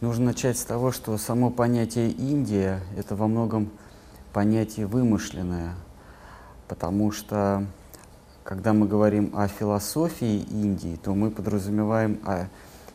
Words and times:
Нужно 0.00 0.26
начать 0.26 0.56
с 0.56 0.64
того, 0.64 0.92
что 0.92 1.18
само 1.18 1.50
понятие 1.50 2.10
Индия– 2.10 2.80
это 2.96 3.16
во 3.16 3.26
многом 3.26 3.68
понятие 4.32 4.86
вымышленное, 4.86 5.74
потому 6.68 7.10
что 7.10 7.66
когда 8.44 8.72
мы 8.72 8.86
говорим 8.86 9.32
о 9.34 9.48
философии 9.48 10.42
Индии, 10.50 10.96
то 11.02 11.16
мы 11.16 11.32
подразумеваем 11.32 12.20
о 12.24 12.46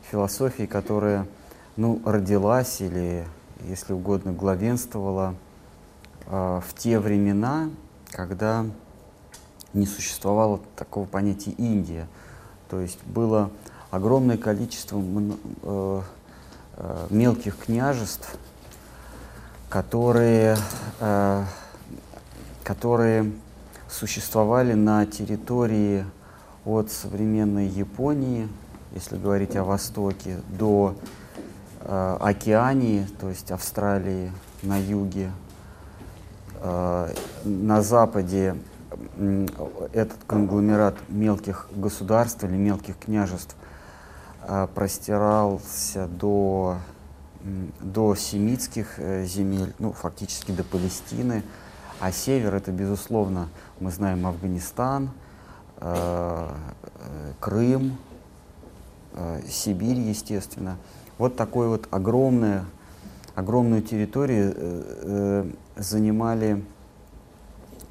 философии, 0.10 0.64
которая 0.64 1.28
ну, 1.76 2.02
родилась 2.06 2.80
или, 2.80 3.28
если 3.68 3.92
угодно, 3.92 4.32
главенствовала 4.32 5.36
э, 6.28 6.62
в 6.66 6.74
те 6.74 7.00
времена, 7.00 7.70
когда 8.12 8.66
не 9.74 9.88
существовало 9.88 10.62
такого 10.78 11.06
понятия 11.06 11.52
Индия. 11.52 12.08
То 12.70 12.80
есть 12.80 13.04
было 13.04 13.52
огромное 13.92 14.38
количество 14.38 15.04
э, 15.64 16.02
э, 16.78 17.08
мелких 17.10 17.58
княжеств, 17.58 18.38
которые, 19.70 20.58
э, 21.00 21.44
которые 22.64 23.32
существовали 23.90 24.74
на 24.74 25.06
территории 25.06 26.06
от 26.66 26.92
современной 26.92 27.68
Японии, 27.68 28.48
если 28.94 29.18
говорить 29.18 29.56
о 29.56 29.64
Востоке, 29.64 30.38
до 30.50 30.96
э, 31.82 32.18
Океании, 32.20 33.08
то 33.20 33.30
есть 33.30 33.52
Австралии 33.52 34.32
на 34.62 34.78
юге, 34.78 35.32
на 36.64 37.82
западе 37.82 38.56
этот 39.92 40.18
конгломерат 40.26 40.96
мелких 41.10 41.68
государств 41.76 42.42
или 42.46 42.56
мелких 42.56 42.98
княжеств 42.98 43.58
простирался 44.76 46.08
до, 46.08 46.78
до 47.80 48.16
семитских 48.16 48.96
э, 48.98 49.26
земель, 49.26 49.74
ну, 49.80 49.94
фактически 49.94 50.52
до 50.52 50.64
Палестины, 50.64 51.44
а 52.00 52.12
север 52.12 52.56
это, 52.56 52.72
безусловно, 52.72 53.50
мы 53.80 53.92
знаем 53.92 54.26
Афганистан, 54.28 55.10
э, 55.78 56.50
Крым, 57.40 57.98
Сибирь, 59.48 60.00
естественно. 60.00 60.78
Вот 61.18 61.36
такой 61.36 61.68
вот 61.68 61.88
огромная, 61.92 62.66
огромную 63.36 63.84
территорию 63.84 65.54
занимали 65.76 66.64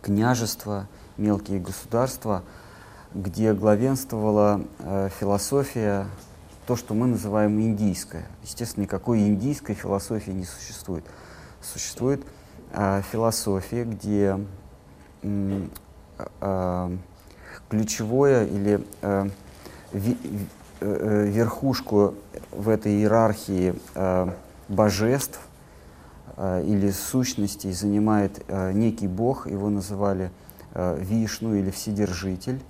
княжества, 0.02 0.88
мелкие 1.16 1.60
государства, 1.60 2.42
где 3.14 3.52
главенствовала 3.52 4.62
э, 4.80 5.08
философия, 5.20 6.06
то, 6.72 6.76
что 6.76 6.94
мы 6.94 7.06
называем 7.06 7.60
индийская. 7.60 8.24
Естественно, 8.42 8.84
никакой 8.84 9.20
индийской 9.20 9.74
философии 9.74 10.30
не 10.30 10.46
существует. 10.46 11.04
Существует 11.60 12.24
э, 12.72 13.02
философия, 13.12 13.84
где 13.84 14.40
э, 15.20 15.66
э, 16.40 16.96
ключевое 17.68 18.46
или 18.46 18.82
э, 19.02 19.28
ви, 19.92 20.16
э, 20.80 21.26
верхушку 21.28 22.14
в 22.50 22.70
этой 22.70 22.92
иерархии 22.92 23.74
э, 23.94 24.32
божеств 24.68 25.40
э, 26.38 26.64
или 26.66 26.90
сущностей 26.90 27.72
занимает 27.72 28.42
э, 28.48 28.72
некий 28.72 29.08
бог, 29.08 29.46
его 29.46 29.68
называли 29.68 30.30
Э, 30.74 30.98
Вишну 30.98 31.54
или 31.54 31.70
Вседержитель. 31.70 32.62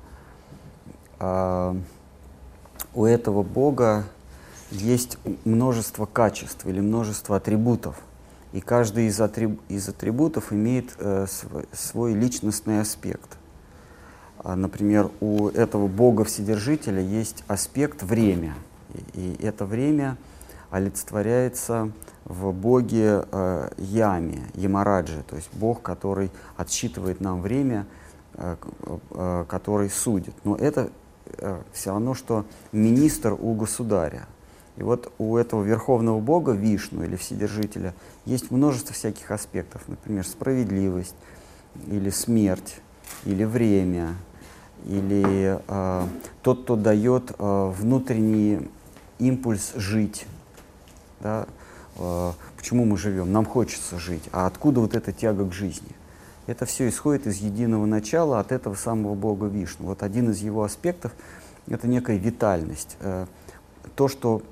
А, 1.21 1.77
у 2.95 3.05
этого 3.05 3.43
Бога 3.43 4.05
есть 4.71 5.19
множество 5.45 6.07
качеств 6.07 6.67
или 6.67 6.81
множество 6.81 7.37
атрибутов. 7.37 7.97
И 8.53 8.61
каждый 8.61 9.07
из, 9.07 9.21
атриб 9.21 9.61
из 9.69 9.89
атрибутов 9.89 10.53
имеет 10.53 10.95
э, 10.99 11.27
свой, 11.29 11.65
свой 11.73 12.15
личностный 12.15 12.81
аспект. 12.81 13.39
А, 14.39 14.57
например, 14.57 15.11
у 15.21 15.49
этого 15.49 15.87
Бога-Вседержителя 15.87 17.01
есть 17.01 17.45
аспект 17.49 18.03
время. 18.03 18.55
И, 19.15 19.37
и 19.39 19.45
это 19.45 19.65
время 19.65 20.17
олицетворяется 20.71 21.91
в 22.25 22.53
боге 22.53 23.25
э, 23.31 23.71
Яме, 23.79 24.43
Ямараджи, 24.55 25.23
то 25.29 25.37
есть 25.37 25.49
бог, 25.53 25.83
который 25.83 26.31
отсчитывает 26.57 27.21
нам 27.21 27.43
время, 27.43 27.87
э, 28.35 28.57
э, 29.11 29.45
который 29.49 29.91
судит. 29.91 30.35
Но 30.45 30.57
это 30.57 30.89
э, 30.89 30.91
все 31.73 31.91
равно, 31.91 32.15
что 32.15 32.45
министр 32.73 33.33
у 33.33 33.55
государя. 33.55 34.27
И 34.77 34.83
вот 34.83 35.13
у 35.19 35.37
этого 35.37 35.63
верховного 35.63 36.21
бога, 36.21 36.53
Вишну 36.53 37.05
или 37.05 37.17
Вседержителя, 37.17 37.95
есть 38.25 38.51
множество 38.51 38.95
всяких 38.95 39.31
аспектов, 39.31 39.83
например, 39.87 40.27
справедливость 40.27 41.15
или 41.87 42.11
смерть, 42.11 42.77
или 43.25 43.45
время, 43.45 44.15
или 44.87 45.61
э, 45.67 46.07
тот, 46.43 46.63
кто 46.63 46.77
дает 46.77 47.33
э, 47.39 47.73
внутренний 47.79 48.69
импульс 49.19 49.73
жить. 49.75 50.27
Да? 51.21 51.47
Э, 51.97 52.33
почему 52.57 52.85
мы 52.85 52.97
живем, 52.97 53.31
нам 53.33 53.45
хочется 53.45 53.99
жить, 53.99 54.25
а 54.33 54.47
откуда 54.47 54.81
вот 54.81 54.95
эта 54.95 55.13
тяга 55.13 55.45
к 55.45 55.53
жизни? 55.53 55.91
Это 56.47 56.67
все 56.67 56.89
исходит 56.89 57.27
из 57.27 57.37
единого 57.37 57.87
начала, 57.87 58.41
от 58.41 58.53
этого 58.53 58.75
самого 58.75 59.15
Бога 59.15 59.47
Вишну. 59.47 59.87
Вот 59.87 60.03
один 60.03 60.31
из 60.31 60.39
его 60.39 60.65
аспектов— 60.65 61.13
это 61.69 61.87
некая 61.87 62.17
витальность, 62.17 62.97
э, 63.01 63.27
то, 63.95 64.09
что 64.09 64.43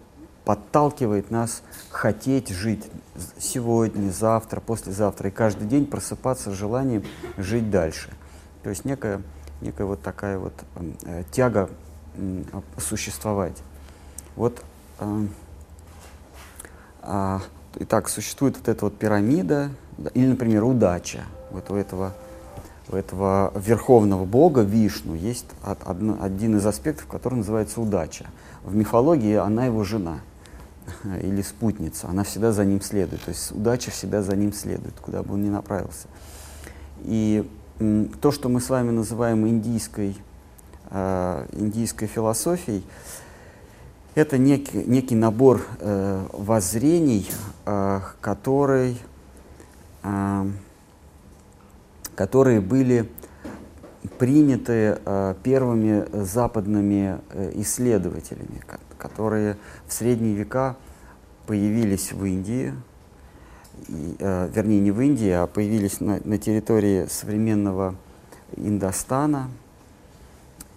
подталкивает 0.44 1.30
нас 1.30 1.62
хотеть 1.90 2.48
жить 2.48 2.88
сегодня, 3.38 4.10
завтра, 4.10 4.60
послезавтра, 4.60 5.28
и 5.28 5.32
каждый 5.32 5.66
день 5.68 5.86
просыпаться 5.86 6.50
с 6.50 6.54
желанием 6.54 7.04
жить 7.36 7.70
дальше. 7.70 8.10
То 8.62 8.70
есть 8.70 8.84
некая, 8.84 9.22
некая 9.60 9.84
вот 9.84 10.02
такая 10.02 10.38
вот 10.38 10.54
э, 11.04 11.24
тяга 11.30 11.68
существовать. 12.78 13.62
Вот 14.36 14.62
э, 15.00 15.26
а, 17.02 17.40
итак, 17.76 18.08
существует 18.08 18.56
вот 18.56 18.68
эта 18.68 18.84
вот 18.84 18.96
пирамида, 18.98 19.70
или, 20.14 20.26
например, 20.26 20.64
удача. 20.64 21.24
Вот 21.50 21.70
у 21.70 21.74
этого, 21.74 22.12
у 22.88 22.96
этого 22.96 23.52
верховного 23.56 24.24
бога 24.24 24.62
Вишну 24.62 25.14
есть 25.14 25.46
од, 25.64 25.78
один 25.86 26.56
из 26.56 26.66
аспектов, 26.66 27.06
который 27.06 27.36
называется 27.36 27.80
удача. 27.80 28.26
В 28.64 28.74
мифологии 28.74 29.34
она 29.34 29.66
его 29.66 29.84
жена 29.84 30.20
или 31.22 31.42
спутница, 31.42 32.08
она 32.08 32.24
всегда 32.24 32.52
за 32.52 32.64
ним 32.64 32.80
следует. 32.80 33.22
То 33.22 33.30
есть 33.30 33.52
удача 33.52 33.90
всегда 33.90 34.22
за 34.22 34.36
ним 34.36 34.52
следует, 34.52 34.94
куда 35.00 35.22
бы 35.22 35.34
он 35.34 35.42
ни 35.42 35.48
направился. 35.48 36.08
И 37.02 37.48
то, 38.20 38.30
что 38.30 38.48
мы 38.48 38.60
с 38.60 38.68
вами 38.68 38.90
называем 38.90 39.46
индийской, 39.48 40.16
э, 40.90 41.46
индийской 41.52 42.08
философией, 42.08 42.84
это 44.14 44.38
некий, 44.38 44.84
некий 44.86 45.14
набор 45.14 45.62
э, 45.78 46.26
воззрений, 46.32 47.30
э, 47.64 48.00
который, 48.20 48.98
э, 50.02 50.46
которые 52.20 52.60
были 52.60 53.10
приняты 54.18 54.98
э, 55.02 55.34
первыми 55.42 56.04
западными 56.12 57.18
э, 57.30 57.52
исследователями, 57.54 58.60
которые 58.98 59.56
в 59.86 59.92
средние 59.94 60.34
века 60.34 60.76
появились 61.46 62.12
в 62.12 62.22
Индии, 62.26 62.74
и, 63.88 64.16
э, 64.18 64.50
вернее 64.54 64.80
не 64.80 64.90
в 64.90 65.00
Индии, 65.00 65.30
а 65.30 65.46
появились 65.46 66.00
на, 66.00 66.20
на 66.22 66.36
территории 66.36 67.06
современного 67.08 67.94
Индостана– 68.54 69.48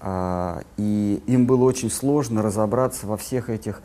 а, 0.05 0.61
и 0.75 1.21
им 1.27 1.45
было 1.45 1.63
очень 1.63 1.89
сложно 1.89 2.41
разобраться 2.41 3.07
во 3.07 3.15
всех 3.15 3.49
этих 3.49 3.81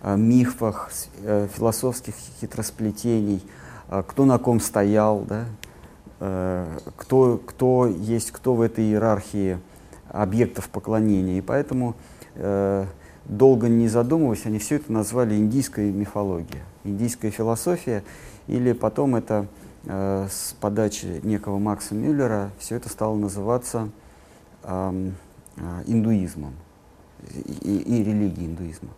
а, 0.00 0.14
мифах, 0.14 0.90
э, 1.22 1.48
философских 1.52 2.14
хитросплетений, 2.40 3.42
а, 3.88 4.04
кто 4.04 4.24
на 4.24 4.38
ком 4.38 4.60
стоял, 4.60 5.24
да, 5.28 5.40
э, 5.40 5.65
кто, 6.18 7.40
кто 7.44 7.86
есть 7.86 8.30
кто 8.30 8.54
в 8.54 8.60
этой 8.62 8.84
иерархии 8.84 9.58
объектов 10.08 10.68
поклонения. 10.68 11.38
И 11.38 11.40
поэтому, 11.40 11.94
э, 12.34 12.86
долго 13.26 13.68
не 13.68 13.88
задумываясь, 13.88 14.46
они 14.46 14.58
все 14.58 14.76
это 14.76 14.92
назвали 14.92 15.36
индийской 15.36 15.90
мифологией, 15.92 16.62
индийская 16.84 17.30
философия, 17.30 18.02
или 18.46 18.72
потом 18.72 19.16
это 19.16 19.46
с 19.84 20.56
подачи 20.60 21.20
некого 21.22 21.60
Макса 21.60 21.94
Мюллера 21.94 22.50
все 22.58 22.74
это 22.74 22.88
стало 22.88 23.14
называться 23.14 23.88
индуизмом 25.86 26.54
и, 27.62 27.76
и 27.78 28.04
религией 28.04 28.46
индуизма. 28.46 28.90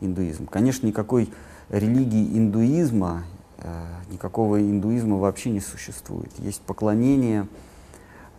Индуизм. 0.00 0.46
Конечно, 0.46 0.86
никакой 0.86 1.30
религии 1.70 2.36
индуизма, 2.36 3.24
э, 3.24 3.33
никакого 4.10 4.60
индуизма 4.60 5.16
вообще 5.16 5.50
не 5.50 5.60
существует. 5.60 6.30
Есть 6.38 6.60
поклонение 6.62 7.46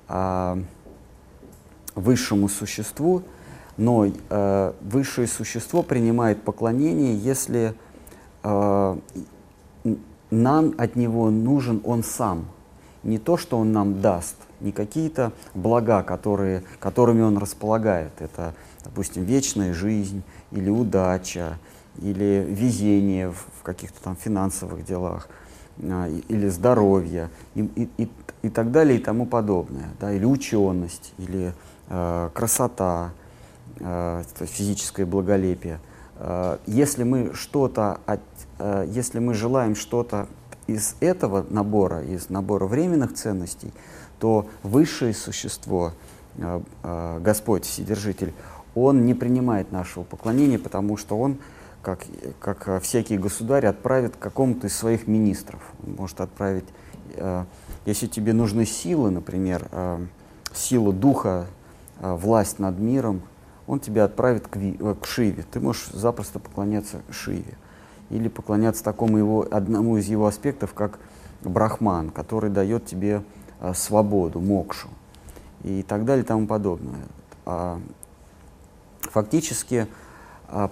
э, 0.08 0.62
высшему 1.96 2.50
существу, 2.50 3.24
но 3.78 4.06
э, 4.08 4.74
высшее 4.82 5.28
существо 5.28 5.84
принимает 5.84 6.42
поклонение, 6.44 7.18
если 7.18 7.76
э, 8.44 8.98
нам 10.32 10.74
от 10.78 10.96
него 10.96 11.30
нужен 11.30 11.82
он 11.84 12.04
сам. 12.04 12.46
Не 13.04 13.20
то, 13.20 13.38
что 13.38 13.60
он 13.60 13.72
нам 13.72 14.02
даст, 14.02 14.36
не 14.60 14.72
какие-то 14.72 15.32
блага, 15.54 16.02
которые, 16.04 16.64
которыми 16.80 17.22
он 17.22 17.38
располагает. 17.38 18.12
Это, 18.20 18.56
допустим, 18.84 19.24
вечная 19.24 19.74
жизнь 19.74 20.24
или 20.52 20.70
удача, 20.70 21.60
или 22.02 22.46
везение 22.48 23.32
каких-то 23.66 24.02
там 24.02 24.16
финансовых 24.16 24.86
делах, 24.86 25.28
а, 25.82 26.08
или 26.08 26.48
здоровье, 26.48 27.30
и, 27.56 27.62
и, 27.62 27.90
и, 28.04 28.10
и 28.44 28.50
так 28.50 28.72
далее, 28.72 29.00
и 29.00 29.02
тому 29.02 29.26
подобное. 29.26 29.90
Да, 30.00 30.14
или 30.14 30.26
ученость, 30.26 31.14
или 31.18 31.54
э, 31.90 32.30
красота, 32.34 33.12
э, 33.80 34.24
физическое 34.40 35.06
благолепие. 35.06 35.80
Э, 36.18 36.58
если 36.66 37.04
мы 37.04 37.34
что-то, 37.34 38.00
э, 38.60 38.86
если 38.90 39.20
мы 39.20 39.34
желаем 39.34 39.76
что-то 39.76 40.28
из 40.68 40.96
этого 41.00 41.46
набора, 41.50 42.04
из 42.04 42.30
набора 42.30 42.66
временных 42.66 43.14
ценностей, 43.14 43.72
то 44.20 44.48
высшее 44.64 45.14
существо, 45.14 45.94
э, 46.38 46.62
э, 46.84 47.20
Господь, 47.22 47.66
Вседержитель, 47.66 48.34
Он 48.74 49.06
не 49.06 49.14
принимает 49.14 49.72
нашего 49.72 50.04
поклонения, 50.04 50.60
потому 50.60 50.98
что 50.98 51.18
Он, 51.18 51.38
как, 51.86 52.06
как 52.40 52.82
всякий 52.82 53.18
государь, 53.18 53.68
отправит 53.68 54.16
какому-то 54.18 54.68
из 54.68 54.76
своих 54.76 55.08
министров. 55.08 55.62
Может 55.86 56.22
отправить, 56.22 56.66
э, 57.14 57.46
если 57.86 58.08
тебе 58.08 58.34
нужны 58.34 58.66
силы, 58.66 59.12
например, 59.12 59.70
сила 60.54 60.92
духа, 60.92 61.46
власть 62.00 62.60
над 62.60 62.80
миром, 62.80 63.22
он 63.68 63.80
тебя 63.80 64.06
отправит 64.06 64.48
к, 64.48 64.58
к 65.00 65.06
Шиве. 65.06 65.46
Ты 65.52 65.60
можешь 65.60 65.88
запросто 65.92 66.40
поклоняться 66.40 67.02
Шиве. 67.12 67.58
Или 68.10 68.28
поклоняться 68.28 68.84
такому 68.84 69.18
его, 69.18 69.48
одному 69.50 69.98
из 69.98 70.08
его 70.08 70.26
аспектов, 70.26 70.74
как 70.74 71.00
Брахман, 71.44 72.10
который 72.10 72.50
дает 72.50 72.86
тебе 72.86 73.22
Э, 73.62 73.74
свободу, 73.74 74.42
мокшу 74.42 74.90
и 75.64 75.82
так 75.82 76.04
далее 76.04 76.24
и 76.24 76.28
тому 76.28 76.46
подобное. 76.46 77.06
А, 77.46 77.80
фактически, 79.02 79.88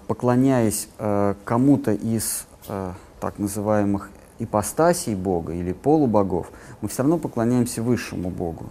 поклоняясь 0.08 0.88
э, 0.98 1.36
кому-то 1.46 1.92
из 1.92 2.46
э, 2.68 2.92
так 3.20 3.40
называемых 3.40 4.10
ипостасей 4.40 5.16
Бога 5.16 5.54
или 5.54 5.74
полубогов, 5.74 6.52
мы 6.81 6.90
все 6.90 7.04
равно 7.04 7.18
поклоняемся 7.18 7.81
высшему 7.81 8.30
Богу. 8.30 8.66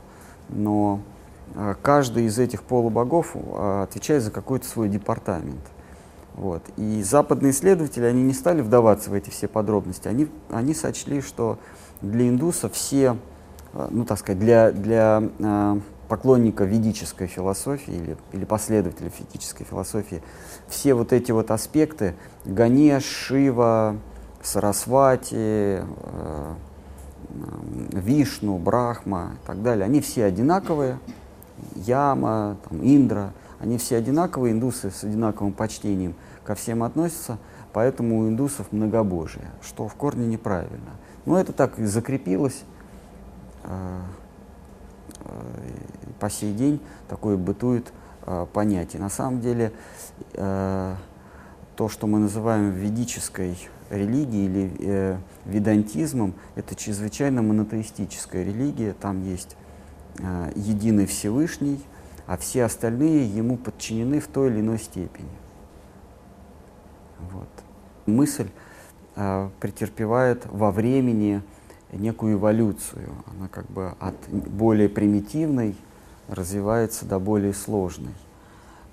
Но 0.48 1.00
каждый 1.82 2.26
из 2.26 2.38
этих 2.38 2.62
полубогов 2.62 3.34
отвечает 3.34 4.22
за 4.22 4.30
какой-то 4.30 4.66
свой 4.66 4.88
департамент. 4.88 5.60
Вот. 6.34 6.62
И 6.76 7.02
западные 7.02 7.52
исследователи, 7.52 8.04
они 8.04 8.22
не 8.22 8.34
стали 8.34 8.60
вдаваться 8.60 9.10
в 9.10 9.14
эти 9.14 9.30
все 9.30 9.48
подробности. 9.48 10.08
Они, 10.08 10.28
они 10.50 10.74
сочли, 10.74 11.20
что 11.20 11.58
для 12.02 12.28
индусов 12.28 12.72
все 12.74 13.16
ну, 13.72 14.04
так 14.04 14.18
сказать, 14.18 14.38
для, 14.38 14.70
для 14.70 15.22
поклонника 16.12 16.64
ведической 16.64 17.26
философии 17.26 17.94
или, 17.94 18.18
или 18.32 18.44
последователя 18.44 19.10
ведической 19.18 19.64
философии, 19.64 20.22
все 20.68 20.92
вот 20.92 21.10
эти 21.10 21.32
вот 21.32 21.50
аспекты 21.50 22.16
Ганеш, 22.44 23.02
Шива, 23.02 23.96
Сарасвати, 24.42 25.80
э, 25.80 26.54
Вишну, 27.92 28.58
Брахма 28.58 29.38
и 29.42 29.46
так 29.46 29.62
далее, 29.62 29.86
они 29.86 30.02
все 30.02 30.26
одинаковые, 30.26 30.98
Яма, 31.76 32.58
там, 32.68 32.80
Индра, 32.82 33.32
они 33.58 33.78
все 33.78 33.96
одинаковые, 33.96 34.52
индусы 34.52 34.90
с 34.90 35.04
одинаковым 35.04 35.54
почтением 35.54 36.14
ко 36.44 36.54
всем 36.54 36.82
относятся, 36.82 37.38
поэтому 37.72 38.18
у 38.18 38.28
индусов 38.28 38.70
многобожие, 38.70 39.46
что 39.62 39.88
в 39.88 39.94
корне 39.94 40.26
неправильно. 40.26 40.90
Но 41.24 41.40
это 41.40 41.54
так 41.54 41.78
и 41.78 41.86
закрепилось, 41.86 42.64
Э, 43.64 44.00
по 46.20 46.30
сей 46.30 46.52
день 46.52 46.80
такое 47.08 47.36
бытует 47.36 47.92
э, 48.26 48.46
понятие. 48.52 49.02
На 49.02 49.10
самом 49.10 49.40
деле 49.40 49.72
то, 50.32 51.88
что 51.88 52.06
мы 52.06 52.18
называем 52.18 52.70
ведической 52.70 53.56
религией 53.90 54.44
или 54.46 55.18
ведантизмом, 55.46 56.34
это 56.54 56.74
чрезвычайно 56.74 57.42
монотеистическая 57.42 58.44
религия. 58.44 58.92
Там 58.92 59.24
есть 59.24 59.56
единый 60.54 61.06
Всевышний, 61.06 61.82
а 62.26 62.36
все 62.36 62.64
остальные 62.64 63.26
ему 63.26 63.56
подчинены 63.56 64.20
в 64.20 64.28
той 64.28 64.50
или 64.50 64.60
иной 64.60 64.78
степени. 64.78 65.30
Вот. 67.32 67.48
Мысль 68.06 68.48
претерпевает 69.14 70.46
во 70.46 70.70
времени 70.70 71.42
некую 71.92 72.34
эволюцию. 72.34 73.10
Она 73.26 73.48
как 73.48 73.66
бы 73.66 73.94
от 74.00 74.14
более 74.28 74.88
примитивной 74.88 75.76
развивается 76.28 77.04
до 77.06 77.18
более 77.18 77.52
сложной. 77.52 78.14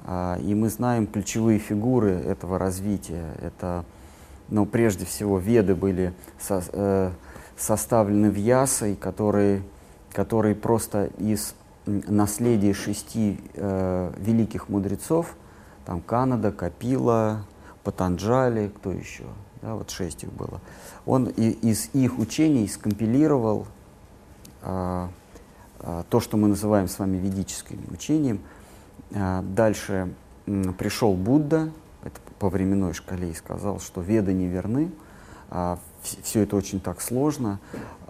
А, 0.03 0.37
и 0.39 0.53
мы 0.53 0.69
знаем 0.69 1.07
ключевые 1.07 1.59
фигуры 1.59 2.11
этого 2.11 2.57
развития. 2.57 3.33
Это, 3.41 3.85
ну, 4.49 4.65
прежде 4.65 5.05
всего, 5.05 5.37
веды 5.37 5.75
были 5.75 6.13
со, 6.39 6.63
э, 6.71 7.11
составлены 7.57 8.31
в 8.31 8.35
ясой, 8.35 8.95
которые, 8.95 9.61
которые 10.11 10.55
просто 10.55 11.09
из 11.17 11.53
наследия 11.85 12.73
шести 12.73 13.39
э, 13.53 14.13
великих 14.17 14.69
мудрецов, 14.69 15.35
там 15.85 16.01
Канада, 16.01 16.51
Капила, 16.51 17.45
Патанджали, 17.83 18.71
кто 18.75 18.91
еще, 18.91 19.23
да, 19.61 19.75
вот 19.75 19.89
шесть 19.89 20.23
их 20.23 20.31
было, 20.31 20.61
он 21.05 21.25
и, 21.25 21.49
из 21.49 21.89
их 21.93 22.17
учений 22.17 22.67
скомпилировал 22.67 23.67
а, 24.61 25.09
а, 25.79 26.03
то, 26.09 26.19
что 26.19 26.37
мы 26.37 26.47
называем 26.47 26.87
с 26.87 26.97
вами 26.99 27.17
ведическим 27.17 27.83
учением. 27.91 28.41
А, 29.13 29.41
дальше 29.41 30.13
м, 30.45 30.73
пришел 30.73 31.13
Будда, 31.13 31.71
это 32.03 32.19
по 32.39 32.49
временной 32.49 32.93
шкале, 32.93 33.31
и 33.31 33.33
сказал, 33.33 33.79
что 33.79 34.01
веды 34.01 34.33
не 34.33 34.47
верны, 34.47 34.91
а, 35.49 35.77
все 36.01 36.41
это 36.41 36.55
очень 36.55 36.79
так 36.79 37.01
сложно. 37.01 37.59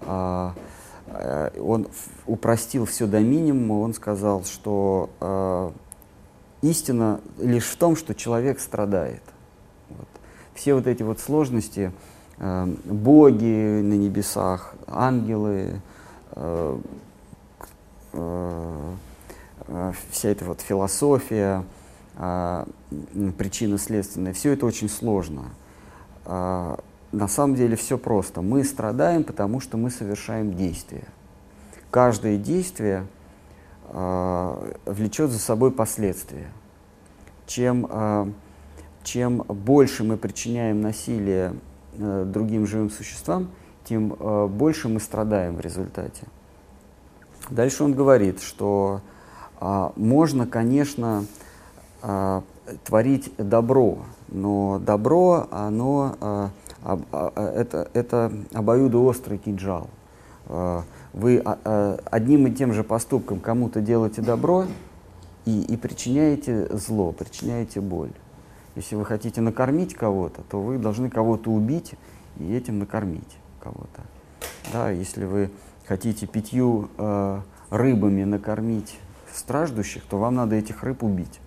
А, 0.02 0.54
а, 1.08 1.52
он 1.60 1.88
упростил 2.28 2.86
все 2.86 3.08
до 3.08 3.20
минимума, 3.20 3.82
он 3.82 3.96
сказал, 3.96 4.44
что 4.44 5.10
а, 5.20 5.74
истина 6.62 7.22
лишь 7.40 7.66
в 7.66 7.78
том, 7.78 7.96
что 7.96 8.14
человек 8.14 8.60
страдает– 8.60 9.24
все 10.60 10.74
вот 10.74 10.88
эти 10.88 11.04
вот 11.04 11.22
сложности, 11.22 11.94
э, 12.38 12.66
боги 12.84 13.82
на 13.82 13.94
небесах, 13.94 14.76
ангелы, 14.88 15.80
э, 16.34 16.80
э, 18.12 18.94
вся 20.12 20.30
эта 20.30 20.44
вот 20.44 20.60
философия, 20.60 21.64
э, 22.18 22.66
причинно-следственная, 23.38 24.34
все 24.34 24.52
это 24.52 24.66
очень 24.66 24.90
сложно. 24.90 25.46
Э, 26.26 26.76
на 27.14 27.28
самом 27.30 27.56
деле 27.56 27.78
все 27.78 27.98
просто. 27.98 28.42
Мы 28.42 28.66
страдаем, 28.66 29.24
потому 29.24 29.62
что 29.62 29.78
мы 29.78 29.90
совершаем 29.90 30.56
действия. 30.56 31.06
Каждое 31.90 32.36
действие 32.36 33.08
э, 33.88 34.74
влечет 34.86 35.32
за 35.32 35.40
собой 35.40 35.72
последствия. 35.72 36.48
Чем 37.48 37.88
э, 37.90 38.28
чем 39.04 39.44
больше 39.48 40.04
мы 40.04 40.18
причиняем 40.18 40.82
насилие 40.82 41.54
э, 41.98 42.26
другим 42.28 42.68
живым 42.68 42.90
существам, 42.90 43.50
тем 43.84 44.14
э, 44.14 44.48
больше 44.48 44.90
мы 44.90 45.00
страдаем 45.00 45.56
в 45.56 45.62
результате. 45.62 46.26
Дальше 47.50 47.84
он 47.84 47.94
говорит, 47.94 48.42
что 48.42 49.02
э, 49.60 49.90
можно, 49.96 50.46
конечно, 50.46 51.26
э, 52.04 52.42
творить 52.84 53.32
добро, 53.38 54.00
но 54.28 54.80
добро, 54.80 55.48
оно 55.50 56.16
э, 56.22 56.50
это, 57.36 57.90
это 57.94 58.32
обоюдоострый 58.54 59.38
кинжал. 59.38 59.90
Вы 61.14 61.40
одним 61.40 62.48
и 62.48 62.52
тем 62.52 62.74
же 62.74 62.84
поступком 62.84 63.40
кому-то 63.42 63.82
делаете 63.82 64.22
добро 64.22 64.66
и, 65.46 65.62
и 65.62 65.76
причиняете 65.76 66.68
зло, 66.76 67.12
причиняете 67.12 67.82
боль. 67.82 68.12
Если 68.80 68.96
вы 68.96 69.04
хотите 69.04 69.42
накормить 69.42 69.94
кого-то, 69.94 70.42
то 70.50 70.62
вы 70.62 70.78
должны 70.78 71.10
кого-то 71.10 71.52
убить 71.52 71.96
и 72.40 72.56
этим 72.56 72.80
накормить 72.80 73.38
кого-то. 73.60 74.04
Да, 74.72 74.90
если 74.90 75.26
вы 75.26 75.52
хотите 75.86 76.26
пятью 76.28 76.90
э, 76.98 77.42
рыбами 77.72 78.24
накормить 78.24 78.98
страждущих, 79.34 80.06
то 80.06 80.18
вам 80.18 80.36
надо 80.36 80.56
этих 80.56 80.82
рыб 80.84 81.04
убить. 81.04 81.42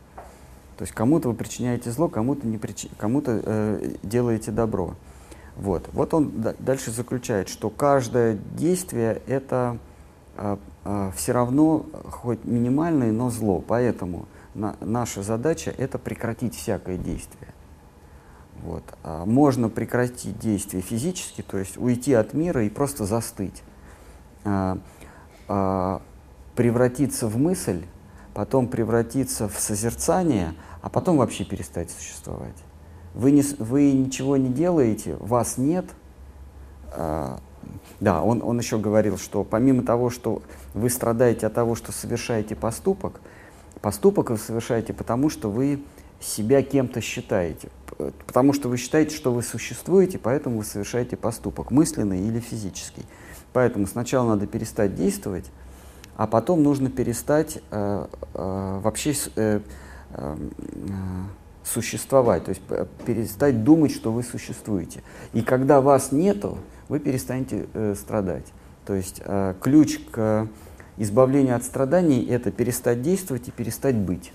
То 0.76 0.82
есть 0.82 0.92
кому-то 0.92 1.30
вы 1.30 1.34
причиняете 1.34 1.90
зло, 1.90 2.08
кому-то 2.08 2.46
не 2.46 2.58
причи... 2.58 2.90
кому-то 2.98 3.40
э, 3.42 3.94
делаете 4.02 4.50
добро. 4.50 4.94
Вот. 5.56 5.88
вот 5.94 6.12
он 6.12 6.32
дальше 6.58 6.90
заключает, 6.90 7.48
что 7.48 7.70
каждое 7.70 8.36
действие 8.54 9.22
это 9.26 9.78
э, 10.36 10.58
э, 10.84 11.10
все 11.16 11.32
равно 11.32 11.86
хоть 12.10 12.44
минимальное, 12.44 13.10
но 13.10 13.30
зло. 13.30 13.64
Поэтому 13.66 14.26
на, 14.54 14.76
наша 14.80 15.22
задача 15.22 15.74
это 15.76 15.98
прекратить 15.98 16.54
всякое 16.54 16.96
действие. 16.96 17.52
Вот. 18.62 18.84
А 19.02 19.24
можно 19.24 19.68
прекратить 19.68 20.38
действие 20.38 20.82
физически, 20.82 21.42
то 21.42 21.58
есть 21.58 21.76
уйти 21.76 22.14
от 22.14 22.32
мира 22.32 22.64
и 22.64 22.68
просто 22.70 23.04
застыть. 23.04 23.62
А, 24.44 24.78
а, 25.48 26.02
превратиться 26.54 27.26
в 27.26 27.36
мысль, 27.38 27.82
потом 28.34 28.68
превратиться 28.68 29.48
в 29.48 29.58
созерцание, 29.58 30.54
а 30.80 30.88
потом 30.88 31.16
вообще 31.16 31.44
перестать 31.44 31.90
существовать. 31.90 32.56
Вы, 33.14 33.32
не, 33.32 33.42
вы 33.58 33.92
ничего 33.92 34.36
не 34.36 34.48
делаете, 34.48 35.16
вас 35.16 35.58
нет. 35.58 35.86
А, 36.92 37.40
да, 38.00 38.22
он, 38.22 38.42
он 38.42 38.58
еще 38.58 38.78
говорил, 38.78 39.18
что 39.18 39.44
помимо 39.44 39.82
того, 39.82 40.10
что 40.10 40.42
вы 40.74 40.90
страдаете 40.90 41.46
от 41.46 41.54
того, 41.54 41.74
что 41.74 41.92
совершаете 41.92 42.54
поступок, 42.54 43.20
поступок 43.82 44.30
вы 44.30 44.38
совершаете 44.38 44.94
потому, 44.94 45.28
что 45.28 45.50
вы 45.50 45.82
себя 46.20 46.62
кем-то 46.62 47.00
считаете. 47.00 47.68
Потому 48.26 48.52
что 48.52 48.68
вы 48.68 48.76
считаете, 48.78 49.14
что 49.14 49.32
вы 49.32 49.42
существуете, 49.42 50.18
поэтому 50.18 50.58
вы 50.58 50.64
совершаете 50.64 51.16
поступок, 51.16 51.70
мысленный 51.70 52.26
или 52.26 52.40
физический. 52.40 53.04
Поэтому 53.52 53.86
сначала 53.86 54.28
надо 54.28 54.46
перестать 54.46 54.94
действовать, 54.94 55.50
а 56.16 56.26
потом 56.26 56.62
нужно 56.62 56.90
перестать 56.90 57.58
э, 57.70 58.06
э, 58.34 58.80
вообще 58.82 59.14
э, 59.36 59.60
э, 60.10 60.36
существовать, 61.64 62.44
то 62.44 62.48
есть 62.50 62.62
э, 62.70 62.86
перестать 63.04 63.64
думать, 63.64 63.92
что 63.92 64.12
вы 64.12 64.22
существуете. 64.22 65.02
И 65.32 65.42
когда 65.42 65.80
вас 65.80 66.12
нету, 66.12 66.58
вы 66.88 66.98
перестанете 66.98 67.66
э, 67.74 67.94
страдать. 67.94 68.46
То 68.86 68.94
есть 68.94 69.20
э, 69.24 69.54
ключ 69.60 69.98
к 70.10 70.48
избавлению 70.96 71.56
от 71.56 71.64
страданий– 71.64 72.24
это 72.30 72.50
перестать 72.50 73.02
действовать 73.02 73.48
и 73.48 73.50
перестать 73.50 73.96
быть. 73.96 74.32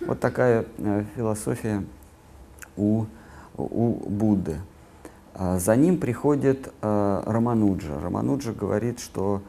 Вот 0.00 0.20
такая 0.20 0.66
э, 0.78 1.04
философия 1.16 1.84
у, 2.76 3.06
у 3.56 3.92
Будды. 4.08 4.58
А 5.34 5.58
за 5.58 5.74
ним 5.74 5.98
приходит 5.98 6.72
э, 6.80 7.22
Рамануджа. 7.26 8.00
Рамануджа 8.00 8.52
говорит, 8.52 9.00
что 9.00 9.42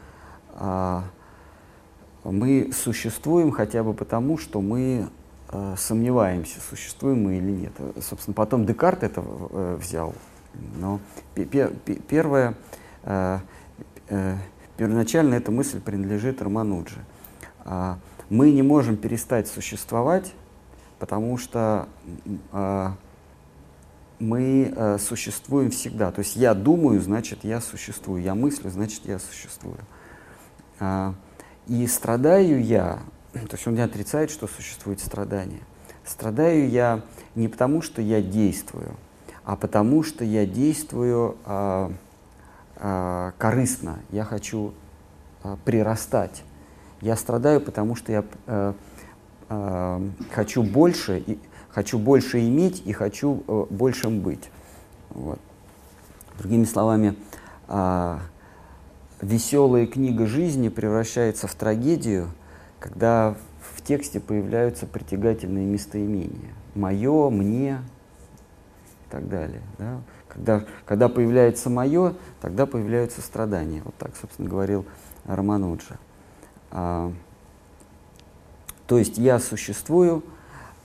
э, 0.54 1.02
мы 2.24 2.72
существуем 2.74 3.52
хотя 3.52 3.84
бы 3.84 3.94
потому, 3.94 4.40
что 4.40 4.62
мы 4.62 5.10
э, 5.52 5.76
сомневаемся, 5.78 6.60
существуем 6.60 7.24
мы 7.24 7.38
или 7.38 7.52
нет. 7.52 7.74
Собственно, 8.02 8.34
потом 8.34 8.66
Декарт 8.66 9.04
это 9.04 9.22
взял. 9.22 10.16
Но 10.78 11.00
пер, 11.36 11.72
пер, 11.86 12.00
первое, 12.08 12.56
первоначально 14.78 15.36
эта 15.36 15.52
мысль 15.52 15.80
принадлежит 15.80 16.42
Раманудже. 16.42 17.04
Э, 17.66 17.96
мы 18.30 18.52
не 18.52 18.62
можем 18.62 18.98
перестать 18.98 19.48
существовать, 19.48 20.34
потому 21.00 21.38
что 21.38 21.88
э, 22.52 22.90
мы 24.20 24.74
э, 24.76 24.98
существуем 25.00 25.72
всегда. 25.72 26.12
То 26.12 26.20
есть 26.20 26.36
я 26.36 26.54
думаю, 26.54 27.02
значит 27.02 27.44
я 27.44 27.62
существую, 27.62 28.22
я 28.22 28.36
мыслю, 28.36 28.70
значит 28.70 29.06
я 29.06 29.20
существую. 29.20 29.78
И 31.68 31.88
страдаю 31.88 32.62
я, 32.62 33.00
то 33.32 33.54
есть 33.54 33.66
он 33.66 33.76
не 33.76 33.82
отрицает, 33.82 34.30
что 34.30 34.46
существует 34.46 35.00
страдание. 35.00 35.62
Страдаю 36.06 36.70
я 36.70 37.02
не 37.34 37.48
потому, 37.48 37.82
что 37.82 38.02
я 38.02 38.22
действую, 38.22 38.92
а 39.46 39.56
потому, 39.56 40.04
что 40.04 40.26
я 40.26 40.46
действую 40.46 41.38
э, 42.78 43.32
корыстно. 43.38 44.00
Я 44.12 44.24
хочу 44.24 44.74
э, 45.44 45.56
прирастать. 45.66 46.44
Я 47.02 47.16
страдаю, 47.16 47.62
потому 47.62 47.96
что 47.96 48.12
я 48.12 48.24
э, 48.48 48.74
хочу 50.32 50.64
больше, 50.64 51.20
и, 51.20 51.40
хочу 51.70 52.00
больше 52.00 52.40
иметь 52.48 52.82
и 52.86 52.94
хочу 52.94 53.68
большим 53.70 54.22
быть. 54.22 54.50
Вот. 55.12 55.40
Другими 56.40 56.64
словами, 56.64 57.16
веселая 59.22 59.86
книга 59.86 60.26
жизни 60.26 60.70
превращается 60.70 61.48
в 61.48 61.54
трагедию, 61.54 62.32
когда 62.80 63.36
в 63.60 63.82
тексте 63.84 64.20
появляются 64.20 64.88
притягательные 64.88 65.66
местоимения. 65.66 66.54
Мое, 66.74 67.30
мне 67.30 67.82
и 69.06 69.12
так 69.12 69.30
далее. 69.30 69.62
Да? 69.78 70.02
Когда, 70.36 70.66
когда 70.86 71.08
появляется 71.08 71.70
мое, 71.70 72.14
тогда 72.42 72.66
появляются 72.66 73.22
страдания. 73.22 73.82
Вот 73.86 73.96
так, 73.96 74.12
собственно, 74.20 74.50
говорил 74.50 74.86
Романуджа. 75.24 75.98
А, 76.72 77.12
то 78.86 78.98
есть 78.98 79.18
я 79.18 79.40
существую, 79.40 80.24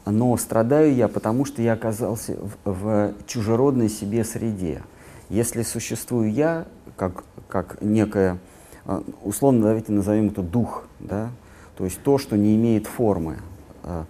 но 0.07 0.37
страдаю 0.37 0.95
я, 0.95 1.09
потому 1.09 1.45
что 1.45 1.63
я 1.63 1.73
оказался 1.73 2.37
в, 2.65 2.73
в 2.73 3.15
чужеродной 3.27 3.89
себе 3.89 4.25
среде. 4.25 4.83
Если 5.29 5.63
существую 5.63 6.33
я, 6.33 6.67
как, 6.97 7.25
как 7.49 7.83
некое, 7.83 8.39
а, 8.85 9.03
условно 9.25 9.63
давайте 9.63 9.91
назовем 9.91 10.29
это 10.29 10.43
дух, 10.43 10.85
да, 11.01 11.31
то 11.77 11.85
есть 11.85 12.01
то, 12.05 12.19
что 12.19 12.37
не 12.37 12.55
имеет 12.55 12.87
формы, 12.87 13.39
а, 13.83 14.07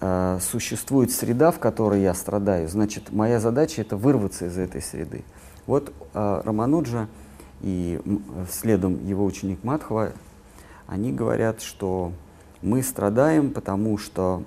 и 0.00 0.38
существует 0.40 1.10
среда, 1.10 1.50
в 1.50 1.58
которой 1.58 2.02
я 2.02 2.14
страдаю, 2.14 2.68
значит, 2.68 3.12
моя 3.12 3.40
задача 3.40 3.82
это 3.82 3.96
вырваться 3.96 4.46
из 4.46 4.56
этой 4.56 4.82
среды. 4.82 5.24
Вот 5.66 5.92
Рамануджа 6.14 7.08
и 7.60 8.00
следом 8.50 9.06
его 9.06 9.24
ученик 9.24 9.62
Мадхва 9.62 10.12
они 10.90 11.12
говорят, 11.12 11.62
что 11.62 12.12
мы 12.62 12.82
страдаем, 12.82 13.52
потому 13.52 13.96
что 13.96 14.42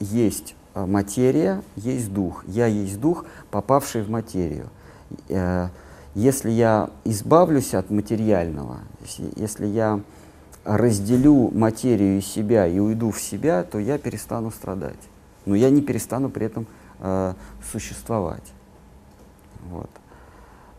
есть 0.00 0.56
э, 0.74 0.84
материя, 0.84 1.62
есть 1.76 2.12
дух. 2.12 2.44
Я 2.48 2.66
есть 2.66 3.00
дух, 3.00 3.24
попавший 3.52 4.02
в 4.02 4.10
материю. 4.10 4.68
Э, 5.28 5.68
если 6.14 6.50
я 6.50 6.90
избавлюсь 7.04 7.72
от 7.72 7.90
материального, 7.90 8.80
если 9.36 9.66
я 9.66 10.00
разделю 10.66 11.50
материю 11.52 12.18
из 12.18 12.26
себя 12.26 12.66
и 12.66 12.78
уйду 12.78 13.12
в 13.12 13.20
себя, 13.20 13.62
то 13.62 13.78
я 13.78 13.98
перестану 13.98 14.50
страдать. 14.50 14.98
Но 15.44 15.54
я 15.54 15.70
не 15.70 15.80
перестану 15.80 16.28
при 16.28 16.46
этом 16.46 16.66
э, 16.98 17.34
существовать. 17.70 18.42
Вот. 19.70 19.90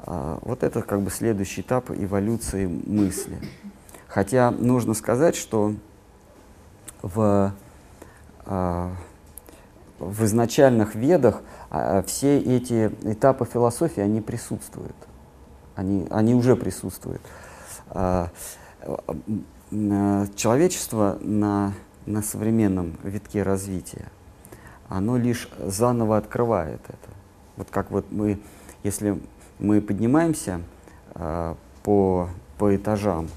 А, 0.01 0.39
вот 0.41 0.63
это 0.63 0.81
как 0.81 1.01
бы 1.01 1.09
следующий 1.09 1.61
этап 1.61 1.89
эволюции 1.89 2.67
мысли. 2.67 3.39
Хотя 4.07 4.51
нужно 4.51 4.93
сказать, 4.93 5.37
что 5.37 5.73
в, 7.01 7.53
э, 8.45 8.89
в 9.99 10.25
изначальных 10.25 10.95
ведах 10.95 11.41
э, 11.71 12.03
все 12.07 12.39
эти 12.39 12.91
этапы 13.03 13.45
философии, 13.45 14.01
они 14.01 14.19
присутствуют. 14.19 14.95
Они, 15.75 16.07
они 16.09 16.35
уже 16.35 16.57
присутствуют. 16.57 17.21
Э, 17.91 18.27
человечество 19.69 21.17
на, 21.21 21.73
на 22.05 22.21
современном 22.21 22.97
витке 23.03 23.43
развития, 23.43 24.07
оно 24.89 25.17
лишь 25.17 25.49
заново 25.59 26.17
открывает 26.17 26.81
это. 26.87 27.09
Вот 27.57 27.69
как 27.69 27.91
вот 27.91 28.05
мы, 28.11 28.39
если 28.83 29.19
мы 29.59 29.81
поднимаемся 29.81 30.61
э, 31.15 31.55
по, 31.83 32.29
по 32.57 32.75
этажам, 32.75 33.27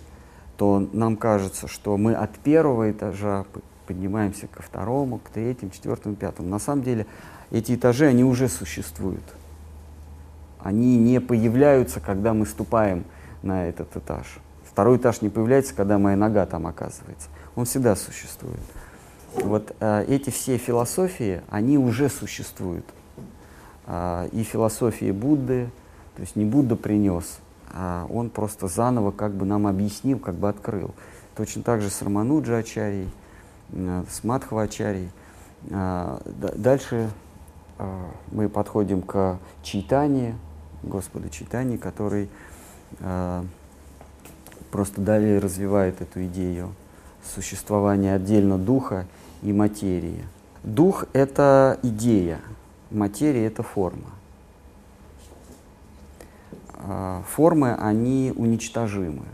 то 0.56 0.86
нам 0.92 1.16
кажется, 1.16 1.66
что 1.66 1.96
мы 1.96 2.14
от 2.14 2.32
первого 2.38 2.90
этажа 2.90 3.46
поднимаемся 3.86 4.46
ко 4.46 4.62
второму, 4.62 5.18
к 5.18 5.30
третьему, 5.30 5.72
четвертому, 5.72 6.14
пятому. 6.14 6.48
На 6.48 6.58
самом 6.58 6.84
деле 6.84 7.06
эти 7.50 7.74
этажи, 7.74 8.06
они 8.06 8.22
уже 8.22 8.48
существуют. 8.48 9.24
Они 10.60 10.98
не 10.98 11.20
появляются, 11.20 11.98
когда 11.98 12.34
мы 12.34 12.46
ступаем 12.46 13.04
на 13.42 13.66
этот 13.66 13.96
этаж. 13.96 14.38
Второй 14.80 14.96
этаж 14.96 15.20
не 15.20 15.28
появляется, 15.28 15.74
когда 15.74 15.98
моя 15.98 16.16
нога 16.16 16.46
там 16.46 16.66
оказывается. 16.66 17.28
Он 17.54 17.66
всегда 17.66 17.94
существует. 17.96 18.62
Вот 19.34 19.76
э, 19.78 20.06
эти 20.08 20.30
все 20.30 20.56
философии, 20.56 21.42
они 21.50 21.76
уже 21.76 22.08
существуют. 22.08 22.86
Э, 23.86 24.30
и 24.32 24.42
философии 24.42 25.10
Будды, 25.10 25.68
то 26.16 26.22
есть 26.22 26.34
не 26.34 26.46
Будда 26.46 26.76
принес 26.76 27.40
а 27.74 28.06
он 28.08 28.30
просто 28.30 28.68
заново 28.68 29.10
как 29.10 29.34
бы 29.34 29.44
нам 29.44 29.66
объяснил, 29.66 30.18
как 30.18 30.36
бы 30.36 30.48
открыл. 30.48 30.94
Точно 31.36 31.62
так 31.62 31.82
же 31.82 31.90
с 31.90 32.00
Рамануджа 32.00 32.56
Ачарьей, 32.56 33.10
э, 33.72 34.04
с 34.10 34.24
Мадхва 34.24 34.62
Ачарьей. 34.62 35.10
А, 35.72 36.22
дальше 36.56 37.10
а, 37.76 38.08
мы 38.32 38.48
подходим 38.48 39.02
к 39.02 39.38
Чайтане, 39.62 40.36
Господу 40.82 41.28
Чайтане, 41.28 41.76
который 41.76 42.30
а, 43.00 43.44
просто 44.70 45.00
далее 45.00 45.38
развивает 45.38 46.00
эту 46.00 46.24
идею 46.26 46.74
существования 47.34 48.14
отдельно 48.14 48.58
духа 48.58 49.06
и 49.42 49.52
материи. 49.52 50.24
Дух— 50.62 51.06
это 51.12 51.78
идея, 51.82 52.40
материя— 52.90 53.46
это 53.46 53.62
форма. 53.62 54.10
А, 56.74 57.22
формы, 57.28 57.74
они 57.74 58.32
уничтожимы. 58.36 59.24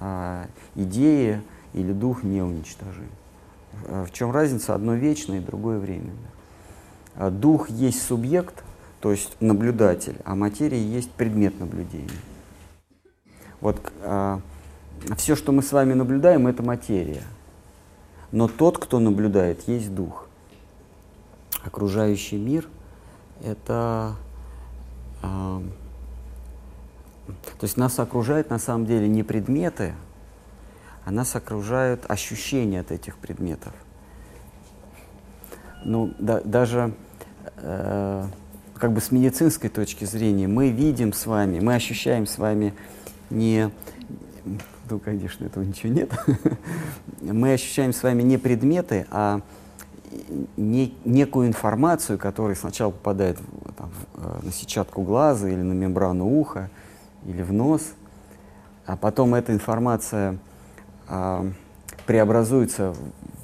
А 0.00 0.46
идеи 0.74 1.42
или 1.72 1.92
дух 1.92 2.22
не 2.22 2.42
уничтожим. 2.42 3.08
А 3.88 4.04
в 4.04 4.12
чем 4.12 4.30
разница? 4.30 4.74
Одно 4.74 4.94
вечное, 4.94 5.40
другое 5.40 5.78
временное. 5.78 6.14
А 7.16 7.30
дух 7.30 7.68
есть 7.70 8.02
субъект, 8.02 8.64
то 9.00 9.10
есть 9.10 9.36
наблюдатель, 9.40 10.16
а 10.24 10.34
материя 10.34 10.82
есть 10.82 11.10
предмет 11.10 11.58
наблюдения. 11.60 12.10
Вот 13.60 13.80
а, 14.02 14.40
все, 15.16 15.36
что 15.36 15.52
мы 15.52 15.62
с 15.62 15.72
вами 15.72 15.94
наблюдаем, 15.94 16.46
это 16.46 16.62
материя. 16.62 17.22
Но 18.32 18.48
тот, 18.48 18.78
кто 18.78 18.98
наблюдает, 18.98 19.68
есть 19.68 19.94
дух. 19.94 20.26
Окружающий 21.64 22.36
мир– 22.36 22.68
это… 23.44 24.16
А, 25.22 25.62
то 27.26 27.64
есть 27.64 27.76
нас 27.76 27.98
окружают 27.98 28.50
на 28.50 28.58
самом 28.58 28.86
деле 28.86 29.08
не 29.08 29.22
предметы, 29.22 29.94
а 31.04 31.10
нас 31.10 31.34
окружают 31.36 32.04
ощущения 32.08 32.80
от 32.80 32.90
этих 32.90 33.16
предметов. 33.16 33.72
Ну, 35.84 36.14
да, 36.18 36.40
даже 36.40 36.94
э, 37.56 38.26
как 38.74 38.92
бы 38.92 39.00
с 39.00 39.10
медицинской 39.10 39.70
точки 39.70 40.04
зрения 40.04 40.48
мы 40.48 40.70
видим 40.70 41.12
с 41.12 41.26
вами, 41.26 41.60
мы 41.60 41.74
ощущаем 41.74 42.26
с 42.26 42.38
вами 42.38 42.74
не, 43.30 43.70
ну, 44.90 44.98
конечно, 44.98 45.44
этого 45.44 45.64
ничего 45.64 45.92
нет, 45.92 46.10
мы 47.20 47.52
ощущаем 47.52 47.92
с 47.92 48.02
вами 48.02 48.22
не 48.22 48.38
предметы, 48.38 49.06
а 49.10 49.40
не, 50.56 50.94
некую 51.04 51.48
информацию, 51.48 52.18
которая 52.18 52.56
сначала 52.56 52.90
попадает 52.90 53.38
там, 53.76 53.90
э, 54.14 54.40
на 54.42 54.52
сетчатку 54.52 55.02
глаза 55.02 55.48
или 55.48 55.62
на 55.62 55.72
мембрану 55.72 56.26
уха 56.26 56.70
или 57.24 57.42
в 57.42 57.52
нос, 57.52 57.94
а 58.86 58.96
потом 58.96 59.34
эта 59.34 59.52
информация 59.52 60.38
а, 61.08 61.46
преобразуется 62.06 62.94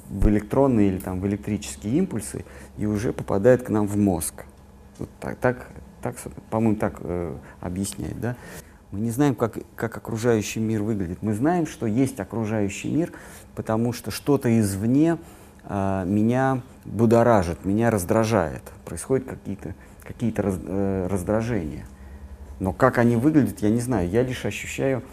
в 0.09 0.27
электронные 0.27 0.89
или 0.89 0.99
там, 0.99 1.19
в 1.19 1.27
электрические 1.27 1.97
импульсы 1.97 2.45
и 2.77 2.85
уже 2.85 3.13
попадает 3.13 3.63
к 3.63 3.69
нам 3.69 3.87
в 3.87 3.97
мозг. 3.97 4.45
Вот 4.99 5.09
так, 5.19 5.37
так, 5.37 5.67
так 6.01 6.15
по-моему, 6.49 6.75
так 6.75 6.97
э, 6.99 7.35
объясняет. 7.59 8.19
Да? 8.19 8.35
Мы 8.91 8.99
не 8.99 9.11
знаем, 9.11 9.35
как, 9.35 9.57
как 9.75 9.97
окружающий 9.97 10.59
мир 10.59 10.83
выглядит. 10.83 11.19
Мы 11.21 11.33
знаем, 11.33 11.65
что 11.65 11.85
есть 11.85 12.19
окружающий 12.19 12.89
мир, 12.89 13.11
потому 13.55 13.93
что 13.93 14.11
что-то 14.11 14.59
извне 14.59 15.17
э, 15.63 16.03
меня 16.05 16.61
будоражит, 16.85 17.63
меня 17.63 17.89
раздражает. 17.89 18.63
Происходят 18.85 19.25
какие-то 19.27 19.75
какие 20.03 20.33
раз, 20.35 20.55
э, 20.61 21.07
раздражения. 21.09 21.85
Но 22.59 22.73
как 22.73 22.97
они 22.97 23.15
выглядят, 23.15 23.59
я 23.61 23.69
не 23.69 23.79
знаю. 23.79 24.09
Я 24.09 24.23
лишь 24.23 24.45
ощущаю 24.45 25.03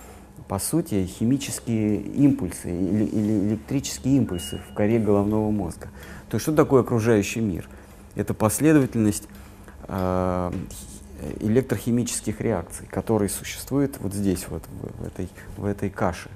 по 0.48 0.58
сути, 0.58 1.04
химические 1.04 2.00
импульсы 2.00 2.70
или, 2.70 3.04
или 3.04 3.48
электрические 3.48 4.16
импульсы 4.16 4.60
в 4.70 4.74
коре 4.74 4.98
головного 4.98 5.50
мозга. 5.50 5.88
То 6.30 6.36
есть 6.36 6.42
что 6.42 6.54
такое 6.54 6.80
окружающий 6.80 7.40
мир? 7.40 7.68
Это 8.14 8.32
последовательность 8.32 9.28
э, 9.86 10.52
электрохимических 11.40 12.40
реакций, 12.40 12.86
которые 12.86 13.28
существуют 13.28 13.98
вот 14.00 14.12
здесь, 14.12 14.46
вот 14.48 14.62
в, 14.66 15.02
в, 15.02 15.06
этой, 15.06 15.28
в 15.56 15.64
этой 15.64 15.90
каше, 15.90 16.30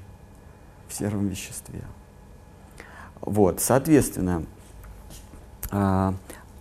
в 0.88 0.94
сером 0.94 1.28
веществе. 1.28 1.82
Вот, 3.20 3.60
соответственно, 3.60 4.44
э, 5.70 6.12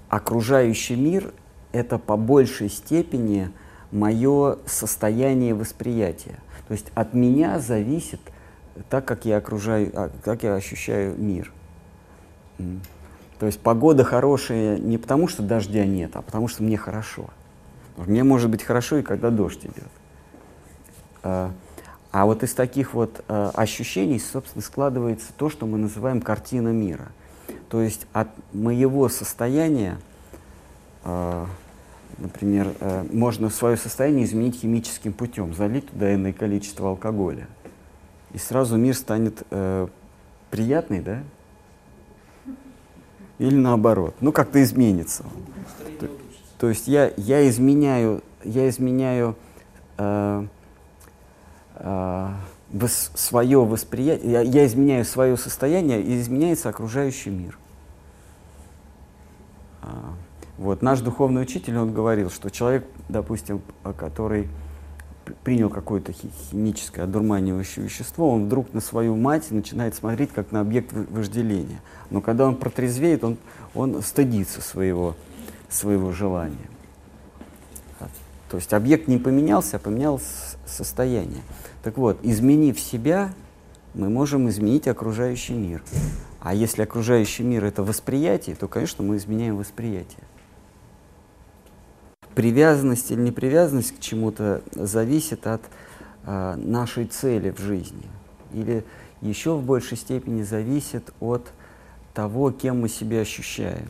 окружающий 0.10 0.96
мир— 0.96 1.34
это 1.72 1.98
по 1.98 2.18
большей 2.18 2.70
степени 2.70 3.52
мое 3.92 4.58
состояние 4.66 5.54
восприятия— 5.54 6.38
то 6.72 6.74
есть 6.74 6.88
от 6.96 7.14
меня 7.14 7.60
зависит 7.60 8.22
так, 8.90 9.04
как 9.04 9.26
я 9.26 9.36
окружаю, 9.36 9.92
а, 9.94 10.10
как 10.24 10.44
я 10.44 10.56
ощущаю 10.56 11.18
мир. 11.18 11.52
То 13.40 13.46
есть 13.46 13.60
погода 13.60 14.06
хорошая 14.06 14.78
не 14.78 14.98
потому, 14.98 15.28
что 15.28 15.44
дождя 15.44 15.86
нет, 15.86 16.16
а 16.16 16.22
потому, 16.22 16.48
что 16.48 16.64
мне 16.64 16.78
хорошо. 16.78 17.30
Мне 18.08 18.24
может 18.24 18.50
быть 18.50 18.64
хорошо 18.64 18.98
и 18.98 19.02
когда 19.02 19.30
дождь 19.30 19.66
идет. 19.66 19.90
А, 21.24 21.52
а 22.12 22.26
вот 22.26 22.44
из 22.44 22.54
таких 22.54 22.94
вот 22.94 23.24
а, 23.28 23.52
ощущений, 23.54 24.20
собственно, 24.20 24.62
складывается 24.62 25.28
то, 25.38 25.50
что 25.50 25.66
мы 25.66 25.78
называем 25.78 26.22
картина 26.22 26.70
мира. 26.70 27.10
То 27.70 27.82
есть 27.82 28.06
от 28.14 28.30
моего 28.54 29.10
состояния 29.10 29.98
Например, 32.22 32.74
э, 32.80 33.04
можно 33.12 33.50
свое 33.50 33.78
состояние 33.78 34.26
изменить 34.26 34.60
химическим 34.60 35.12
путем, 35.12 35.56
залить 35.56 35.90
туда 35.90 36.14
иное 36.14 36.34
количество 36.34 36.90
алкоголя. 36.90 37.48
И 38.32 38.38
сразу 38.38 38.78
мир 38.78 38.96
станет 38.96 39.42
э, 39.50 39.88
приятный, 40.52 41.02
да? 41.02 41.24
Или 43.40 43.56
наоборот. 43.56 44.16
Ну, 44.22 44.32
как-то 44.32 44.62
изменится. 44.62 45.24
То, 46.00 46.08
то 46.62 46.70
есть 46.70 46.88
я, 46.88 47.12
я 47.18 47.50
изменяю, 47.50 48.22
я 48.44 48.70
изменяю 48.70 49.36
э, 49.98 50.46
э, 51.74 52.28
вос, 52.72 53.12
свое 53.16 53.66
восприятие, 53.66 54.32
я, 54.32 54.42
я 54.42 54.68
изменяю 54.68 55.04
свое 55.04 55.38
состояние, 55.38 56.04
и 56.04 56.22
изменяется 56.22 56.70
окружающий 56.70 57.32
мир. 57.32 57.58
А, 59.82 60.14
вот. 60.60 60.84
Наш 60.84 61.00
духовный 61.00 61.42
учитель, 61.42 61.80
он 61.80 61.96
говорил, 61.96 62.30
что 62.30 62.52
человек, 62.52 62.86
допустим, 63.10 63.64
который 63.98 64.48
принял 65.44 65.72
какое-то 65.72 66.14
химическое 66.14 67.02
одурманивающее 67.02 67.84
вещество, 67.84 68.30
он 68.30 68.46
вдруг 68.46 68.72
на 68.72 68.82
свою 68.82 69.16
мать 69.16 69.50
начинает 69.50 69.96
смотреть 69.96 70.32
как 70.32 70.52
на 70.52 70.62
объект 70.62 70.94
вожделения. 70.94 71.82
Но 72.12 72.22
когда 72.22 72.46
он 72.46 72.56
протрезвеет, 72.56 73.24
он, 73.24 73.38
он 73.74 74.04
стыдится 74.04 74.62
своего, 74.62 75.16
своего 75.72 76.12
желания. 76.12 76.70
То 78.50 78.58
есть 78.58 78.74
объект 78.74 79.08
не 79.08 79.18
поменялся, 79.18 79.78
а 79.78 79.80
поменялось 79.80 80.58
состояние. 80.66 81.42
Так 81.84 81.98
вот, 81.98 82.20
изменив 82.22 82.80
себя, 82.80 83.34
мы 83.94 84.10
можем 84.10 84.50
изменить 84.50 84.88
окружающий 84.88 85.54
мир. 85.54 85.82
А 86.42 86.54
если 86.54 86.82
окружающий 86.82 87.44
мир— 87.44 87.64
это 87.66 87.82
восприятие, 87.82 88.56
то, 88.56 88.68
конечно, 88.68 89.04
мы 89.04 89.16
изменяем 89.18 89.58
восприятие 89.58 90.24
привязанность 92.36 93.12
или 93.12 93.20
непривязанность 93.20 93.98
к 93.98 94.00
чему-то 94.00 94.62
зависит 94.74 95.48
от 95.48 95.62
э, 96.24 96.56
нашей 96.56 97.06
цели 97.06 97.52
в 97.52 97.60
жизни. 97.60 98.08
Или 98.54 98.84
еще 99.22 99.56
в 99.56 99.64
большей 99.64 99.98
степени 99.98 100.44
зависит 100.44 101.14
от 101.20 101.52
того, 102.14 102.52
кем 102.52 102.82
мы 102.82 102.90
себя 102.90 103.22
ощущаем. 103.22 103.90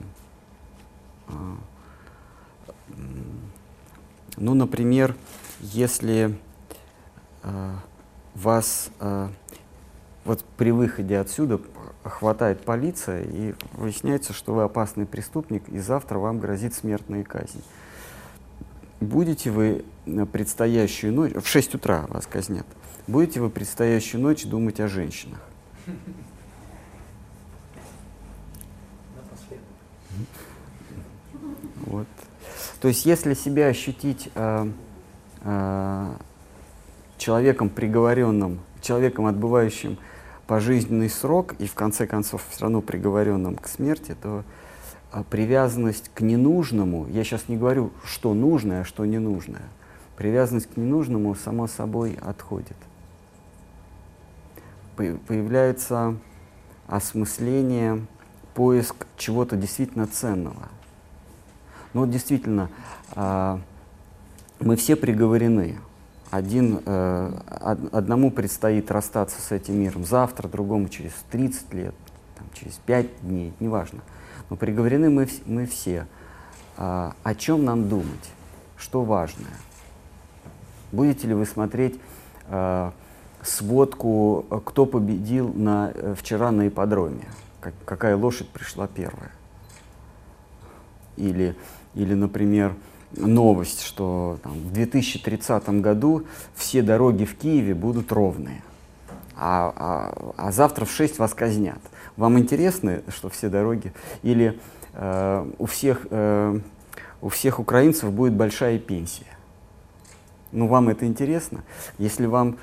Ну, 4.37 4.53
например, 4.53 5.15
если 5.59 6.37
э, 7.43 7.73
вас 8.35 8.89
э, 8.99 9.29
вот 10.25 10.43
при 10.57 10.71
выходе 10.71 11.17
отсюда 11.19 11.59
хватает 12.03 12.63
полиция 12.63 13.23
и 13.23 13.53
выясняется, 13.73 14.33
что 14.33 14.53
вы 14.53 14.63
опасный 14.63 15.05
преступник, 15.05 15.67
и 15.69 15.79
завтра 15.79 16.17
вам 16.17 16.39
грозит 16.39 16.73
смертная 16.73 17.23
казнь 17.23 17.61
будете 19.01 19.51
вы 19.51 19.83
предстоящую 20.31 21.13
ночь, 21.13 21.33
в 21.33 21.45
6 21.45 21.75
утра 21.75 22.05
вас 22.07 22.25
казнят, 22.27 22.65
будете 23.07 23.41
вы 23.41 23.49
предстоящую 23.49 24.21
ночь 24.21 24.45
думать 24.45 24.79
о 24.79 24.87
женщинах? 24.87 25.41
Вот. 31.85 32.07
То 32.81 32.87
есть, 32.87 33.05
если 33.05 33.35
себя 33.35 33.67
ощутить 33.67 34.29
э, 34.33 34.71
э, 35.43 36.13
человеком 37.17 37.69
приговоренным, 37.69 38.59
человеком, 38.81 39.27
отбывающим 39.27 39.99
пожизненный 40.47 41.09
срок 41.09 41.53
и 41.59 41.67
в 41.67 41.75
конце 41.75 42.07
концов 42.07 42.43
все 42.49 42.61
равно 42.61 42.81
приговоренным 42.81 43.55
к 43.55 43.67
смерти, 43.67 44.17
то 44.19 44.43
а 45.11 45.23
привязанность 45.23 46.09
к 46.13 46.21
ненужному, 46.21 47.05
я 47.09 47.23
сейчас 47.23 47.49
не 47.49 47.57
говорю, 47.57 47.91
что 48.03 48.33
нужное, 48.33 48.81
а 48.81 48.85
что 48.85 49.05
ненужное, 49.05 49.63
привязанность 50.17 50.73
к 50.73 50.77
ненужному 50.77 51.35
само 51.35 51.67
собой 51.67 52.17
отходит. 52.21 52.77
Появляется 54.95 56.17
осмысление, 56.87 58.05
поиск 58.53 59.05
чего-то 59.17 59.55
действительно 59.55 60.07
ценного. 60.07 60.69
Ну 61.93 62.01
вот 62.01 62.09
действительно, 62.09 62.69
а, 63.13 63.59
мы 64.59 64.75
все 64.75 64.95
приговорены. 64.95 65.77
Один, 66.29 66.79
э, 66.85 67.33
одному 67.91 68.31
предстоит 68.31 68.89
расстаться 68.89 69.41
с 69.41 69.51
этим 69.51 69.77
миром 69.77 70.05
завтра, 70.05 70.47
другому 70.47 70.87
через 70.87 71.11
30 71.29 71.73
лет, 71.73 71.95
через 72.53 72.75
5 72.85 73.21
дней, 73.21 73.51
неважно. 73.59 73.99
Но 74.49 74.55
приговорены 74.55 75.09
мы, 75.09 75.27
мы 75.45 75.65
все. 75.65 76.07
А, 76.77 77.13
о 77.23 77.35
чем 77.35 77.65
нам 77.65 77.89
думать? 77.89 78.31
Что 78.77 79.03
важное? 79.03 79.51
Будете 80.93 81.27
ли 81.27 81.33
вы 81.33 81.45
смотреть 81.45 81.99
а, 82.47 82.93
сводку, 83.43 84.45
кто 84.65 84.85
победил 84.85 85.51
на, 85.53 85.91
вчера 86.15 86.51
на 86.51 86.69
ипподроме? 86.69 87.27
Как, 87.59 87.73
какая 87.83 88.15
лошадь 88.15 88.47
пришла 88.47 88.87
первая? 88.87 89.31
Или, 91.17 91.57
или 91.95 92.13
например, 92.13 92.75
новость, 93.15 93.81
что 93.81 94.39
там, 94.43 94.53
в 94.53 94.71
2030 94.73 95.69
году 95.81 96.25
все 96.55 96.81
дороги 96.81 97.25
в 97.25 97.35
Киеве 97.35 97.73
будут 97.73 98.11
ровные, 98.11 98.61
а, 99.35 99.73
а, 99.75 100.33
а 100.37 100.51
завтра 100.51 100.85
в 100.85 100.91
6 100.91 101.19
вас 101.19 101.33
казнят. 101.33 101.79
Вам 102.17 102.37
интересно, 102.37 103.01
что 103.07 103.29
все 103.29 103.49
дороги? 103.49 103.93
Или 104.21 104.59
э, 104.93 105.51
у, 105.57 105.65
всех, 105.65 106.07
э, 106.09 106.59
у 107.21 107.29
всех 107.29 107.59
украинцев 107.59 108.11
будет 108.11 108.33
большая 108.33 108.79
пенсия? 108.79 109.25
Ну, 110.51 110.67
вам 110.67 110.89
это 110.89 111.05
интересно? 111.05 111.63
Если 111.97 112.25
вам 112.25 112.57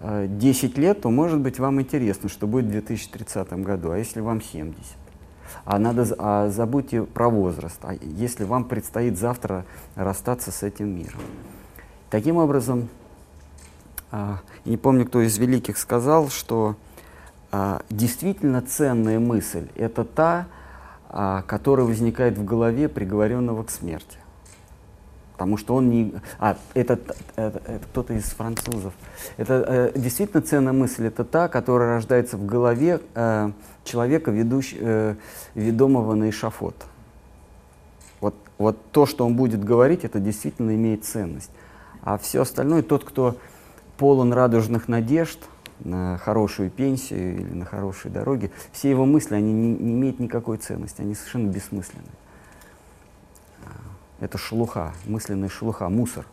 э, 0.00 0.26
10 0.28 0.78
лет, 0.78 1.02
то, 1.02 1.10
может 1.10 1.40
быть, 1.40 1.58
вам 1.58 1.80
интересно, 1.80 2.28
что 2.28 2.46
будет 2.46 2.64
в 2.64 2.70
2030 2.70 3.52
году, 3.62 3.90
а 3.90 3.98
если 3.98 4.20
вам 4.20 4.40
70? 4.40 5.03
А 5.64 5.78
надо 5.78 6.06
а 6.18 6.48
забудьте 6.50 7.02
про 7.02 7.28
возраст, 7.28 7.78
а 7.82 7.94
если 7.94 8.44
вам 8.44 8.64
предстоит 8.64 9.18
завтра 9.18 9.64
расстаться 9.94 10.50
с 10.50 10.62
этим 10.62 10.94
миром. 10.96 11.20
Таким 12.10 12.36
образом, 12.36 12.88
а, 14.10 14.40
не 14.64 14.76
помню, 14.76 15.06
кто 15.06 15.20
из 15.20 15.36
великих 15.38 15.78
сказал, 15.78 16.28
что 16.28 16.76
а, 17.50 17.82
действительно 17.90 18.62
ценная 18.62 19.18
мысль– 19.18 19.68
это 19.76 20.04
та, 20.04 20.46
а, 21.08 21.42
которая 21.42 21.86
возникает 21.86 22.36
в 22.36 22.44
голове 22.44 22.88
приговоренного 22.88 23.62
к 23.62 23.70
смерти. 23.70 24.18
Потому 25.34 25.56
что 25.56 25.74
он 25.74 25.90
не... 25.90 26.14
А, 26.38 26.56
это, 26.74 26.98
это, 27.34 27.60
это 27.66 27.84
кто-то 27.90 28.14
из 28.14 28.24
французов. 28.24 28.94
Это 29.36 29.92
э, 29.94 29.98
действительно 29.98 30.40
ценная 30.40 30.72
мысль. 30.72 31.06
Это 31.06 31.24
та, 31.24 31.48
которая 31.48 31.96
рождается 31.96 32.36
в 32.36 32.46
голове 32.46 33.00
э, 33.14 33.50
человека, 33.82 34.30
ведущ, 34.30 34.74
э, 34.78 35.16
ведомого 35.56 36.14
на 36.14 36.30
эшафот. 36.30 36.76
Вот, 38.20 38.36
вот 38.58 38.78
то, 38.92 39.06
что 39.06 39.26
он 39.26 39.34
будет 39.34 39.64
говорить, 39.64 40.04
это 40.04 40.20
действительно 40.20 40.72
имеет 40.76 41.04
ценность. 41.04 41.50
А 42.02 42.16
все 42.16 42.42
остальное, 42.42 42.82
тот, 42.82 43.02
кто 43.02 43.36
полон 43.98 44.32
радужных 44.32 44.86
надежд 44.86 45.40
на 45.80 46.16
хорошую 46.18 46.70
пенсию 46.70 47.40
или 47.40 47.54
на 47.54 47.64
хорошие 47.64 48.12
дороги, 48.12 48.52
все 48.70 48.88
его 48.88 49.04
мысли, 49.04 49.34
они 49.34 49.52
не, 49.52 49.74
не 49.74 49.94
имеют 49.94 50.20
никакой 50.20 50.58
ценности, 50.58 51.00
они 51.00 51.16
совершенно 51.16 51.50
бессмысленны. 51.50 52.04
Это 54.24 54.38
шелуха, 54.38 54.94
мысленная 55.04 55.50
шелуха, 55.50 55.90
мусор. 55.90 56.24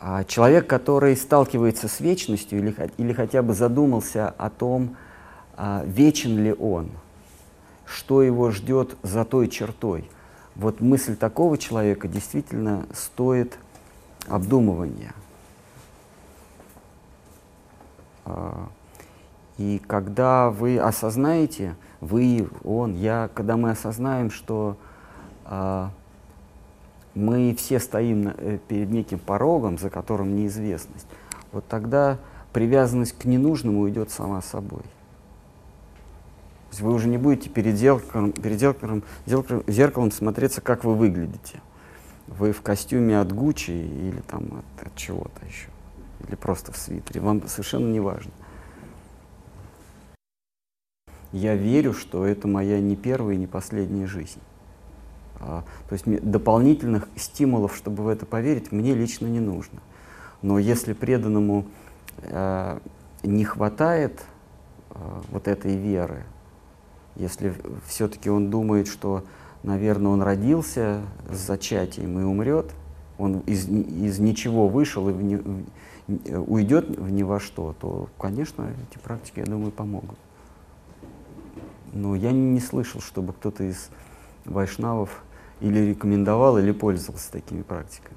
А 0.00 0.24
человек, 0.24 0.66
который 0.66 1.16
сталкивается 1.16 1.86
с 1.86 2.00
вечностью 2.00 2.58
или, 2.58 2.74
или 2.96 3.12
хотя 3.12 3.42
бы 3.42 3.54
задумался 3.54 4.30
о 4.30 4.50
том, 4.50 4.96
а, 5.56 5.84
вечен 5.86 6.42
ли 6.42 6.52
он, 6.52 6.90
что 7.84 8.20
его 8.20 8.50
ждет 8.50 8.96
за 9.04 9.24
той 9.24 9.46
чертой, 9.46 10.10
вот 10.56 10.80
мысль 10.80 11.14
такого 11.14 11.56
человека 11.56 12.08
действительно 12.08 12.88
стоит 12.92 13.56
обдумывания. 14.26 15.14
А, 18.24 18.68
и 19.56 19.80
когда 19.86 20.50
вы 20.50 20.80
осознаете, 20.80 21.76
вы, 22.00 22.48
он, 22.64 22.96
я, 22.96 23.30
когда 23.34 23.56
мы 23.56 23.70
осознаем, 23.70 24.32
что 24.32 24.76
а, 25.44 25.92
мы 27.16 27.54
все 27.54 27.80
стоим 27.80 28.28
э, 28.36 28.58
перед 28.68 28.90
неким 28.90 29.18
порогом, 29.18 29.78
за 29.78 29.90
которым 29.90 30.36
неизвестность, 30.36 31.06
вот 31.50 31.66
тогда 31.66 32.18
привязанность 32.52 33.18
к 33.18 33.24
ненужному 33.24 33.80
уйдет 33.80 34.10
сама 34.10 34.42
собой. 34.42 34.82
То 34.82 36.72
есть 36.72 36.80
вы 36.82 36.92
уже 36.92 37.08
не 37.08 37.16
будете 37.16 37.48
перед 37.48 37.76
зеркалом, 37.76 38.32
перед 38.32 38.60
зеркалом, 38.60 39.02
зеркалом, 39.24 39.64
зеркалом 39.66 40.12
смотреться, 40.12 40.60
как 40.60 40.84
вы 40.84 40.94
выглядите. 40.94 41.60
Вы 42.26 42.52
в 42.52 42.60
костюме 42.60 43.18
от 43.18 43.32
Гуччи 43.32 43.70
или 43.70 44.20
там 44.26 44.62
от, 44.76 44.86
от 44.86 44.94
чего-то 44.94 45.46
еще. 45.46 45.68
Или 46.26 46.34
просто 46.34 46.72
в 46.72 46.76
свитере. 46.76 47.20
Вам 47.20 47.46
совершенно 47.48 47.90
не 47.90 48.00
важно. 48.00 48.32
Я 51.32 51.54
верю, 51.54 51.92
что 51.92 52.26
это 52.26 52.48
моя 52.48 52.80
не 52.80 52.96
первая 52.96 53.36
и 53.36 53.38
не 53.38 53.46
последняя 53.46 54.06
жизнь. 54.06 54.40
А, 55.40 55.64
то 55.88 55.92
есть 55.92 56.04
дополнительных 56.06 57.08
стимулов, 57.16 57.76
чтобы 57.76 58.02
в 58.02 58.08
это 58.08 58.26
поверить, 58.26 58.72
мне 58.72 58.94
лично 58.94 59.26
не 59.26 59.40
нужно. 59.40 59.80
Но 60.42 60.58
если 60.58 60.92
преданному 60.92 61.66
э, 62.18 62.78
не 63.22 63.44
хватает 63.44 64.22
э, 64.90 64.94
вот 65.30 65.48
этой 65.48 65.76
веры, 65.76 66.24
если 67.16 67.54
все-таки 67.86 68.30
он 68.30 68.50
думает, 68.50 68.88
что, 68.88 69.24
наверное, 69.62 70.12
он 70.12 70.22
родился 70.22 71.02
с 71.30 71.38
зачатием 71.38 72.18
и 72.18 72.22
умрет, 72.22 72.72
он 73.18 73.40
из, 73.40 73.66
из 73.68 74.18
ничего 74.18 74.68
вышел 74.68 75.08
и 75.08 75.12
в 75.12 75.22
не, 75.22 75.40
уйдет 76.36 76.88
в 76.98 77.10
ни 77.10 77.22
во 77.22 77.40
что, 77.40 77.74
то, 77.80 78.08
конечно, 78.18 78.70
эти 78.90 78.98
практики, 78.98 79.40
я 79.40 79.46
думаю, 79.46 79.72
помогут. 79.72 80.18
Но 81.92 82.14
я 82.14 82.30
не 82.32 82.60
слышал, 82.60 83.00
чтобы 83.00 83.32
кто-то 83.32 83.64
из 83.64 83.88
вайшнавов 84.44 85.24
или 85.60 85.78
рекомендовал, 85.80 86.58
или 86.58 86.72
пользовался 86.72 87.32
такими 87.32 87.62
практиками. 87.62 88.16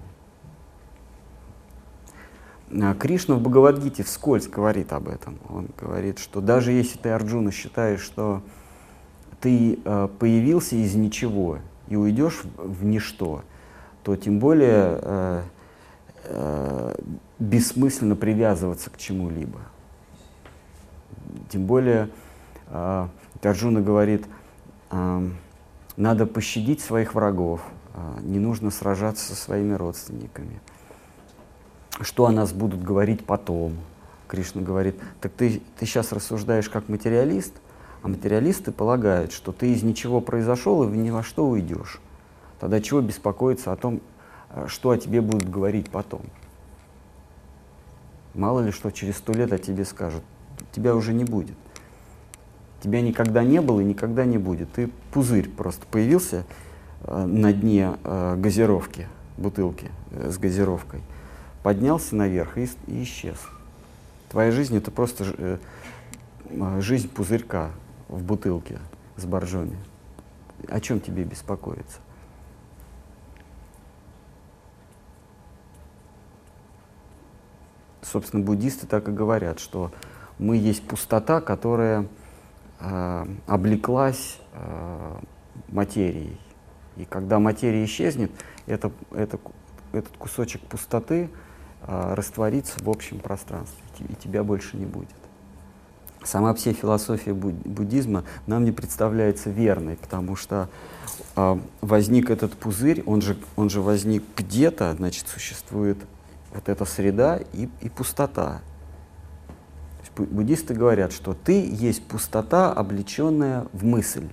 А 2.72 2.94
Кришна 2.94 3.36
в 3.36 3.42
Бхагавадгите 3.42 4.04
вскользь 4.04 4.48
говорит 4.48 4.94
об 4.94 5.08
этом. 5.08 5.40
Он 5.50 5.70
говорит, 5.76 6.20
что 6.20 6.40
даже 6.40 6.72
если 6.72 7.00
ты, 7.00 7.10
Арджуна, 7.10 7.52
считаешь, 7.52 8.02
что 8.02 8.44
ты 9.42 9.80
э, 9.84 10.08
появился 10.20 10.76
из 10.76 10.94
ничего 10.94 11.60
и 11.88 11.96
уйдешь 11.96 12.42
в, 12.58 12.86
ничто, 12.86 13.44
то 14.04 14.16
тем 14.16 14.38
более 14.40 15.00
э, 15.02 15.44
э, 16.26 16.96
бессмысленно 17.40 18.16
привязываться 18.16 18.92
к 18.92 18.98
чему-либо. 18.98 19.60
Тем 21.50 21.66
более 21.66 22.10
Арджуна 23.42 23.82
говорит, 23.82 24.26
надо 26.00 26.26
пощадить 26.26 26.82
своих 26.82 27.14
врагов, 27.14 27.62
э, 27.94 28.22
не 28.22 28.40
нужно 28.40 28.72
сражаться 28.72 29.24
со 29.24 29.36
своими 29.36 29.74
родственниками. 29.74 30.60
Что 32.02 32.26
о 32.26 32.32
нас 32.32 32.54
будут 32.54 32.82
говорить 32.82 33.26
потом? 33.26 33.78
Кришна 34.28 34.62
говорит, 34.62 35.00
так 35.22 35.32
ты, 35.34 35.62
ты 35.78 35.86
сейчас 35.86 36.12
рассуждаешь 36.12 36.70
как 36.70 36.90
материалист– 36.90 37.54
а 38.02 38.08
материалисты 38.08 38.72
полагают, 38.72 39.34
что 39.34 39.52
ты 39.52 39.74
из 39.74 39.84
ничего 39.84 40.22
произошел 40.22 40.84
и 40.84 40.88
в 40.88 40.96
ни 40.96 41.10
во 41.10 41.24
что 41.24 41.48
уйдешь. 41.48 42.00
Тогда 42.60 42.80
чего 42.80 43.02
беспокоиться 43.02 43.72
о 43.72 43.76
том, 43.76 44.02
э, 44.52 44.68
что 44.68 44.92
о 44.92 44.98
тебе 44.98 45.22
будут 45.22 45.50
говорить 45.50 45.90
потом? 45.90 46.22
Мало 48.34 48.62
ли 48.62 48.72
что 48.72 48.92
через 48.92 49.18
сто 49.18 49.34
лет 49.34 49.52
о 49.52 49.58
тебе 49.58 49.84
скажут. 49.84 50.24
Тебя 50.72 50.96
уже 50.96 51.14
не 51.14 51.26
будет. 51.26 51.56
Тебя 52.82 53.02
никогда 53.02 53.44
не 53.44 53.62
было 53.62 53.82
и 53.82 53.84
никогда 53.84 54.26
не 54.26 54.38
будет. 54.38 54.72
Ты 54.72 54.90
пузырь 55.12 55.50
просто 55.50 55.86
появился 55.86 56.46
э, 57.04 57.26
на 57.26 57.52
дне 57.52 57.96
э, 58.04 58.36
газировки, 58.38 59.08
бутылки 59.38 59.92
э, 60.12 60.30
с 60.32 60.38
газировкой, 60.38 61.02
поднялся 61.62 62.16
наверх 62.16 62.58
и, 62.58 62.70
и 62.88 63.04
исчез. 63.04 63.38
Твоя 64.30 64.52
жизнь 64.52 64.78
это 64.78 64.92
просто 64.92 65.26
э, 65.38 65.58
э 66.52 66.82
жизнь 66.82 67.10
пузырька, 67.10 67.72
в 68.10 68.24
бутылке 68.24 68.80
с 69.16 69.26
боржоми. 69.26 69.78
О 70.68 70.80
чем 70.82 71.00
тебе 71.00 71.24
беспокоиться? 71.24 72.00
Собственно, 78.02 78.44
буддисты 78.44 78.88
так 78.88 79.08
и 79.08 79.12
говорят, 79.12 79.60
что 79.60 79.92
мы 80.40 80.58
есть 80.58 80.86
пустота, 80.86 81.42
которая 81.42 82.08
э, 82.80 83.26
облеклась 83.48 84.38
э, 84.54 85.16
материей. 85.70 86.40
И 86.98 87.06
когда 87.06 87.40
материя 87.40 87.84
исчезнет, 87.86 88.32
это, 88.66 88.92
это, 89.12 89.40
этот 89.94 90.16
кусочек 90.18 90.62
пустоты 90.62 91.30
э, 91.88 92.14
растворится 92.14 92.84
в 92.84 92.90
общем 92.90 93.20
пространстве, 93.20 93.84
и 94.00 94.16
тебя 94.16 94.44
больше 94.44 94.78
не 94.78 94.86
будет 94.86 95.10
сама 96.24 96.54
вся 96.54 96.74
философия 96.74 97.34
буддизма 97.34 98.24
нам 98.48 98.66
не 98.66 98.72
представляется 98.72 99.50
верной, 99.50 99.96
потому 99.96 100.36
что 100.36 100.70
э, 101.36 101.60
возник 101.82 102.30
этот 102.30 102.54
пузырь, 102.54 103.04
он 103.06 103.22
же, 103.22 103.38
он 103.56 103.70
же 103.70 103.82
возник 103.82 104.24
где-то, 104.36 104.96
значит, 104.98 105.28
существует 105.28 105.98
вот 106.54 106.68
эта 106.68 106.86
среда 106.86 107.40
и, 107.54 107.70
и 107.82 107.90
пустота. 107.90 108.62
Буддисты 110.26 110.74
говорят, 110.74 111.12
что 111.12 111.34
ты 111.34 111.68
есть 111.68 112.06
пустота, 112.08 112.72
облеченная 112.74 113.68
в 113.74 113.84
мысль. 113.86 114.30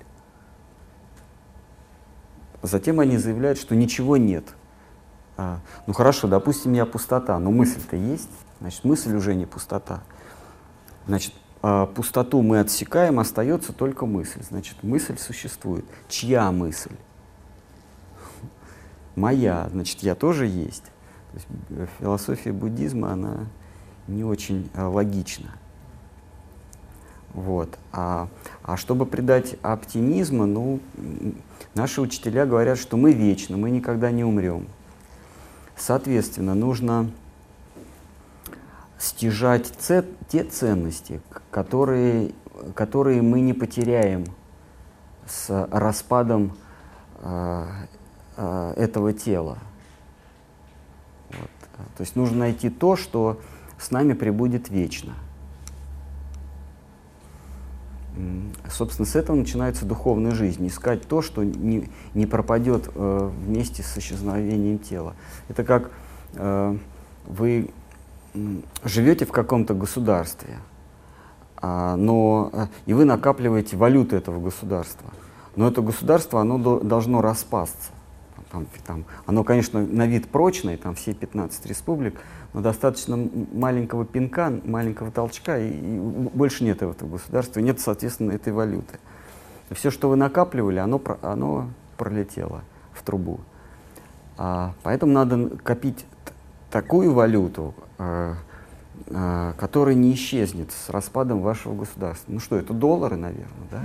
Затем 2.63 3.01
они 3.01 3.17
заявляют, 3.19 3.59
что 3.59 3.75
ничего 3.77 4.17
нет. 4.17 4.45
А, 5.37 5.61
ну 5.87 5.93
хорошо, 5.93 6.29
допустим, 6.29 6.73
я 6.73 6.87
пустота, 6.87 7.39
но 7.39 7.51
мысль-то 7.51 7.97
есть, 7.97 8.31
значит, 8.61 8.85
мысль 8.85 9.15
уже 9.15 9.35
не 9.35 9.47
пустота. 9.47 10.03
Значит, 11.07 11.35
а, 11.63 11.87
пустоту 11.87 12.43
мы 12.43 12.61
отсекаем, 12.61 13.21
остается 13.21 13.73
только 13.73 14.07
мысль. 14.07 14.43
Значит, 14.43 14.83
мысль 14.83 15.19
существует. 15.19 15.85
Чья 16.09 16.51
мысль? 16.51 16.93
моя, 19.17 19.69
значит, 19.73 20.01
я 20.01 20.15
тоже 20.15 20.47
есть. 20.47 20.85
То 20.85 21.35
есть 21.35 21.47
э, 21.71 21.87
философия 21.99 22.53
буддизма, 22.53 23.13
она 23.13 23.47
не 24.07 24.23
очень 24.23 24.71
а, 24.75 24.89
логична. 24.89 25.51
Вот. 27.37 27.79
А, 27.93 28.29
а 28.63 28.79
чтобы 28.79 29.05
придать 29.05 29.57
оптимизма, 29.61 30.47
ну, 30.47 30.81
наши 31.75 32.01
учителя 32.01 32.47
говорят, 32.47 32.79
что 32.79 32.97
мы 32.97 33.13
вечны, 33.13 33.59
мы 33.59 33.71
никогда 33.71 34.11
не 34.11 34.25
умрем. 34.25 34.67
Соответственно, 35.77 36.55
нужно 36.55 37.11
стяжать 38.99 39.67
ц- 39.79 40.07
те 40.31 40.45
ценности, 40.45 41.21
которые, 41.51 42.33
которые 42.75 43.21
мы 43.21 43.43
не 43.43 43.53
потеряем 43.53 44.25
с 45.27 45.69
распадом 45.71 46.57
э, 47.19 47.67
э, 48.39 48.73
этого 48.79 49.13
тела. 49.13 49.59
Вот. 51.29 51.51
То 51.99 52.01
есть 52.01 52.17
нужно 52.17 52.39
найти 52.39 52.71
то, 52.71 52.97
что 52.97 53.39
с 53.79 53.91
нами 53.91 54.15
прибудет 54.15 54.71
вечно. 54.71 55.13
Собственно, 58.71 59.07
с 59.07 59.15
этого 59.15 59.37
начинается 59.37 59.85
духовная 59.85 60.33
жизнь. 60.33 60.67
Искать 60.67 61.07
то, 61.07 61.23
что 61.23 61.45
не, 61.45 61.89
не 62.15 62.27
пропадет 62.27 62.91
э, 62.95 63.31
вместе 63.45 63.83
с 63.83 63.99
исчезновением 63.99 64.79
тела. 64.79 65.15
Это 65.49 65.65
как 65.65 65.91
э, 66.35 66.77
вы 67.27 67.71
живете 68.85 69.27
в 69.27 69.33
каком-то 69.33 69.75
государстве, 69.75 70.59
а, 71.57 71.97
но, 71.97 72.51
э, 72.53 72.67
и 72.87 72.95
вы 72.95 73.05
накапливаете 73.05 73.77
валюту 73.77 74.17
этого 74.17 74.41
государства. 74.41 75.11
Но 75.55 75.69
это 75.69 75.81
государство, 75.83 76.41
оно 76.41 76.59
до, 76.59 76.81
должно 76.81 77.23
распасться. 77.23 77.91
Там, 78.53 78.67
там, 78.87 79.05
оно, 79.27 79.43
конечно, 79.43 79.85
на 79.85 80.07
вид 80.07 80.29
прочное, 80.29 80.77
там 80.77 80.95
все 80.95 81.15
15 81.15 81.67
республик, 81.67 82.21
но 82.57 82.63
достаточно 82.63 83.19
маленького 83.53 84.07
пинка, 84.07 84.51
маленького 84.65 85.11
толчка, 85.11 85.59
и, 85.59 85.69
и 85.69 85.99
больше 85.99 86.65
нет 86.65 86.81
этого 86.81 87.07
государства, 87.07 87.61
нет, 87.61 87.81
соответственно, 87.81 88.33
этой 88.33 88.51
валюты. 88.51 88.99
Все, 89.73 89.91
что 89.91 90.09
вы 90.09 90.17
накапливали, 90.17 90.79
оно, 90.79 91.03
оно 91.21 91.69
пролетело 91.99 92.63
в 92.95 93.03
трубу. 93.03 93.41
А, 94.39 94.73
поэтому 94.83 95.13
надо 95.13 95.51
копить 95.59 96.07
такую 96.71 97.13
валюту, 97.13 97.75
э, 97.99 98.33
э, 99.09 99.53
которая 99.59 99.95
не 99.95 100.15
исчезнет 100.15 100.73
с 100.73 100.89
распадом 100.89 101.43
вашего 101.43 101.75
государства. 101.75 102.33
Ну 102.33 102.41
что, 102.41 102.57
это 102.57 102.73
доллары, 102.73 103.17
наверное, 103.17 103.69
да? 103.71 103.83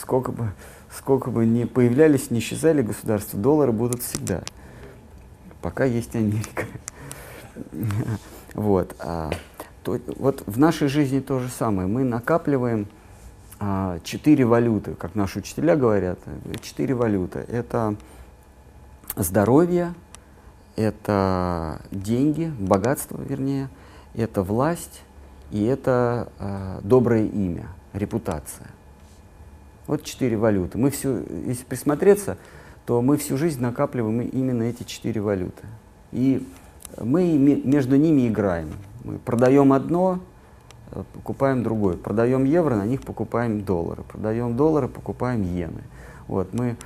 Сколько 0.00 0.32
бы, 0.32 0.52
сколько 0.90 1.30
бы 1.30 1.44
ни 1.44 1.64
появлялись, 1.64 2.30
не 2.30 2.38
исчезали 2.38 2.80
государства, 2.80 3.38
доллары 3.38 3.72
будут 3.72 4.00
всегда, 4.00 4.40
пока 5.60 5.84
есть 5.84 6.14
Америка. 6.14 6.64
Вот. 8.54 8.94
А, 8.98 9.30
то, 9.84 9.98
вот 10.16 10.42
в 10.46 10.58
нашей 10.58 10.88
жизни 10.88 11.20
то 11.20 11.38
же 11.38 11.48
самое. 11.48 11.88
Мы 11.88 12.04
накапливаем 12.04 12.86
а, 13.60 13.98
четыре 14.04 14.44
валюты, 14.44 14.94
как 14.94 15.14
наши 15.14 15.40
учителя 15.40 15.76
говорят. 15.76 16.18
Четыре 16.60 16.94
валюты. 16.94 17.40
Это 17.48 17.96
здоровье, 19.16 19.94
это 20.76 21.80
деньги, 21.90 22.52
богатство, 22.58 23.20
вернее, 23.20 23.68
это 24.14 24.42
власть 24.42 25.02
и 25.50 25.64
это 25.64 26.30
э, 26.38 26.80
доброе 26.82 27.26
имя, 27.26 27.68
репутация. 27.92 28.68
Вот 29.86 30.04
четыре 30.04 30.36
валюты. 30.36 30.76
Мы 30.76 30.90
все, 30.90 31.24
если 31.46 31.64
присмотреться, 31.64 32.36
то 32.88 33.02
мы 33.02 33.18
всю 33.18 33.36
жизнь 33.36 33.60
накапливаем 33.60 34.22
именно 34.22 34.62
эти 34.62 34.82
четыре 34.82 35.20
валюты. 35.20 35.62
И 36.10 36.48
мы 36.98 37.36
между 37.36 37.96
ними 37.96 38.26
играем. 38.28 38.70
Мы 39.04 39.18
продаем 39.18 39.74
одно, 39.74 40.20
э, 40.92 41.02
покупаем 41.12 41.62
другое. 41.62 41.98
Продаем 41.98 42.44
евро, 42.44 42.76
на 42.76 42.86
них 42.86 43.02
покупаем 43.02 43.60
доллары. 43.60 44.04
Продаем 44.04 44.56
доллары, 44.56 44.88
покупаем 44.88 45.42
иены. 45.42 45.82
Вот, 46.28 46.54
мы 46.54 46.76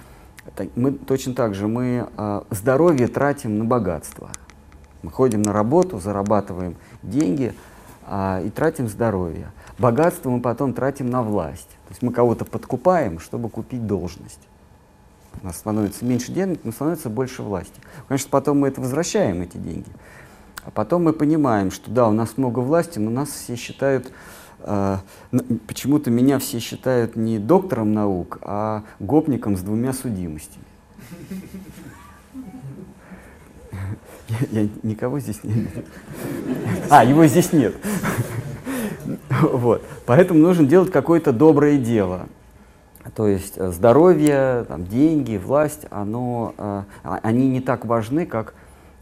мы 0.74 0.90
точно 0.90 1.34
так 1.34 1.54
же, 1.54 1.68
мы 1.68 2.08
э, 2.16 2.42
здоровье 2.50 3.06
тратим 3.06 3.58
на 3.58 3.64
богатство. 3.64 4.30
Мы 5.04 5.12
ходим 5.12 5.40
на 5.42 5.52
работу, 5.52 6.00
зарабатываем 6.00 6.74
деньги 7.04 7.54
э, 8.08 8.42
и 8.44 8.50
тратим 8.50 8.88
здоровье. 8.88 9.52
Богатство 9.78 10.30
мы 10.30 10.40
потом 10.40 10.74
тратим 10.74 11.08
на 11.10 11.22
власть. 11.22 11.68
То 11.86 11.90
есть 11.90 12.02
мы 12.02 12.12
кого-то 12.12 12.44
подкупаем, 12.44 13.20
чтобы 13.20 13.48
купить 13.48 13.86
должность. 13.86 14.40
У 15.40 15.46
нас 15.46 15.56
становится 15.56 16.04
меньше 16.04 16.32
денег, 16.32 16.60
но 16.64 16.72
становится 16.72 17.08
больше 17.08 17.42
власти. 17.42 17.80
Конечно, 18.08 18.28
потом 18.30 18.60
мы 18.60 18.68
это 18.68 18.80
возвращаем, 18.80 19.42
эти 19.42 19.56
деньги. 19.56 19.88
А 20.64 20.70
потом 20.70 21.04
мы 21.04 21.12
понимаем, 21.12 21.70
что 21.70 21.90
да, 21.90 22.08
у 22.08 22.12
нас 22.12 22.36
много 22.36 22.60
власти, 22.60 22.98
но 22.98 23.10
нас 23.10 23.30
все 23.30 23.56
считают 23.56 24.12
а, 24.64 25.00
почему-то 25.66 26.10
меня 26.10 26.38
все 26.38 26.60
считают 26.60 27.16
не 27.16 27.38
доктором 27.38 27.92
наук, 27.92 28.38
а 28.42 28.84
гопником 29.00 29.56
с 29.56 29.60
двумя 29.60 29.92
судимостями. 29.92 30.64
Я, 34.28 34.62
я 34.62 34.68
никого 34.82 35.18
здесь 35.18 35.42
не. 35.42 35.68
А, 36.88 37.04
его 37.04 37.26
здесь 37.26 37.52
нет. 37.52 37.74
Вот. 39.40 39.84
Поэтому 40.06 40.40
нужно 40.40 40.66
делать 40.66 40.92
какое-то 40.92 41.32
доброе 41.32 41.76
дело. 41.76 42.28
То 43.14 43.26
есть 43.26 43.54
э, 43.56 43.70
здоровье, 43.70 44.64
там, 44.68 44.86
деньги, 44.86 45.36
власть, 45.36 45.86
оно, 45.90 46.54
э, 46.56 46.82
а, 47.02 47.20
они 47.22 47.48
не 47.48 47.60
так 47.60 47.84
важны, 47.84 48.26
как 48.26 48.54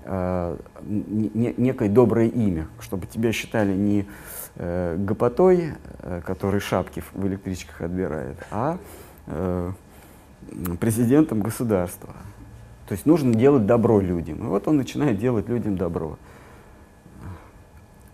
э, 0.04 0.56
некое 0.82 1.88
доброе 1.88 2.28
имя, 2.28 2.66
чтобы 2.80 3.06
тебя 3.06 3.32
считали 3.32 3.74
не 3.74 4.06
э, 4.56 4.96
гопотой, 4.98 5.74
э, 5.98 6.22
который 6.24 6.60
шапки 6.60 7.02
в 7.12 7.26
электричках 7.26 7.82
отбирает, 7.82 8.36
а 8.50 8.78
э, 9.26 9.72
президентом 10.80 11.40
государства. 11.40 12.14
То 12.88 12.94
есть 12.94 13.06
нужно 13.06 13.34
делать 13.34 13.66
добро 13.66 14.00
людям. 14.00 14.38
И 14.38 14.48
вот 14.48 14.66
он 14.66 14.76
начинает 14.76 15.18
делать 15.18 15.48
людям 15.48 15.76
добро. 15.76 16.18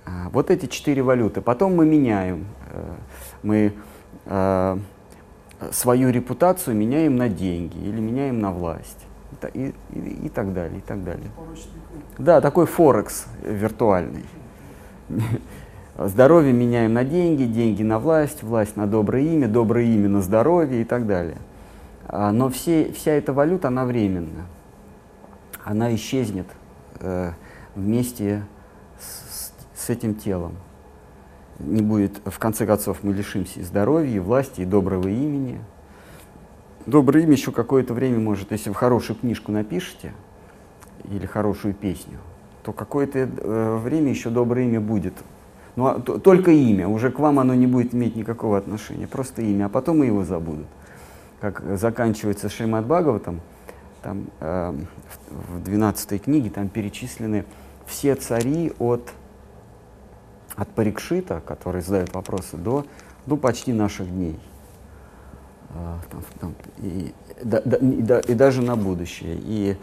А, 0.04 0.28
вот 0.30 0.50
эти 0.50 0.66
четыре 0.66 1.02
валюты. 1.02 1.40
Потом 1.40 1.76
мы 1.76 1.86
меняем. 1.86 2.46
Э, 2.72 2.94
мы 3.42 3.72
э, 4.26 4.78
свою 5.72 6.10
репутацию 6.10 6.76
меняем 6.76 7.16
на 7.16 7.28
деньги 7.28 7.78
или 7.78 8.00
меняем 8.00 8.40
на 8.40 8.52
власть. 8.52 9.06
И, 9.52 9.74
и, 9.90 9.98
и 9.98 10.28
так 10.28 10.54
далее, 10.54 10.78
и 10.78 10.82
так 10.82 11.04
далее. 11.04 11.30
Да, 12.18 12.40
такой 12.40 12.66
форекс 12.66 13.26
виртуальный. 13.42 14.24
Здоровье 15.98 16.52
меняем 16.52 16.92
на 16.92 17.04
деньги, 17.04 17.44
деньги 17.44 17.82
на 17.82 17.98
власть, 17.98 18.42
власть 18.42 18.76
на 18.76 18.86
доброе 18.86 19.24
имя, 19.24 19.48
доброе 19.48 19.86
имя 19.86 20.08
на 20.08 20.20
здоровье 20.20 20.82
и 20.82 20.84
так 20.84 21.06
далее. 21.06 21.38
А, 22.06 22.32
но 22.32 22.48
все, 22.50 22.92
вся 22.92 23.12
эта 23.12 23.32
валюта, 23.32 23.68
она 23.68 23.84
временна. 23.84 24.46
Она 25.64 25.94
исчезнет 25.94 26.46
э, 27.00 27.32
вместе 27.74 28.42
с, 29.00 29.52
с 29.74 29.90
этим 29.90 30.14
телом. 30.14 30.56
Не 31.58 31.82
будет, 31.82 32.20
в 32.24 32.38
конце 32.38 32.66
концов, 32.66 32.98
мы 33.02 33.12
лишимся 33.12 33.60
и 33.60 33.62
здоровья, 33.62 34.16
и 34.16 34.18
власти, 34.18 34.60
и 34.60 34.64
доброго 34.64 35.08
имени. 35.08 35.60
Доброе 36.84 37.24
имя 37.24 37.32
еще 37.32 37.50
какое-то 37.50 37.94
время 37.94 38.18
может, 38.18 38.52
если 38.52 38.68
вы 38.68 38.74
хорошую 38.74 39.18
книжку 39.18 39.52
напишете 39.52 40.12
или 41.04 41.26
хорошую 41.26 41.74
песню, 41.74 42.18
то 42.62 42.72
какое-то 42.72 43.18
э, 43.20 43.80
время 43.82 44.10
еще 44.10 44.30
доброе 44.30 44.66
имя 44.66 44.80
будет 44.80 45.14
ну, 45.76 45.86
а, 45.88 46.00
только 46.00 46.50
имя, 46.50 46.88
уже 46.88 47.10
к 47.10 47.18
вам 47.18 47.38
оно 47.38 47.54
не 47.54 47.66
будет 47.66 47.94
иметь 47.94 48.16
никакого 48.16 48.56
отношения, 48.56 49.06
просто 49.06 49.42
имя, 49.42 49.66
а 49.66 49.68
потом 49.68 50.02
и 50.02 50.06
его 50.06 50.24
забудут. 50.24 50.66
Как 51.40 51.62
заканчивается 51.76 52.48
Шримад 52.48 52.86
Бхагаватам, 52.86 53.40
там 54.02 54.24
э, 54.40 54.74
в 55.30 55.62
12 55.62 56.22
книге 56.22 56.48
там 56.48 56.68
перечислены 56.68 57.44
все 57.84 58.14
цари 58.14 58.72
от, 58.78 59.12
от 60.56 60.68
Парикшита, 60.68 61.40
который 61.46 61.82
задает 61.82 62.14
вопросы, 62.14 62.56
до, 62.56 62.86
до 63.26 63.36
почти 63.36 63.72
наших 63.72 64.08
дней. 64.10 64.38
Э, 65.70 65.98
там, 66.10 66.24
там, 66.40 66.54
и, 66.78 67.14
да, 67.42 67.62
да, 67.64 67.76
и, 67.76 68.02
да, 68.02 68.20
и 68.20 68.34
даже 68.34 68.62
на 68.62 68.76
будущее. 68.76 69.38
И 69.40 69.76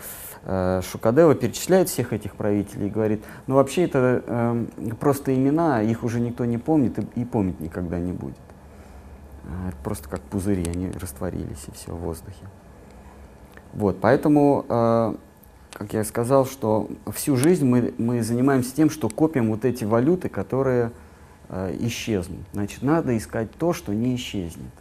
Э, 0.45 0.81
Шукадева 0.83 1.35
перечисляет 1.35 1.87
всех 1.87 2.11
этих 2.11 2.35
правителей 2.35 2.87
и 2.87 2.89
говорит, 2.89 3.23
ну 3.47 3.55
вообще 3.55 3.83
это 3.83 4.23
э, 4.25 4.65
просто 4.99 5.33
имена, 5.33 5.81
их 5.81 6.03
уже 6.03 6.19
никто 6.19 6.43
не 6.43 6.57
помнит 6.57 6.99
и, 6.99 7.21
и 7.21 7.25
помнить 7.25 7.61
никогда 7.61 7.97
не 7.97 8.11
будет. 8.11 8.37
Э, 9.45 9.71
просто 9.83 10.09
как 10.09 10.19
пузыри, 10.21 10.65
они 10.65 10.91
растворились 10.91 11.63
и 11.67 11.71
все 11.71 11.93
в 11.93 11.99
воздухе. 11.99 12.45
Вот, 13.73 13.99
поэтому, 14.01 14.65
э, 14.67 15.15
как 15.73 15.93
я 15.93 16.03
сказал, 16.03 16.45
что 16.45 16.87
всю 17.13 17.35
жизнь 17.35 17.65
мы, 17.65 17.93
мы 17.97 18.21
занимаемся 18.21 18.75
тем, 18.75 18.89
что 18.89 19.09
копим 19.09 19.49
вот 19.49 19.65
эти 19.65 19.83
валюты, 19.83 20.29
которые 20.29 20.91
э, 21.49 21.75
исчезнут. 21.79 22.41
Значит, 22.53 22.83
надо 22.83 23.17
искать 23.17 23.51
то, 23.51 23.73
что 23.73 23.93
не 23.93 24.15
исчезнет. 24.15 24.71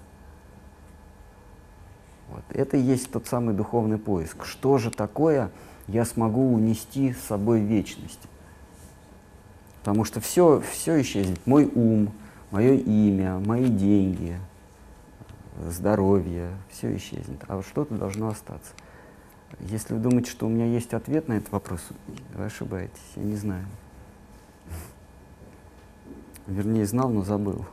Вот. 2.28 2.44
Это 2.50 2.76
и 2.76 2.80
есть 2.80 3.10
тот 3.10 3.26
самый 3.26 3.54
духовный 3.54 3.98
поиск. 3.98 4.44
Что 4.44 4.78
же 4.78 4.90
такое 4.90 5.50
я 5.88 6.04
смогу 6.04 6.52
унести 6.54 7.14
с 7.14 7.20
собой 7.22 7.60
в 7.60 7.64
вечность? 7.64 8.20
Потому 9.80 10.04
что 10.04 10.20
все, 10.20 10.62
все 10.70 11.00
исчезнет. 11.00 11.40
Мой 11.46 11.70
ум, 11.74 12.12
мое 12.50 12.74
имя, 12.74 13.38
мои 13.38 13.66
деньги, 13.66 14.36
здоровье, 15.68 16.50
все 16.70 16.94
исчезнет. 16.96 17.42
А 17.48 17.56
вот 17.56 17.66
что-то 17.66 17.94
должно 17.94 18.28
остаться. 18.28 18.72
Если 19.60 19.94
вы 19.94 20.00
думаете, 20.00 20.30
что 20.30 20.46
у 20.46 20.48
меня 20.48 20.66
есть 20.66 20.94
ответ 20.94 21.28
на 21.28 21.34
этот 21.34 21.52
вопрос, 21.52 21.80
вы 22.34 22.44
ошибаетесь, 22.44 23.00
я 23.16 23.22
не 23.22 23.36
знаю. 23.36 23.66
Вернее, 26.46 26.86
знал, 26.86 27.10
но 27.10 27.22
забыл. 27.22 27.64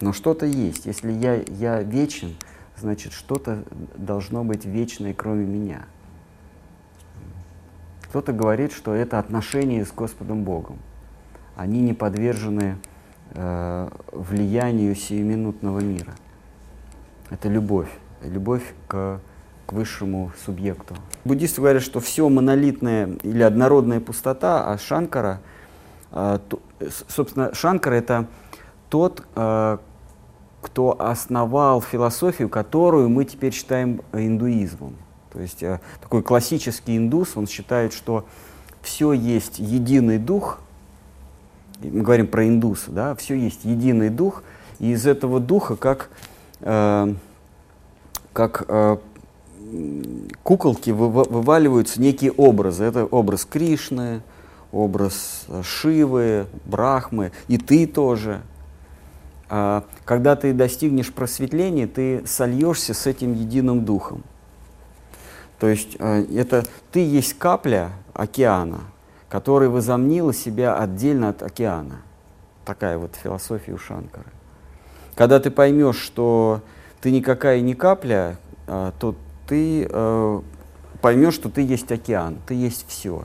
Но 0.00 0.12
что-то 0.12 0.46
есть. 0.46 0.86
Если 0.86 1.10
я, 1.10 1.42
я 1.48 1.82
вечен, 1.82 2.36
значит, 2.76 3.12
что-то 3.12 3.64
должно 3.96 4.44
быть 4.44 4.64
вечное, 4.64 5.14
кроме 5.14 5.44
меня. 5.44 5.86
Кто-то 8.02 8.32
говорит, 8.32 8.72
что 8.72 8.94
это 8.94 9.18
отношения 9.18 9.84
с 9.84 9.92
Господом 9.92 10.44
Богом. 10.44 10.78
Они 11.56 11.80
не 11.80 11.92
подвержены 11.92 12.76
э, 13.32 13.90
влиянию 14.12 14.94
сиюминутного 14.94 15.80
мира. 15.80 16.14
Это 17.30 17.48
любовь. 17.48 17.90
Любовь 18.22 18.62
к, 18.86 19.20
к 19.68 19.74
высшему 19.74 20.32
субъекту. 20.46 20.96
Буддисты 21.26 21.60
говорят, 21.60 21.82
что 21.82 22.00
все 22.00 22.26
монолитное 22.28 23.10
или 23.22 23.42
однородная 23.42 24.00
пустота, 24.00 24.64
а 24.64 24.78
Шанкара, 24.78 25.40
то, 26.10 26.60
собственно, 27.08 27.54
Шанкара 27.54 27.94
это 27.94 28.26
тот, 28.88 29.26
э, 29.36 29.76
кто 30.62 30.96
основал 30.98 31.82
философию, 31.82 32.48
которую 32.48 33.10
мы 33.10 33.26
теперь 33.26 33.52
считаем 33.52 34.00
индуизмом. 34.14 34.96
То 35.32 35.40
есть 35.40 35.62
э, 35.62 35.80
такой 36.00 36.22
классический 36.22 36.96
индус, 36.96 37.36
он 37.36 37.46
считает, 37.46 37.92
что 37.92 38.24
все 38.80 39.12
есть 39.12 39.58
единый 39.58 40.18
дух, 40.18 40.60
мы 41.80 42.00
говорим 42.00 42.26
про 42.26 42.46
индуса, 42.46 42.90
да, 42.90 43.14
все 43.14 43.34
есть 43.34 43.64
единый 43.64 44.08
дух, 44.08 44.42
и 44.78 44.92
из 44.92 45.06
этого 45.06 45.40
духа 45.40 45.76
как, 45.76 46.08
э, 46.60 47.14
как 48.32 48.64
э, 48.66 48.96
куколки 50.42 50.90
вы, 50.90 51.08
вываливаются 51.08 52.00
некие 52.00 52.32
образы. 52.32 52.84
Это 52.84 53.04
образ 53.04 53.44
Кришны, 53.44 54.22
образ 54.72 55.46
Шивы, 55.62 56.46
Брахмы, 56.64 57.32
и 57.48 57.58
ты 57.58 57.86
тоже. 57.86 58.42
А, 59.50 59.84
когда 60.04 60.36
ты 60.36 60.52
достигнешь 60.52 61.12
просветления, 61.12 61.86
ты 61.86 62.26
сольешься 62.26 62.94
с 62.94 63.06
этим 63.06 63.34
единым 63.34 63.84
духом. 63.84 64.22
То 65.58 65.68
есть 65.68 65.96
э, 65.98 66.24
это 66.34 66.64
ты 66.92 67.00
есть 67.00 67.34
капля 67.38 67.90
океана, 68.14 68.80
который 69.28 69.68
возомнила 69.68 70.32
себя 70.34 70.76
отдельно 70.76 71.30
от 71.30 71.42
океана. 71.42 72.02
Такая 72.64 72.98
вот 72.98 73.16
философия 73.16 73.72
у 73.72 73.78
Шанкары. 73.78 74.30
Когда 75.14 75.40
ты 75.40 75.50
поймешь, 75.50 75.98
что 75.98 76.60
ты 77.00 77.10
никакая 77.10 77.60
не 77.60 77.74
капля, 77.74 78.36
а, 78.66 78.92
то 78.98 79.16
ты 79.48 79.88
э, 79.90 80.40
поймешь, 81.00 81.34
что 81.34 81.48
ты 81.48 81.62
есть 81.62 81.90
океан, 81.90 82.38
ты 82.46 82.54
есть 82.54 82.84
все. 82.86 83.24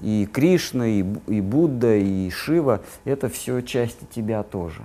И 0.00 0.28
Кришна, 0.32 0.86
и, 0.86 1.04
и 1.26 1.40
Будда, 1.40 1.96
и 1.96 2.30
Шива— 2.30 2.82
это 3.04 3.28
все 3.28 3.60
части 3.60 4.06
тебя 4.14 4.42
тоже. 4.42 4.82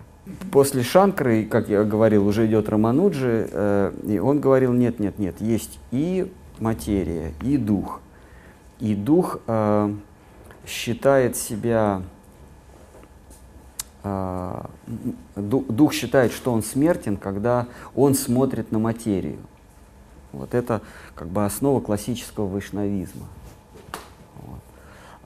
После 0.52 0.84
Шанкры, 0.84 1.46
как 1.46 1.70
я 1.70 1.84
говорил, 1.84 2.28
уже 2.28 2.46
идет 2.46 2.70
Рамануджи, 2.70 3.50
э, 3.52 3.94
и 4.08 4.20
он 4.20 4.40
говорил, 4.40 4.74
нет, 4.74 5.00
нет, 5.00 5.18
нет, 5.18 5.40
есть 5.40 5.80
и 5.92 6.32
материя, 6.60 7.34
и 7.42 7.58
дух. 7.58 8.02
И 8.80 8.96
дух 8.96 9.40
э, 9.48 9.94
считает 10.66 11.36
себя, 11.36 12.04
э, 14.04 14.62
дух 15.36 15.94
считает, 15.94 16.32
что 16.32 16.54
он 16.54 16.64
смертен, 16.64 17.18
когда 17.18 17.68
он 17.96 18.14
смотрит 18.14 18.72
на 18.72 18.80
материю. 18.80 19.40
Вот 20.32 20.54
это 20.54 20.82
как 21.16 21.28
бы 21.28 21.46
основа 21.46 21.82
классического 21.82 22.48
вайшнавизма. 22.48 23.26
Вот. 24.42 24.60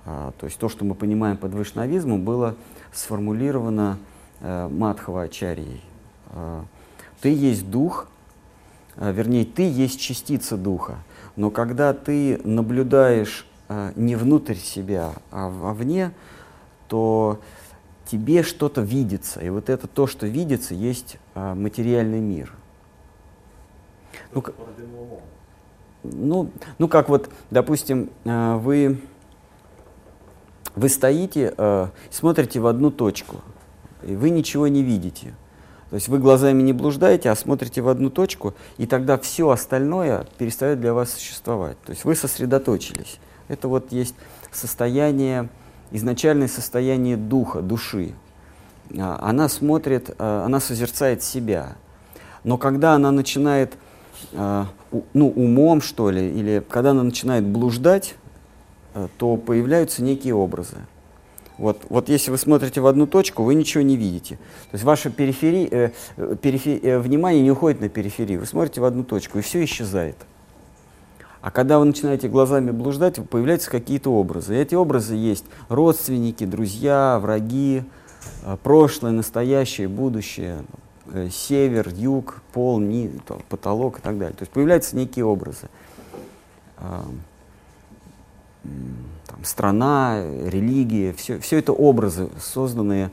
А, 0.05 0.31
то 0.39 0.45
есть 0.45 0.57
то, 0.57 0.69
что 0.69 0.85
мы 0.85 0.95
понимаем 0.95 1.37
под 1.37 1.53
вайшнавизмом, 1.53 2.23
было 2.23 2.55
сформулировано 2.93 3.97
э, 4.41 4.67
Мадхава 4.69 5.23
Ачарьей. 5.23 5.81
Э, 6.31 6.61
ты 7.21 7.29
есть 7.29 7.69
дух, 7.69 8.07
э, 8.97 9.11
вернее, 9.11 9.45
ты 9.45 9.63
есть 9.63 9.99
частица 9.99 10.57
духа. 10.57 10.97
Но 11.35 11.49
когда 11.49 11.93
ты 11.93 12.39
наблюдаешь 12.43 13.47
э, 13.69 13.91
не 13.95 14.15
внутрь 14.15 14.55
себя, 14.55 15.13
а 15.31 15.49
вовне, 15.49 16.11
то 16.87 17.39
тебе 18.05 18.43
что-то 18.43 18.81
видится. 18.81 19.39
И 19.39 19.49
вот 19.49 19.69
это 19.69 19.87
то, 19.87 20.07
что 20.07 20.27
видится, 20.27 20.75
есть 20.75 21.17
э, 21.33 21.53
материальный 21.53 22.19
мир. 22.19 22.53
Ну, 24.33 24.43
ну, 26.03 26.49
ну, 26.79 26.87
как 26.87 27.09
вот, 27.09 27.29
допустим, 27.49 28.09
э, 28.25 28.55
вы, 28.57 29.01
вы 30.75 30.89
стоите, 30.89 31.53
э, 31.57 31.87
смотрите 32.09 32.59
в 32.59 32.67
одну 32.67 32.91
точку, 32.91 33.37
и 34.03 34.15
вы 34.15 34.29
ничего 34.29 34.67
не 34.67 34.83
видите. 34.83 35.33
То 35.93 35.95
есть 35.95 36.07
вы 36.07 36.17
глазами 36.17 36.63
не 36.63 36.73
блуждаете, 36.73 37.29
а 37.29 37.35
смотрите 37.35 37.81
в 37.81 37.87
одну 37.87 38.09
точку, 38.09 38.55
и 38.77 38.87
тогда 38.87 39.17
все 39.19 39.49
остальное 39.49 40.25
перестает 40.39 40.81
для 40.81 40.93
вас 40.93 41.11
существовать. 41.11 41.79
То 41.85 41.91
есть 41.91 42.03
вы 42.03 42.15
сосредоточились. 42.15 43.19
Это 43.47 43.67
вот 43.67 43.91
есть 43.91 44.15
состояние, 44.51 45.49
изначальное 45.91 46.47
состояние 46.47 47.15
духа, 47.15 47.61
души. 47.61 48.13
А, 48.97 49.19
она 49.21 49.47
смотрит, 49.47 50.15
а, 50.17 50.45
она 50.45 50.59
созерцает 50.59 51.21
себя. 51.21 51.75
Но 52.43 52.57
когда 52.57 52.93
она 52.93 53.11
начинает, 53.11 53.77
а, 54.33 54.67
ну, 55.13 55.29
умом, 55.29 55.81
что 55.81 56.09
ли, 56.09 56.27
или 56.27 56.63
когда 56.69 56.91
она 56.91 57.03
начинает 57.03 57.43
блуждать, 57.45 58.15
то 59.17 59.37
появляются 59.37 60.03
некие 60.03 60.35
образы. 60.35 60.77
Вот, 61.57 61.81
вот 61.89 62.09
если 62.09 62.31
вы 62.31 62.37
смотрите 62.37 62.81
в 62.81 62.87
одну 62.87 63.05
точку, 63.05 63.43
вы 63.43 63.53
ничего 63.55 63.83
не 63.83 63.95
видите. 63.95 64.35
То 64.71 64.73
есть 64.73 64.83
ваше 64.83 65.11
перифери, 65.11 65.67
э, 65.69 65.91
перифи, 66.41 66.79
э, 66.81 66.99
внимание 66.99 67.43
не 67.43 67.51
уходит 67.51 67.79
на 67.79 67.89
периферию. 67.89 68.39
Вы 68.39 68.45
смотрите 68.45 68.81
в 68.81 68.85
одну 68.85 69.03
точку, 69.03 69.37
и 69.37 69.41
все 69.41 69.63
исчезает. 69.63 70.17
А 71.41 71.51
когда 71.51 71.77
вы 71.77 71.85
начинаете 71.85 72.27
глазами 72.27 72.71
блуждать, 72.71 73.19
появляются 73.29 73.69
какие-то 73.69 74.11
образы. 74.11 74.55
И 74.55 74.57
эти 74.57 74.75
образы 74.75 75.15
есть 75.15 75.45
родственники, 75.69 76.45
друзья, 76.45 77.19
враги, 77.21 77.83
э, 78.43 78.57
прошлое, 78.63 79.11
настоящее, 79.11 79.87
будущее, 79.87 80.59
э, 80.61 80.63
север, 81.31 81.89
юг, 81.89 82.41
пол, 82.53 82.79
ни, 82.79 83.11
потолок 83.49 83.99
и 83.99 84.01
так 84.01 84.17
далее. 84.17 84.35
То 84.35 84.43
есть 84.43 84.51
появляются 84.51 84.95
некие 84.95 85.25
образы. 85.25 85.67
Э, 86.77 87.01
там, 89.27 89.43
страна, 89.43 90.23
религия, 90.45 91.13
все, 91.13 91.39
все 91.39 91.59
это 91.59 91.73
образы, 91.73 92.29
созданные 92.39 93.11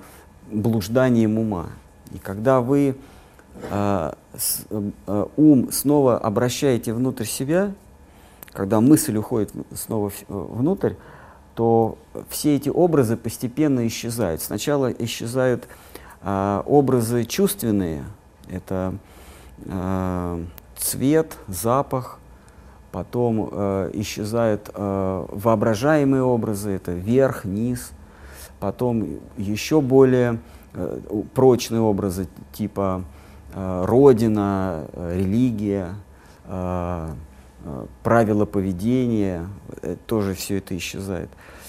блужданием 0.50 1.38
ума. 1.38 1.68
И 2.12 2.18
когда 2.18 2.60
вы 2.60 2.96
э, 3.70 4.12
с, 4.36 4.66
э, 4.70 5.26
ум 5.36 5.72
снова 5.72 6.18
обращаете 6.18 6.92
внутрь 6.92 7.24
себя, 7.24 7.72
когда 8.52 8.80
мысль 8.80 9.16
уходит 9.16 9.52
снова 9.74 10.10
в, 10.10 10.22
э, 10.22 10.24
внутрь, 10.28 10.94
то 11.54 11.98
все 12.28 12.56
эти 12.56 12.68
образы 12.68 13.16
постепенно 13.16 13.86
исчезают. 13.86 14.40
Сначала 14.40 14.90
исчезают 14.90 15.64
э, 15.64 15.89
образы 16.22 17.24
чувственные, 17.24 18.04
это 18.48 18.94
э, 19.64 20.44
цвет, 20.76 21.36
запах, 21.48 22.18
потом 22.92 23.48
э, 23.50 23.90
исчезают 23.94 24.70
э, 24.74 25.26
воображаемые 25.28 26.22
образы, 26.22 26.70
это 26.70 26.92
верх, 26.92 27.44
низ, 27.44 27.92
потом 28.58 29.20
еще 29.36 29.80
более 29.80 30.40
э, 30.74 31.00
прочные 31.34 31.80
образы 31.80 32.28
типа 32.52 33.04
э, 33.54 33.84
родина, 33.86 34.86
э, 34.92 35.18
религия, 35.18 35.94
э, 36.44 37.08
правила 38.02 38.46
поведения, 38.46 39.46
э, 39.82 39.96
тоже 40.06 40.34
все 40.34 40.58
это 40.58 40.76
исчезает. 40.76 41.30
Э, 41.30 41.59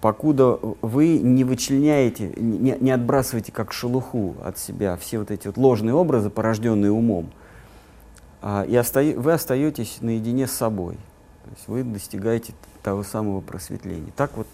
покуда 0.00 0.58
вы 0.82 1.18
не 1.18 1.44
вычленяете, 1.44 2.32
не, 2.36 2.76
не 2.78 2.90
отбрасываете 2.90 3.52
как 3.52 3.72
шелуху 3.72 4.34
от 4.44 4.58
себя 4.58 4.96
все 4.96 5.18
вот 5.18 5.30
эти 5.30 5.46
вот 5.46 5.56
ложные 5.56 5.94
образы, 5.94 6.28
порожденные 6.30 6.92
умом, 6.92 7.30
а, 8.42 8.64
и 8.64 8.76
оста- 8.76 9.14
вы 9.16 9.32
остаетесь 9.32 9.98
наедине 10.00 10.46
с 10.46 10.52
собой. 10.52 10.94
То 11.44 11.50
есть 11.50 11.68
вы 11.68 11.82
достигаете 11.84 12.52
того 12.82 13.02
самого 13.02 13.40
просветления. 13.40 14.12
Так 14.16 14.36
вот, 14.36 14.46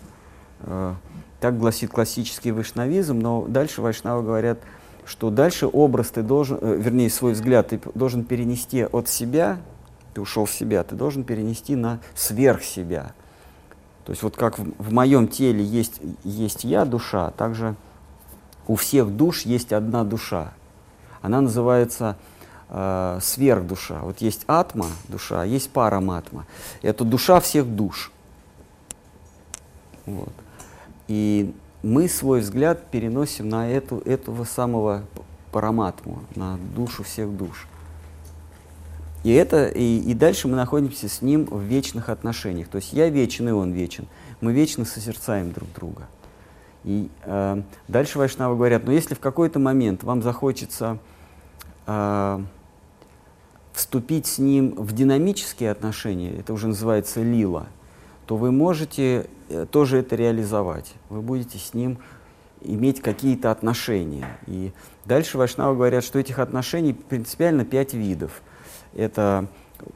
э, 0.61 0.95
так 1.41 1.59
гласит 1.59 1.91
классический 1.91 2.53
вайшнавизм, 2.53 3.19
но 3.19 3.47
дальше 3.47 3.83
вайшнавы 3.83 4.23
говорят, 4.23 4.59
что 5.05 5.31
дальше 5.31 5.67
образ 5.67 6.11
ты 6.11 6.23
должен, 6.23 6.59
э, 6.61 6.77
вернее, 6.79 7.11
свой 7.11 7.33
взгляд 7.33 7.69
ты 7.69 7.81
должен 7.95 8.25
перенести 8.25 8.85
от 8.85 9.09
себя, 9.09 9.59
ты 10.15 10.21
ушел 10.21 10.45
в 10.45 10.51
себя, 10.51 10.85
ты 10.85 10.95
должен 10.95 11.25
перенести 11.25 11.75
на 11.75 12.01
сверх 12.15 12.63
себя. 12.63 13.13
То 14.05 14.11
есть 14.11 14.23
вот 14.23 14.37
как 14.37 14.59
в, 14.59 14.73
в 14.79 14.93
моем 14.93 15.29
теле 15.29 15.65
есть, 15.65 16.01
есть 16.25 16.65
я, 16.65 16.85
душа, 16.85 17.31
также 17.33 17.77
у 18.67 18.77
всех 18.77 19.17
душ 19.17 19.43
есть 19.43 19.73
одна 19.73 20.05
душа. 20.05 20.53
Она 21.21 21.41
называется 21.41 22.17
э, 22.69 23.19
сверхдуша. 23.21 24.01
Вот 24.03 24.19
есть 24.19 24.45
атма, 24.47 24.87
душа, 25.09 25.43
а 25.43 25.45
есть 25.45 25.71
параматма. 25.71 26.47
Это 26.83 27.05
душа 27.05 27.41
всех 27.41 27.67
душ. 27.67 28.11
Вот. 30.07 30.33
И 31.07 31.55
мы 31.83 32.09
свой 32.09 32.41
взгляд 32.41 32.87
переносим 32.91 33.49
на 33.49 33.71
эту, 33.71 33.99
этого 33.99 34.45
самого 34.45 35.05
параматму, 35.53 36.23
на 36.35 36.59
душу 36.75 37.03
всех 37.05 37.37
душ. 37.37 37.67
И, 39.25 39.33
это, 39.33 39.67
и, 39.67 39.99
и 39.99 40.15
дальше 40.15 40.49
мы 40.49 40.57
находимся 40.57 41.09
с 41.09 41.23
ним 41.23 41.45
в 41.45 41.63
вечных 41.63 42.09
отношениях. 42.09 42.69
То 42.69 42.77
есть 42.77 42.93
я 42.93 43.09
вечен, 43.09 43.49
и 43.49 43.53
он 43.53 43.73
вечен. 43.73 44.07
Мы 44.41 44.53
вечно 44.53 44.85
созерцаем 44.85 45.53
друг 45.53 45.73
друга. 45.73 46.09
И 46.85 47.09
э, 47.25 47.63
дальше 47.87 48.19
Вайшнавы 48.19 48.57
говорят, 48.57 48.85
но 48.85 48.93
если 48.93 49.15
в 49.15 49.21
какой-то 49.21 49.61
момент 49.61 50.03
вам 50.03 50.23
захочется 50.23 50.99
э, 51.87 52.41
вступить 53.73 54.27
с 54.27 54.39
ним 54.39 54.75
в 54.77 54.93
динамические 54.93 55.71
отношения, 55.71 56.35
это 56.37 56.53
уже 56.53 56.67
называется 56.67 57.23
лила, 57.23 57.67
то 58.27 58.37
вы 58.37 58.51
можете 58.51 59.27
э, 59.49 59.67
тоже 59.71 59.99
это 59.99 60.17
реализовать. 60.17 60.95
Вы 61.09 61.23
будете 61.23 61.59
с 61.59 61.73
ним 61.73 61.99
иметь 62.61 63.01
какие-то 63.01 63.51
отношения. 63.51 64.27
И 64.47 64.73
дальше 65.05 65.39
Вайшнавы 65.39 65.77
говорят, 65.77 66.03
что 66.03 66.19
этих 66.19 66.41
отношений 66.41 66.95
принципиально 66.95 67.65
пять 67.65 67.95
видов. 67.95 68.43
Это 68.95 69.47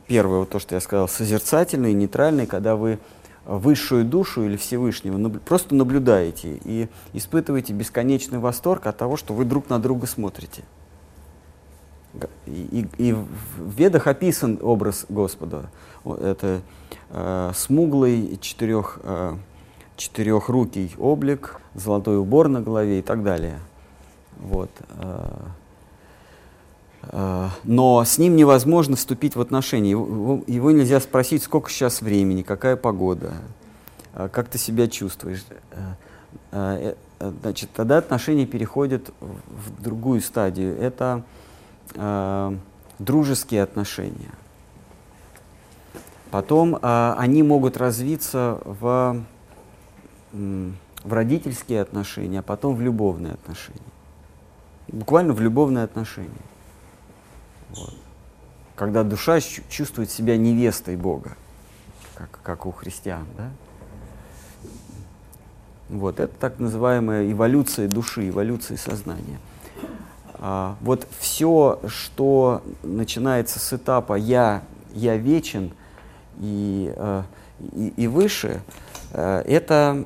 первое, 0.07 0.41
вот 0.41 0.51
то, 0.51 0.59
что 0.59 0.75
я 0.75 0.81
сказал, 0.81 1.09
созерцательные, 1.09 1.95
нейтральные, 1.95 2.47
когда 2.47 2.77
вы 2.77 2.99
высшую 3.47 4.05
душу 4.05 4.45
или 4.45 4.57
Всевышнего 4.57 5.17
наб 5.17 5.41
просто 5.41 5.75
наблюдаете 5.75 6.59
и 6.65 6.89
испытываете 7.13 7.73
бесконечный 7.73 8.39
восторг 8.39 8.87
от 8.87 8.97
того, 8.97 9.17
что 9.17 9.35
вы 9.35 9.45
друг 9.45 9.69
на 9.71 9.79
друга 9.79 10.07
смотрите. 10.07 10.65
И, 12.47 12.87
и, 12.99 13.09
и 13.09 13.13
в 13.13 13.27
Ведах 13.77 14.07
описан 14.07 14.59
образ 14.63 15.07
Господа. 15.09 15.71
Это 16.05 16.63
э, 17.11 17.53
смуглый 17.55 18.39
четырех, 18.41 18.99
э, 19.03 19.37
четырехрукий 19.97 20.95
облик, 20.99 21.61
золотой 21.75 22.19
убор 22.19 22.49
на 22.49 22.63
голове 22.63 23.01
и 23.01 23.03
так 23.03 23.23
далее. 23.23 23.61
Вот. 24.39 24.71
Э, 24.99 25.29
но 27.13 28.05
с 28.05 28.19
ним 28.19 28.37
невозможно 28.37 28.97
вступить 28.97 29.37
в 29.37 29.41
отношения. 29.41 29.91
Его, 29.91 30.43
его 30.47 30.71
нельзя 30.73 30.99
спросить, 31.01 31.43
сколько 31.43 31.71
сейчас 31.71 32.01
времени, 32.01 32.43
какая 32.43 32.77
погода, 32.77 33.35
э, 34.15 34.29
как 34.33 34.49
ты 34.49 34.59
себя 34.59 34.89
чувствуешь. 34.89 35.45
Значит, 37.21 37.71
тогда 37.73 37.99
отношения 37.99 38.47
переходят 38.47 39.11
в 39.21 39.83
другую 39.83 40.21
стадию. 40.21 40.77
Это 40.79 41.23
дружеские 42.99 43.63
отношения. 43.63 44.33
Потом 46.31 46.77
э, 46.77 47.15
они 47.19 47.43
могут 47.43 47.77
развиться 47.77 48.61
в, 48.65 49.25
в 50.33 51.13
родительские 51.13 51.81
отношения, 51.81 52.41
а 52.41 52.43
потом 52.43 52.75
в 52.75 52.81
любовные 52.81 53.35
отношения. 53.35 53.81
Буквально 54.89 55.33
в 55.33 55.41
любовные 55.41 55.85
отношения. 55.85 56.29
Вот. 57.71 57.95
Когда 58.75 59.05
душа 59.05 59.41
чувствует 59.41 60.11
себя 60.11 60.37
невестой 60.37 60.97
Бога, 60.97 61.37
как, 62.15 62.39
как 62.43 62.67
у 62.67 62.71
христиан. 62.71 63.27
Да? 63.37 63.51
Вот, 65.89 66.21
это 66.21 66.33
так 66.39 66.59
называемая 66.59 67.31
эволюция 67.31 67.89
души, 67.89 68.29
эволюция 68.29 68.77
сознания. 68.77 69.39
А, 70.35 70.77
вот 70.81 71.07
все, 71.19 71.81
что 71.87 72.63
начинается 72.83 73.59
с 73.59 73.73
этапа 73.73 74.15
«я, 74.15 74.63
я 74.95 75.17
вечен», 75.17 75.73
и, 76.39 76.93
э, 76.95 77.23
и, 77.73 77.89
и 77.97 78.07
выше, 78.07 78.61
э, 79.13 79.43
это 79.47 80.05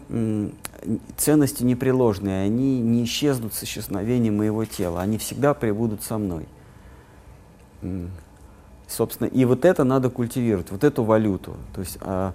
ценности 1.16 1.62
непреложные, 1.62 2.44
они 2.44 2.80
не 2.80 3.04
исчезнут 3.04 3.54
с 3.54 3.64
исчезновением 3.64 4.38
моего 4.38 4.64
тела, 4.64 5.00
они 5.02 5.18
всегда 5.18 5.52
прибудут 5.54 6.02
со 6.02 6.18
мной. 6.18 6.46
Собственно, 8.88 9.28
и 9.28 9.44
вот 9.44 9.64
это 9.64 9.84
надо 9.84 10.10
культивировать, 10.10 10.70
вот 10.70 10.82
эту 10.82 11.04
валюту, 11.04 11.56
то 11.72 11.80
есть 11.80 11.98
а, 12.00 12.34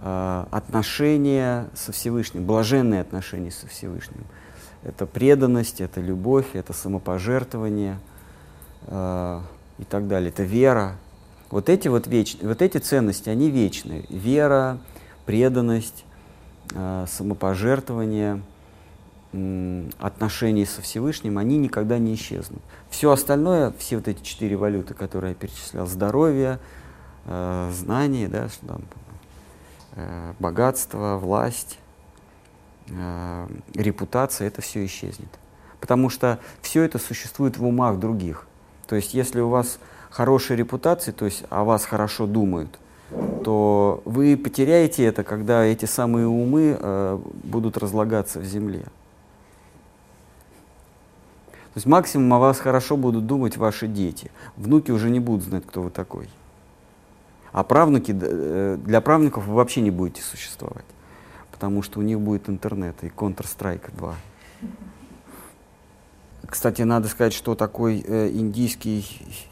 а, 0.00 0.48
отношения 0.50 1.68
со 1.74 1.92
Всевышним, 1.92 2.44
блаженные 2.44 3.00
отношения 3.00 3.52
со 3.52 3.68
Всевышним. 3.68 4.24
Это 4.82 5.06
преданность, 5.06 5.80
это 5.80 6.00
любовь, 6.00 6.46
это 6.54 6.72
самопожертвование 6.72 8.00
а, 8.88 9.42
и 9.78 9.84
так 9.84 10.08
далее, 10.08 10.30
это 10.30 10.42
вера, 10.42 10.96
вот 11.52 11.68
эти, 11.68 11.86
вот, 11.86 12.06
веч... 12.06 12.38
вот 12.40 12.62
эти 12.62 12.78
ценности, 12.78 13.28
они 13.28 13.50
вечны. 13.50 14.06
Вера, 14.08 14.78
преданность, 15.26 16.04
э, 16.74 17.04
самопожертвование, 17.06 18.42
отношения 19.98 20.66
со 20.66 20.82
Всевышним, 20.82 21.38
они 21.38 21.56
никогда 21.56 21.98
не 21.98 22.14
исчезнут. 22.14 22.60
Все 22.90 23.10
остальное, 23.10 23.72
все 23.78 23.96
вот 23.96 24.08
эти 24.08 24.22
четыре 24.22 24.56
валюты, 24.56 24.92
которые 24.92 25.30
я 25.30 25.34
перечислял, 25.34 25.86
здоровье, 25.86 26.58
э, 27.24 27.70
знание, 27.72 28.28
да, 28.28 28.48
что 28.50 28.66
там, 28.66 28.82
э, 29.96 30.34
богатство, 30.38 31.16
власть, 31.16 31.78
э, 32.88 33.48
репутация, 33.74 34.48
это 34.48 34.60
все 34.60 34.84
исчезнет. 34.84 35.30
Потому 35.80 36.10
что 36.10 36.38
все 36.60 36.82
это 36.82 36.98
существует 36.98 37.56
в 37.56 37.64
умах 37.64 37.98
других. 37.98 38.46
То 38.86 38.96
есть 38.96 39.14
если 39.14 39.40
у 39.40 39.48
вас 39.48 39.78
хорошей 40.10 40.56
репутации, 40.56 41.12
то 41.12 41.24
есть 41.24 41.44
о 41.48 41.64
вас 41.64 41.86
хорошо 41.86 42.26
думают, 42.26 42.78
то 43.44 44.02
вы 44.04 44.36
потеряете 44.36 45.04
это, 45.04 45.24
когда 45.24 45.64
эти 45.64 45.86
самые 45.86 46.26
умы 46.26 46.76
э, 46.78 47.18
будут 47.44 47.78
разлагаться 47.78 48.38
в 48.38 48.44
земле. 48.44 48.84
То 51.74 51.78
есть 51.78 51.86
максимум 51.86 52.34
о 52.34 52.38
вас 52.38 52.58
хорошо 52.58 52.98
будут 52.98 53.26
думать 53.26 53.56
ваши 53.56 53.86
дети. 53.86 54.30
Внуки 54.56 54.90
уже 54.90 55.08
не 55.08 55.20
будут 55.20 55.42
знать, 55.42 55.64
кто 55.66 55.80
вы 55.80 55.90
такой. 55.90 56.28
А 57.52 57.64
правнуки, 57.64 58.14
э, 58.18 58.78
для 58.84 59.00
правнуков 59.00 59.46
вы 59.46 59.54
вообще 59.54 59.80
не 59.80 59.90
будете 59.90 60.20
существовать, 60.22 60.84
потому 61.50 61.82
что 61.82 62.00
у 62.00 62.02
них 62.02 62.20
будет 62.20 62.50
интернет 62.50 62.96
и 63.02 63.06
Counter-Strike 63.06 63.96
2. 63.96 64.14
Кстати, 66.46 66.82
надо 66.82 67.08
сказать, 67.08 67.32
что 67.32 67.54
такой 67.54 68.04
э, 68.06 68.28
индийский 68.28 69.06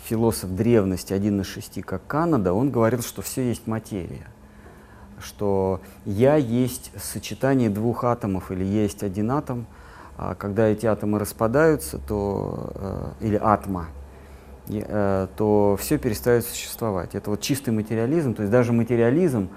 философ 0.04 0.50
древности, 0.50 1.14
один 1.14 1.40
из 1.40 1.46
шести, 1.46 1.80
как 1.80 2.06
Канада, 2.06 2.52
он 2.52 2.70
говорил, 2.70 3.00
что 3.00 3.22
все 3.22 3.48
есть 3.48 3.66
материя. 3.66 4.26
Что 5.18 5.80
я 6.04 6.36
есть 6.36 6.92
сочетание 7.02 7.70
двух 7.70 8.04
атомов 8.04 8.50
или 8.50 8.64
есть 8.64 9.02
один 9.02 9.30
атом, 9.30 9.66
а 10.22 10.34
когда 10.34 10.66
эти 10.68 10.84
атомы 10.84 11.18
распадаются, 11.18 11.96
то, 11.96 12.70
э, 12.74 13.24
или 13.24 13.40
атма, 13.42 13.86
э, 14.68 15.28
то 15.34 15.78
все 15.80 15.96
перестает 15.96 16.44
существовать. 16.44 17.14
Это 17.14 17.30
вот 17.30 17.40
чистый 17.40 17.70
материализм, 17.70 18.34
то 18.34 18.42
есть 18.42 18.52
даже 18.52 18.74
материализм, 18.74 19.48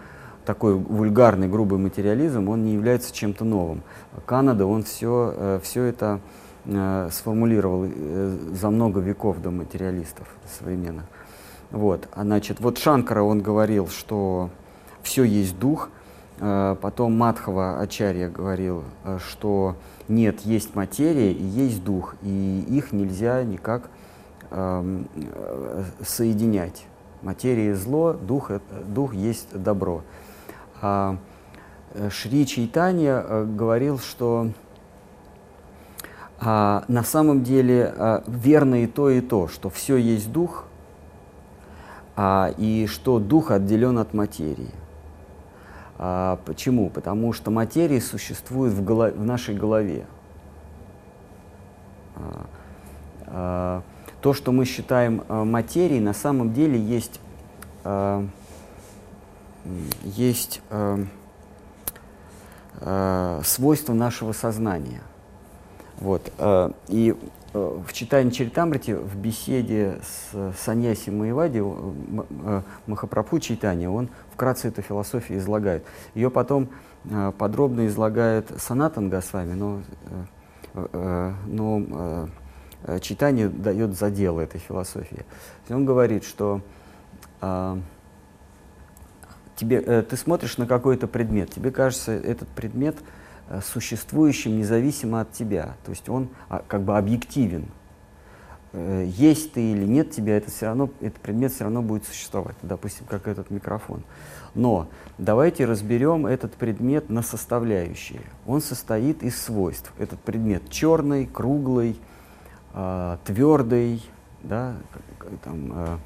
такой 0.45 0.75
вульгарный, 0.75 1.49
грубый 1.49 1.79
материализм, 1.79 2.47
он 2.47 2.63
не 2.63 2.71
является 2.75 3.13
чем-то 3.13 3.43
новым. 3.43 3.81
Канада, 4.25 4.65
он 4.65 4.83
все, 4.83 5.33
э, 5.35 5.59
все 5.61 5.83
это 5.83 6.21
сформулировал 7.11 7.85
за 8.53 8.69
много 8.69 9.01
веков 9.01 9.41
до 9.41 9.51
материалистов 9.51 10.29
современных. 10.57 11.03
Вот, 11.71 12.07
а 12.13 12.23
значит, 12.23 12.61
вот 12.61 12.77
Шанкара, 12.77 13.21
он 13.21 13.41
говорил, 13.41 13.89
что 13.89 14.49
все 15.01 15.25
есть 15.25 15.59
дух, 15.59 15.89
потом 16.39 17.17
Мадхава 17.17 17.81
Ачарья 17.81 18.29
говорил, 18.29 18.85
что 19.17 19.75
нет, 20.07 20.41
есть 20.41 20.75
материя 20.75 21.31
и 21.31 21.43
есть 21.43 21.83
дух, 21.83 22.15
и 22.21 22.65
их 22.69 22.91
нельзя 22.91 23.43
никак 23.43 23.89
эм, 24.51 25.07
э, 25.15 25.83
соединять. 26.05 26.85
Материя– 27.21 27.73
зло, 27.75 28.13
дух, 28.13 28.51
дух 28.87 29.13
есть 29.13 29.47
добро. 29.53 30.03
А 30.81 31.17
э, 31.93 32.09
Шри 32.09 32.45
Чайтанья 32.45 33.23
э, 33.25 33.45
говорил, 33.45 33.97
что 33.99 34.49
а, 36.45 36.83
на 36.89 37.03
самом 37.03 37.43
деле 37.43 37.93
а, 37.95 38.23
верно 38.27 38.83
и 38.83 38.87
то, 38.87 39.09
и 39.09 39.21
то, 39.21 39.47
что 39.47 39.69
все 39.69 39.95
есть 39.95 40.31
дух, 40.31 40.65
а, 42.17 42.53
и 42.57 42.85
что 42.87 43.19
дух 43.19 43.51
отделен 43.51 43.97
от 43.97 44.13
материи. 44.13 44.71
А, 45.97 46.39
почему? 46.45 46.89
Потому 46.89 47.33
что 47.33 47.51
материя 47.51 48.01
существует 48.01 48.73
в, 48.73 48.83
голов... 48.83 49.13
в 49.13 49.23
нашей 49.23 49.55
голове. 49.55 50.05
А, 52.15 52.45
Э, 53.33 53.81
то, 54.21 54.33
что 54.33 54.51
мы 54.51 54.63
считаем 54.63 55.23
э, 55.27 55.43
материей, 55.43 55.99
на 55.99 56.13
самом 56.13 56.53
деле 56.53 56.79
есть, 56.79 57.19
э, 57.83 58.25
есть 60.03 60.61
э, 60.69 61.05
э, 62.79 63.41
свойство 63.43 63.93
нашего 63.93 64.31
сознания. 64.31 65.01
Вот. 65.99 66.31
Э, 66.37 66.71
и 66.87 67.15
в 67.53 67.93
читании 67.93 68.31
Чаритамрити, 68.31 68.91
в 68.91 69.15
беседе 69.15 69.99
с 70.01 70.53
Саньяси 70.57 71.11
Маевади, 71.11 71.61
э, 71.61 72.61
Махапрабху 72.87 73.39
читания, 73.39 73.89
он 73.89 74.09
вкратце 74.33 74.69
эту 74.69 74.81
философию 74.81 75.37
излагает. 75.37 75.85
Ее 76.15 76.31
потом 76.31 76.69
э, 77.05 77.31
подробно 77.37 77.85
излагает 77.87 78.51
Санатан 78.57 79.09
Госвами, 79.09 79.53
но, 79.53 79.81
э, 80.73 80.87
э, 80.93 81.33
но 81.45 82.27
э, 82.85 82.99
читание 83.01 83.49
дает 83.49 83.95
задел 83.95 84.39
этой 84.39 84.59
философии. 84.59 85.23
Он 85.69 85.85
говорит, 85.85 86.23
что 86.23 86.61
э, 87.41 87.77
тебе, 89.55 89.77
э, 89.77 90.01
ты 90.01 90.17
смотришь 90.17 90.57
на 90.57 90.65
какой-то 90.65 91.07
предмет, 91.07 91.51
тебе 91.51 91.69
кажется 91.69 92.13
этот 92.13 92.47
предмет 92.49 92.95
э, 92.97 93.03
существующим 93.63 94.57
независимо 94.57 95.21
от 95.21 95.31
тебя, 95.31 95.75
то 95.85 95.91
есть 95.91 96.09
он 96.09 96.29
а, 96.49 96.63
как 96.67 96.81
бы 96.81 96.97
объективен. 96.97 97.67
Э, 98.73 99.05
есть 99.07 99.53
ты 99.53 99.71
или 99.71 99.85
нет 99.85 100.11
тебя, 100.11 100.37
это 100.37 100.49
все 100.51 100.67
равно, 100.67 100.89
этот 100.99 101.21
предмет 101.21 101.51
все 101.51 101.63
равно 101.63 101.81
будет 101.81 102.05
существовать, 102.05 102.55
допустим, 102.61 103.05
как 103.07 103.27
этот 103.27 103.51
микрофон. 103.51 104.03
Но 104.55 104.87
давайте 105.17 105.65
разберем 105.65 106.25
этот 106.25 106.53
предмет 106.53 107.09
на 107.09 107.21
составляющие. 107.21 108.21
Он 108.45 108.61
состоит 108.61 109.23
из 109.23 109.39
свойств. 109.41 109.91
Этот 109.97 110.19
предмет 110.19 110.69
черный, 110.69 111.25
круглый, 111.25 111.99
э, 112.73 113.17
твердый, 113.25 114.03
да, 114.43 114.75
там, 115.43 115.71
э, 115.73 115.97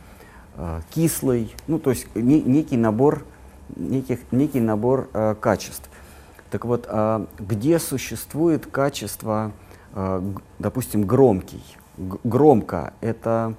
э, 0.56 0.82
кислый, 0.92 1.56
ну 1.68 1.80
то 1.80 1.90
есть 1.90 2.08
не, 2.16 2.42
некий 2.42 2.78
набор, 2.78 3.26
неких, 3.76 4.20
некий 4.32 4.60
набор 4.60 5.10
э, 5.14 5.36
качеств. 5.40 5.90
Так 6.50 6.64
вот, 6.66 6.88
э, 6.90 7.26
где 7.40 7.78
существует 7.78 8.66
качество, 8.66 9.52
э, 9.94 10.34
допустим, 10.60 11.04
громкий? 11.06 11.64
Громко– 11.98 12.94
это 13.02 13.56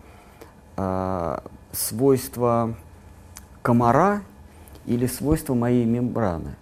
э, 0.77 1.39
свойство 1.73 2.75
комара 3.63 4.23
или 4.87 5.07
свойство 5.07 5.55
моей 5.55 5.85
мембраны? 5.85 6.57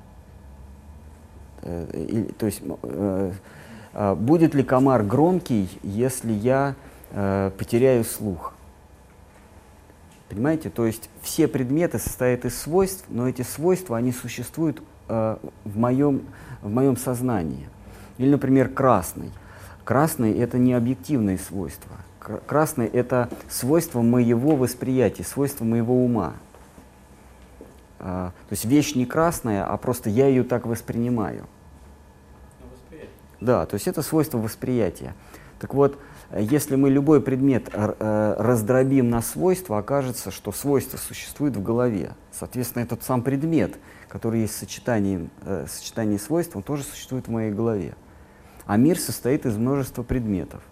Э, 1.63 2.27
то 2.37 2.47
есть 2.47 2.63
э, 2.65 3.33
э, 3.93 4.15
будет 4.17 4.55
ли 4.55 4.65
комар 4.65 5.05
громкий, 5.05 5.69
если 5.85 6.33
я 6.33 6.75
э, 7.13 7.53
потеряю 7.57 8.03
слух? 8.05 8.53
Понимаете? 10.29 10.71
То 10.71 10.87
есть 10.87 11.09
все 11.23 11.47
предметы 11.47 12.01
состоят 12.01 12.45
из 12.45 12.59
свойств, 12.59 13.05
но 13.09 13.29
эти 13.29 13.43
свойства, 13.43 13.97
они 13.97 14.11
существуют 14.11 14.83
э, 15.09 15.37
в, 15.65 15.79
моем, 15.79 16.23
в 16.63 16.71
моем 16.71 16.97
сознании. 16.97 17.69
Или, 18.19 18.31
например, 18.31 18.69
красный. 18.69 19.33
Красный– 19.85 20.33
это 20.39 20.59
не 20.59 20.73
объективные 20.73 21.39
свойства. 21.39 21.93
Красный– 22.47 22.87
это 22.93 23.29
свойство 23.49 24.03
моего 24.03 24.57
восприятия, 24.57 25.23
свойство 25.23 25.65
моего 25.65 26.05
ума. 26.05 26.35
А, 27.99 28.33
то 28.49 28.53
есть 28.53 28.65
вещь 28.65 28.95
не 28.95 29.07
красная, 29.07 29.65
а 29.65 29.77
просто 29.77 30.11
я 30.11 30.27
ее 30.27 30.43
так 30.45 30.67
воспринимаю. 30.67 31.47
Да, 33.41 33.67
то 33.67 33.75
есть 33.75 33.87
это 33.87 34.03
свойство 34.03 34.39
восприятия. 34.39 35.15
Так 35.61 35.75
вот, 35.75 35.99
если 36.37 36.77
мы 36.77 36.91
любой 36.91 37.21
предмет 37.21 37.69
э, 37.73 38.35
раздробим 38.39 39.09
на 39.11 39.23
свойства, 39.23 39.79
окажется, 39.79 40.31
что 40.31 40.53
свойство 40.53 40.97
существует 40.97 41.57
в 41.57 41.63
голове. 41.63 42.13
Соответственно, 42.33 42.83
этот 42.83 43.05
сам 43.05 43.23
предмет, 43.23 43.77
который 44.09 44.41
есть 44.41 44.55
в 44.55 44.59
сочетании, 44.59 45.29
э, 45.43 45.67
сочетании 45.69 46.17
свойств, 46.17 46.57
он 46.57 46.63
тоже 46.63 46.83
существует 46.83 47.29
в 47.29 47.31
моей 47.31 47.53
голове. 47.53 47.95
А 48.67 48.77
мир 48.77 48.99
состоит 48.99 49.47
из 49.47 49.57
множества 49.57 50.03
предметов. 50.03 50.63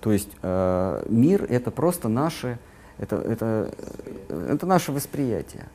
То 0.00 0.12
есть 0.12 0.30
э, 0.42 1.04
мир 1.08 1.46
это 1.48 1.70
просто 1.70 2.08
наше, 2.08 2.58
это, 2.98 3.16
это, 3.16 3.74
это 4.28 4.66
наше 4.66 4.92
восприятие. 4.92 5.66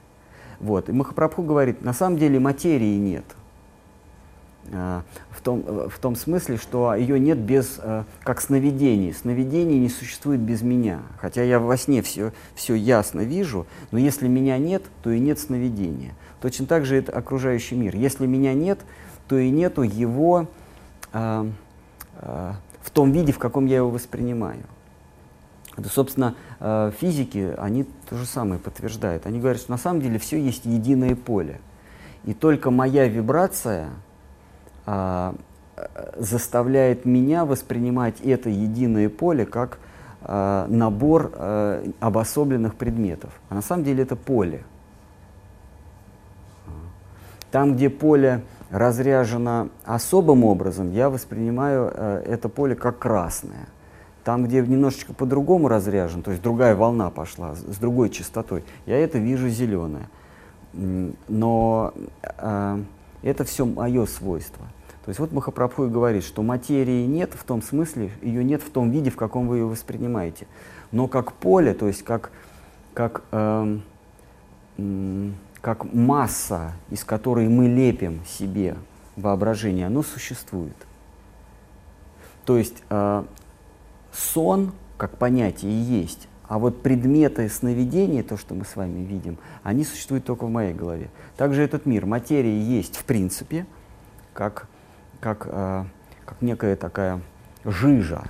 Вот. 0.60 0.90
И 0.90 0.92
Махапрабху 0.92 1.42
говорит, 1.42 1.82
на 1.82 1.94
самом 1.94 2.18
деле 2.18 2.40
материи 2.40 2.98
нет. 2.98 3.26
Э, 4.72 5.02
в 5.32 5.42
том, 5.42 5.90
в 5.90 5.98
том 6.00 6.16
смысле, 6.16 6.58
что 6.58 6.94
ее 6.94 7.20
нет 7.20 7.38
без, 7.38 7.80
э, 7.82 8.04
как 8.24 8.42
сновидений. 8.42 9.14
Сновидений 9.14 9.80
не 9.80 9.90
существует 9.90 10.40
без 10.40 10.62
меня. 10.62 11.02
Хотя 11.20 11.44
я 11.44 11.60
во 11.60 11.78
сне 11.78 12.02
все, 12.02 12.34
все 12.56 12.76
ясно 12.76 13.22
вижу, 13.22 13.66
но 13.92 14.00
если 14.00 14.28
меня 14.28 14.58
нет, 14.58 14.84
то 15.02 15.10
и 15.10 15.20
нет 15.20 15.40
сновидения. 15.40 16.14
Точно 16.42 16.66
так 16.66 16.86
же 16.86 16.96
это 16.96 17.12
окружающий 17.12 17.76
мир. 17.76 17.96
Если 17.96 18.26
меня 18.26 18.54
нет, 18.54 18.80
то 19.28 19.38
и 19.38 19.50
нету 19.50 19.82
его 19.82 20.48
э, 21.14 21.50
э, 22.16 22.54
в 22.82 22.90
том 22.92 23.12
виде, 23.12 23.32
в 23.32 23.40
каком 23.40 23.66
я 23.66 23.78
его 23.78 23.90
воспринимаю. 23.90 24.64
Это, 25.78 25.90
собственно, 25.90 26.36
э, 26.60 26.92
физики, 27.00 27.54
они 27.58 27.86
то 28.10 28.18
же 28.18 28.26
самое 28.26 28.60
подтверждают. 28.60 29.26
Они 29.26 29.40
говорят, 29.40 29.62
что 29.62 29.72
на 29.72 29.78
самом 29.78 30.02
деле 30.02 30.20
все 30.20 30.42
есть 30.42 30.66
единое 30.66 31.16
поле. 31.16 31.62
И 32.26 32.34
только 32.34 32.72
моя 32.72 33.08
вибрация 33.08 33.90
э, 34.90 35.34
заставляет 36.18 37.06
меня 37.06 37.46
воспринимать 37.46 38.22
это 38.22 38.50
единое 38.50 39.10
поле 39.10 39.46
как 39.46 39.80
э, 40.22 40.66
набор 40.70 41.32
э, 41.34 41.92
обособленных 42.00 42.76
предметов. 42.76 43.32
А 43.50 43.56
на 43.56 43.62
самом 43.62 43.84
деле 43.84 44.04
это 44.04 44.16
поле. 44.16 44.64
Там, 47.52 47.76
где 47.76 47.90
поле 47.90 48.44
разряжено 48.70 49.70
особым 49.84 50.44
образом, 50.44 50.92
я 50.92 51.10
воспринимаю 51.10 51.92
э, 51.94 52.24
это 52.28 52.50
поле 52.50 52.76
как 52.76 53.00
красное. 53.00 53.68
Там, 54.24 54.46
где 54.46 54.62
немножечко 54.62 55.14
по-другому 55.14 55.68
разряжен, 55.68 56.22
то 56.22 56.32
есть 56.32 56.44
другая 56.44 56.76
волна 56.76 57.10
пошла 57.10 57.56
с 57.56 57.78
другой 57.78 58.10
частотой, 58.10 58.64
я 58.86 58.98
это 58.98 59.18
вижу 59.18 59.50
зеленое. 59.50 60.10
Но 60.74 61.94
э, 62.22 62.84
это 63.24 63.44
все 63.44 63.66
мое 63.66 64.06
свойство. 64.06 64.66
То 65.06 65.10
есть 65.10 65.20
вот 65.20 65.32
Махапрабху 65.32 65.86
и 65.86 65.90
говорит, 65.90 66.24
что 66.24 66.44
материи 66.44 67.06
нет 67.06 67.34
в 67.34 67.44
том 67.44 67.62
смысле, 67.62 68.12
ее 68.22 68.44
нет 68.44 68.62
в 68.62 68.70
том 68.70 68.92
виде, 68.92 69.10
в 69.10 69.16
каком 69.16 69.48
вы 69.48 69.58
ее 69.58 69.66
воспринимаете. 69.66 70.48
Но 70.92 71.08
как 71.08 71.34
поле, 71.34 71.74
то 71.74 71.88
есть 71.88 72.04
как, 72.04 72.32
как 72.94 73.24
э, 73.32 73.80
как 75.62 75.94
масса, 75.94 76.74
из 76.90 77.04
которой 77.04 77.48
мы 77.48 77.68
лепим 77.68 78.22
себе 78.26 78.76
воображение, 79.16 79.88
оно 79.88 80.04
существует. 80.04 80.76
То 82.46 82.58
есть 82.58 82.84
э, 82.90 83.24
сон 84.12 84.72
как 84.98 85.18
понятие 85.18 85.84
есть, 85.84 86.28
а 86.48 86.58
вот 86.58 86.82
предметы 86.82 87.48
сновидения, 87.48 88.24
то, 88.24 88.38
что 88.38 88.56
мы 88.56 88.66
с 88.66 88.76
вами 88.76 89.06
видим, 89.06 89.38
они 89.64 89.84
существуют 89.84 90.26
только 90.26 90.46
в 90.46 90.50
моей 90.50 90.74
голове. 90.74 91.10
Также 91.38 91.62
этот 91.62 91.86
мир, 91.86 92.06
материя 92.06 92.60
есть 92.60 92.98
в 92.98 93.04
принципе, 93.04 93.66
как, 94.34 94.68
как, 95.20 95.48
э, 95.50 95.84
как 96.26 96.42
некая 96.42 96.76
такая 96.76 97.22
жижа. 97.66 98.24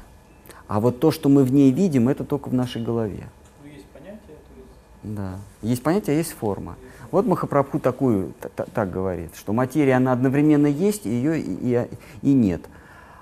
А 0.68 0.80
вот 0.80 1.00
то, 1.00 1.12
что 1.12 1.30
мы 1.30 1.44
в 1.44 1.52
ней 1.52 1.72
видим, 1.72 2.10
это 2.10 2.24
только 2.24 2.50
в 2.50 2.54
нашей 2.54 2.84
голове. 2.84 3.28
Ну, 3.64 3.70
есть 3.72 3.86
понятие, 3.88 4.20
то 4.28 4.34
есть... 4.56 5.16
Да. 5.16 5.40
Есть 5.62 5.84
понятие, 5.84 6.16
а 6.16 6.18
есть 6.18 6.34
форма. 6.34 6.76
Вот 7.12 7.26
Махапрабху 7.26 7.80
такую, 7.80 8.34
так 8.56 8.92
говорит, 8.92 9.36
что 9.36 9.52
материя, 9.52 9.96
она 9.96 10.12
одновременно 10.12 10.68
есть, 10.68 11.06
ее 11.06 11.40
и, 11.42 11.88
и 12.22 12.34
нет. 12.34 12.62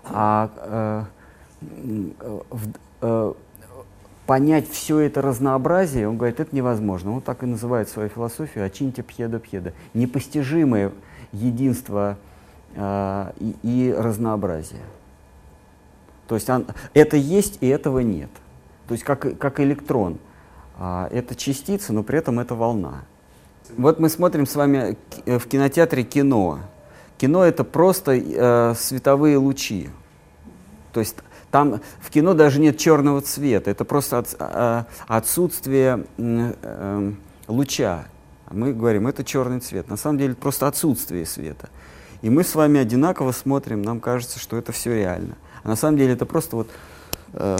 А 0.03 1.07
э, 1.61 2.38
в, 2.49 2.68
э, 3.01 3.34
понять 4.26 4.70
все 4.70 4.99
это 4.99 5.22
разнообразие, 5.22 6.09
он 6.09 6.18
говорит, 6.18 6.41
это 6.41 6.53
невозможно. 6.53 7.13
Он 7.13 7.22
так 7.22 7.43
и 7.43 7.45
называет 7.45 7.88
свою 7.88 8.09
философию 8.09 8.65
«Ачинтя 8.65 9.03
пьеда 9.03 9.39
пьеда». 9.39 9.74
Непостижимое 9.93 10.91
единство 11.32 12.18
э, 12.78 13.32
и, 13.39 13.55
и 13.63 13.93
разнообразие. 13.93 14.84
То 16.28 16.36
есть 16.36 16.49
он, 16.49 16.67
это 16.93 17.17
есть 17.17 17.57
и 17.61 17.67
этого 17.67 17.99
нет. 17.99 18.30
То 18.88 18.93
есть 18.93 19.03
как, 19.03 19.38
как 19.38 19.59
электрон. 19.59 20.17
А, 20.80 21.09
это 21.11 21.36
частица, 21.36 21.91
но 21.91 22.03
при 22.03 22.19
этом 22.19 22.39
это 22.39 22.55
волна. 22.55 23.05
Вот 23.78 23.99
мы 23.99 24.09
смотрим 24.09 24.45
с 24.45 24.55
вами 24.55 24.97
э, 25.25 25.39
в 25.39 25.47
кинотеатре 25.47 26.03
кино. 26.03 26.59
Кино 27.17 27.43
это 27.43 27.63
просто 27.63 28.13
э, 28.13 28.75
световые 28.75 29.38
лучи. 29.38 29.89
То 30.93 30.99
есть 30.99 31.15
там 31.51 31.82
в 31.99 32.09
кино 32.09 32.34
даже 32.34 32.59
нет 32.59 32.78
черного 32.78 33.21
цвета, 33.21 33.71
это 33.71 33.86
просто 33.86 34.19
от, 34.19 34.36
э, 34.39 34.84
отсутствие 35.07 36.05
э, 36.17 37.11
луча. 37.47 38.05
Мы 38.51 38.73
говорим, 38.73 39.07
это 39.07 39.23
черный 39.23 39.59
цвет. 39.59 39.89
На 39.89 39.97
самом 39.97 40.19
деле 40.19 40.36
просто 40.36 40.67
отсутствие 40.67 41.25
света. 41.25 41.69
И 42.22 42.30
мы 42.30 42.43
с 42.43 42.55
вами 42.55 42.80
одинаково 42.80 43.32
смотрим, 43.32 43.82
нам 43.82 43.99
кажется, 43.99 44.39
что 44.39 44.57
это 44.57 44.72
все 44.72 44.95
реально. 44.95 45.36
А 45.63 45.70
на 45.70 45.76
самом 45.76 45.97
деле 45.97 46.13
это 46.13 46.26
просто 46.26 46.55
вот 46.55 46.70
э, 47.34 47.57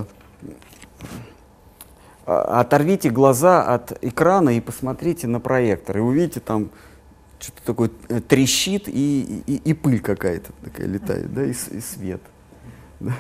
а, 2.26 2.62
оторвите 2.62 3.10
глаза 3.10 3.64
от 3.64 4.04
экрана 4.04 4.50
и 4.58 4.60
посмотрите 4.60 5.28
на 5.28 5.40
проектор, 5.40 5.98
и 5.98 6.02
увидите 6.02 6.40
там 6.40 6.70
что-то 7.40 7.62
такое 7.66 7.92
э, 8.10 8.20
трещит 8.20 8.88
и, 8.88 9.44
и, 9.46 9.56
и 9.58 9.74
пыль 9.74 10.00
какая-то 10.00 10.52
такая 10.64 10.88
летает, 10.88 11.34
да, 11.34 11.46
и, 11.46 11.52
и 11.52 11.80
свет. 11.80 12.22
Да. 13.00 13.14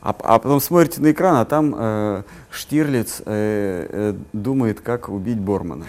А, 0.00 0.10
а 0.10 0.38
потом 0.38 0.60
смотрите 0.60 1.00
на 1.00 1.10
экран, 1.10 1.36
а 1.36 1.44
там 1.44 1.74
э, 1.76 2.22
Штирлиц 2.50 3.22
э, 3.26 3.86
э, 3.90 4.14
думает, 4.32 4.80
как 4.80 5.08
убить 5.08 5.40
Бормана. 5.40 5.86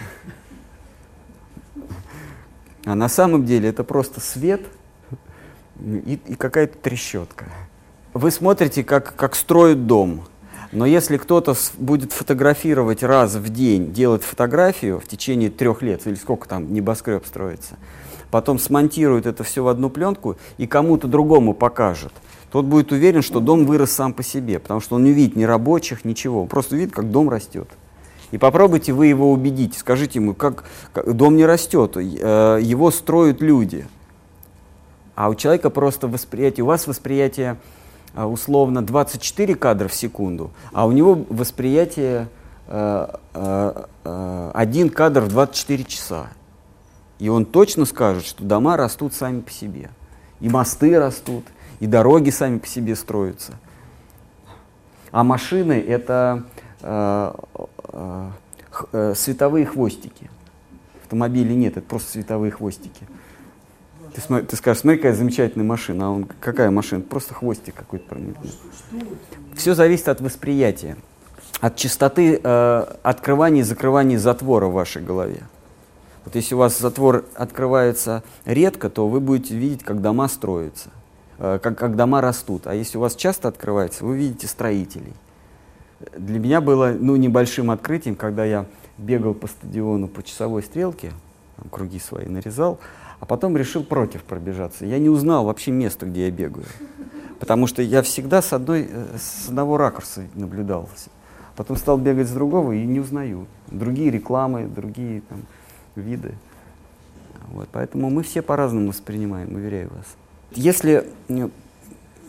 А 2.84 2.94
на 2.94 3.08
самом 3.08 3.44
деле 3.44 3.68
это 3.68 3.84
просто 3.84 4.20
свет 4.20 4.62
и, 5.80 6.18
и 6.26 6.34
какая-то 6.34 6.78
трещотка. 6.78 7.46
Вы 8.14 8.30
смотрите, 8.30 8.82
как, 8.82 9.14
как 9.14 9.34
строят 9.34 9.86
дом. 9.86 10.24
Но 10.72 10.86
если 10.86 11.16
кто-то 11.16 11.54
будет 11.78 12.12
фотографировать 12.12 13.02
раз 13.02 13.34
в 13.34 13.48
день, 13.48 13.92
делать 13.92 14.22
фотографию 14.22 15.00
в 15.00 15.06
течение 15.06 15.50
трех 15.50 15.82
лет, 15.82 16.06
или 16.06 16.14
сколько 16.14 16.48
там 16.48 16.72
небоскреб 16.72 17.26
строится, 17.26 17.76
потом 18.30 18.58
смонтирует 18.58 19.26
это 19.26 19.42
все 19.42 19.64
в 19.64 19.68
одну 19.68 19.90
пленку 19.90 20.36
и 20.58 20.66
кому-то 20.68 21.08
другому 21.08 21.54
покажет, 21.54 22.12
тот 22.52 22.66
будет 22.66 22.92
уверен, 22.92 23.22
что 23.22 23.40
дом 23.40 23.64
вырос 23.64 23.90
сам 23.90 24.12
по 24.12 24.22
себе, 24.22 24.58
потому 24.58 24.80
что 24.80 24.96
он 24.96 25.04
не 25.04 25.12
видит 25.12 25.36
ни 25.36 25.44
рабочих, 25.44 26.04
ничего, 26.04 26.42
он 26.42 26.48
просто 26.48 26.76
видит, 26.76 26.92
как 26.92 27.10
дом 27.10 27.28
растет. 27.28 27.68
И 28.30 28.38
попробуйте 28.38 28.92
вы 28.92 29.06
его 29.06 29.32
убедить, 29.32 29.76
скажите 29.76 30.18
ему, 30.20 30.34
как, 30.34 30.64
как 30.92 31.12
дом 31.14 31.36
не 31.36 31.46
растет, 31.46 31.96
э, 31.96 32.58
его 32.62 32.90
строят 32.90 33.40
люди. 33.40 33.86
А 35.14 35.28
у 35.28 35.34
человека 35.34 35.70
просто 35.70 36.08
восприятие, 36.08 36.64
у 36.64 36.68
вас 36.68 36.86
восприятие 36.86 37.58
а, 38.14 38.26
условно 38.26 38.82
24 38.82 39.54
кадра 39.54 39.88
в 39.88 39.94
секунду, 39.94 40.50
а 40.72 40.86
у 40.86 40.92
него 40.92 41.24
восприятие 41.28 42.28
э, 42.66 43.08
э, 43.34 43.84
э, 44.04 44.50
один 44.54 44.90
кадр 44.90 45.20
в 45.20 45.28
24 45.28 45.84
часа. 45.84 46.28
И 47.18 47.28
он 47.28 47.44
точно 47.44 47.84
скажет, 47.84 48.24
что 48.24 48.42
дома 48.42 48.76
растут 48.76 49.14
сами 49.14 49.40
по 49.40 49.50
себе. 49.50 49.90
И 50.40 50.48
мосты 50.48 50.98
растут, 50.98 51.44
и 51.78 51.86
дороги 51.86 52.30
сами 52.30 52.58
по 52.58 52.66
себе 52.66 52.96
строятся. 52.96 53.52
А 55.12 55.22
машины— 55.22 55.72
это 55.88 56.44
э, 56.44 56.59
э, 56.59 56.59
световые 59.14 59.66
хвостики. 59.66 60.30
Автомобилей 61.02 61.56
нет, 61.56 61.76
это 61.76 61.86
просто 61.86 62.12
световые 62.12 62.52
хвостики. 62.52 63.06
Ты, 64.14 64.20
смотри, 64.20 64.46
ты 64.46 64.56
скажешь, 64.56 64.80
смотри, 64.80 64.98
какая 64.98 65.14
замечательная 65.14 65.66
машина. 65.66 66.06
А 66.06 66.10
он, 66.10 66.24
какая 66.40 66.70
машина? 66.70 67.02
Просто 67.02 67.34
хвостик 67.34 67.74
какой-то 67.74 68.08
промелькнул. 68.08 68.50
Все 69.54 69.74
зависит 69.74 70.08
от 70.08 70.20
восприятия, 70.20 70.96
от 71.60 71.76
частоты 71.76 72.40
э, 72.42 72.94
открывания 73.02 73.60
и 73.60 73.64
закрывания 73.64 74.18
затвора 74.18 74.66
в 74.66 74.72
вашей 74.72 75.02
голове. 75.02 75.42
Вот 76.24 76.34
если 76.34 76.54
у 76.54 76.58
вас 76.58 76.78
затвор 76.78 77.24
открывается 77.34 78.22
редко, 78.44 78.90
то 78.90 79.08
вы 79.08 79.20
будете 79.20 79.56
видеть, 79.56 79.84
как 79.84 80.00
дома 80.00 80.28
строятся, 80.28 80.90
э, 81.38 81.58
как, 81.62 81.78
как 81.78 81.96
дома 81.96 82.20
растут. 82.20 82.66
А 82.66 82.74
если 82.74 82.98
у 82.98 83.00
вас 83.00 83.14
часто 83.14 83.48
открывается, 83.48 84.04
вы 84.04 84.16
видите 84.16 84.46
строителей. 84.46 85.14
Для 86.16 86.38
меня 86.38 86.60
было 86.60 86.94
ну, 86.98 87.16
небольшим 87.16 87.70
открытием, 87.70 88.16
когда 88.16 88.44
я 88.44 88.66
бегал 88.96 89.34
по 89.34 89.46
стадиону 89.46 90.08
по 90.08 90.22
часовой 90.22 90.62
стрелке, 90.62 91.12
там, 91.56 91.68
круги 91.70 91.98
свои 91.98 92.26
нарезал, 92.26 92.78
а 93.20 93.26
потом 93.26 93.56
решил 93.56 93.84
против 93.84 94.22
пробежаться. 94.24 94.86
Я 94.86 94.98
не 94.98 95.10
узнал 95.10 95.44
вообще 95.44 95.70
место, 95.70 96.06
где 96.06 96.26
я 96.26 96.30
бегаю. 96.30 96.66
Потому 97.38 97.66
что 97.66 97.82
я 97.82 98.02
всегда 98.02 98.42
с, 98.42 98.52
одной, 98.52 98.88
э, 98.90 99.16
с 99.18 99.48
одного 99.48 99.76
ракурса 99.76 100.24
наблюдал. 100.34 100.88
Потом 101.56 101.76
стал 101.76 101.98
бегать 101.98 102.28
с 102.28 102.32
другого 102.32 102.72
и 102.72 102.84
не 102.84 103.00
узнаю. 103.00 103.46
Другие 103.70 104.10
рекламы, 104.10 104.66
другие 104.66 105.22
там, 105.22 105.42
виды. 105.96 106.34
Вот, 107.48 107.68
поэтому 107.72 108.10
мы 108.10 108.22
все 108.22 108.42
по-разному 108.42 108.88
воспринимаем, 108.88 109.54
уверяю 109.54 109.90
вас. 109.90 110.06
Если 110.52 111.06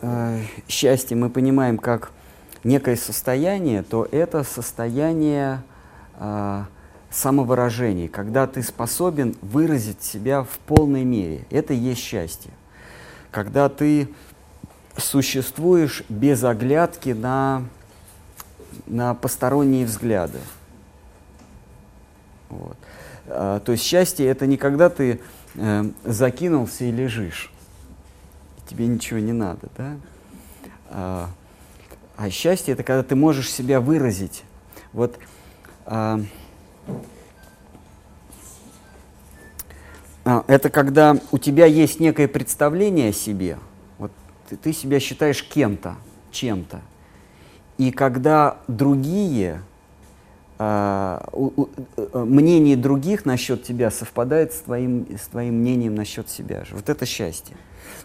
э, 0.02 0.40
счастье 0.68 1.16
мы 1.16 1.30
понимаем 1.30 1.78
как 1.78 2.10
некое 2.64 2.96
состояние, 2.96 3.82
то 3.82 4.06
это 4.10 4.44
состояние 4.44 5.62
э, 6.18 6.64
самовыражении, 7.10 8.06
когда 8.06 8.46
ты 8.46 8.62
способен 8.62 9.36
выразить 9.42 10.02
себя 10.02 10.42
в 10.42 10.58
полной 10.66 11.04
мере. 11.04 11.44
Это 11.50 11.74
и 11.74 11.76
есть 11.76 12.00
счастье. 12.00 12.50
Когда 13.30 13.68
ты 13.68 14.08
существуешь 14.96 16.02
без 16.08 16.44
оглядки 16.44 17.10
на, 17.10 17.64
на 18.86 19.14
посторонние 19.14 19.86
взгляды. 19.86 20.38
Вот. 22.48 22.76
А, 23.26 23.60
то 23.60 23.72
есть 23.72 23.84
счастье 23.84 24.26
это 24.26 24.46
не 24.46 24.56
когда 24.56 24.90
ты 24.90 25.20
э, 25.54 25.84
закинулся 26.04 26.84
и 26.84 26.90
лежишь, 26.90 27.50
тебе 28.66 28.86
ничего 28.86 29.18
не 29.18 29.32
надо, 29.32 29.68
да? 29.76 29.96
А, 30.90 31.28
а 32.22 32.30
счастье 32.30 32.74
это 32.74 32.84
когда 32.84 33.02
ты 33.02 33.16
можешь 33.16 33.50
себя 33.50 33.80
выразить. 33.80 34.44
Вот 34.92 35.18
а, 35.84 36.20
а, 40.24 40.44
это 40.46 40.70
когда 40.70 41.16
у 41.32 41.38
тебя 41.38 41.66
есть 41.66 41.98
некое 41.98 42.28
представление 42.28 43.08
о 43.08 43.12
себе, 43.12 43.58
вот 43.98 44.12
ты, 44.48 44.56
ты 44.56 44.72
себя 44.72 45.00
считаешь 45.00 45.42
кем-то, 45.42 45.96
чем-то, 46.30 46.82
и 47.76 47.90
когда 47.90 48.58
другие, 48.68 49.60
э, 50.60 51.20
у, 51.32 51.62
у, 51.62 51.68
э, 51.96 52.18
мнение 52.24 52.76
других 52.76 53.24
насчет 53.24 53.64
тебя 53.64 53.90
совпадает 53.90 54.52
с 54.52 54.60
твоим, 54.60 55.08
с 55.20 55.26
твоим 55.26 55.54
мнением 55.54 55.96
насчет 55.96 56.28
себя 56.28 56.64
же. 56.64 56.76
Вот 56.76 56.88
это 56.88 57.04
счастье. 57.04 57.56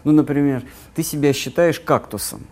Ну, 0.02 0.10
например, 0.10 0.64
ты 0.96 1.04
себя 1.04 1.32
считаешь 1.32 1.78
кактусом, 1.78 2.44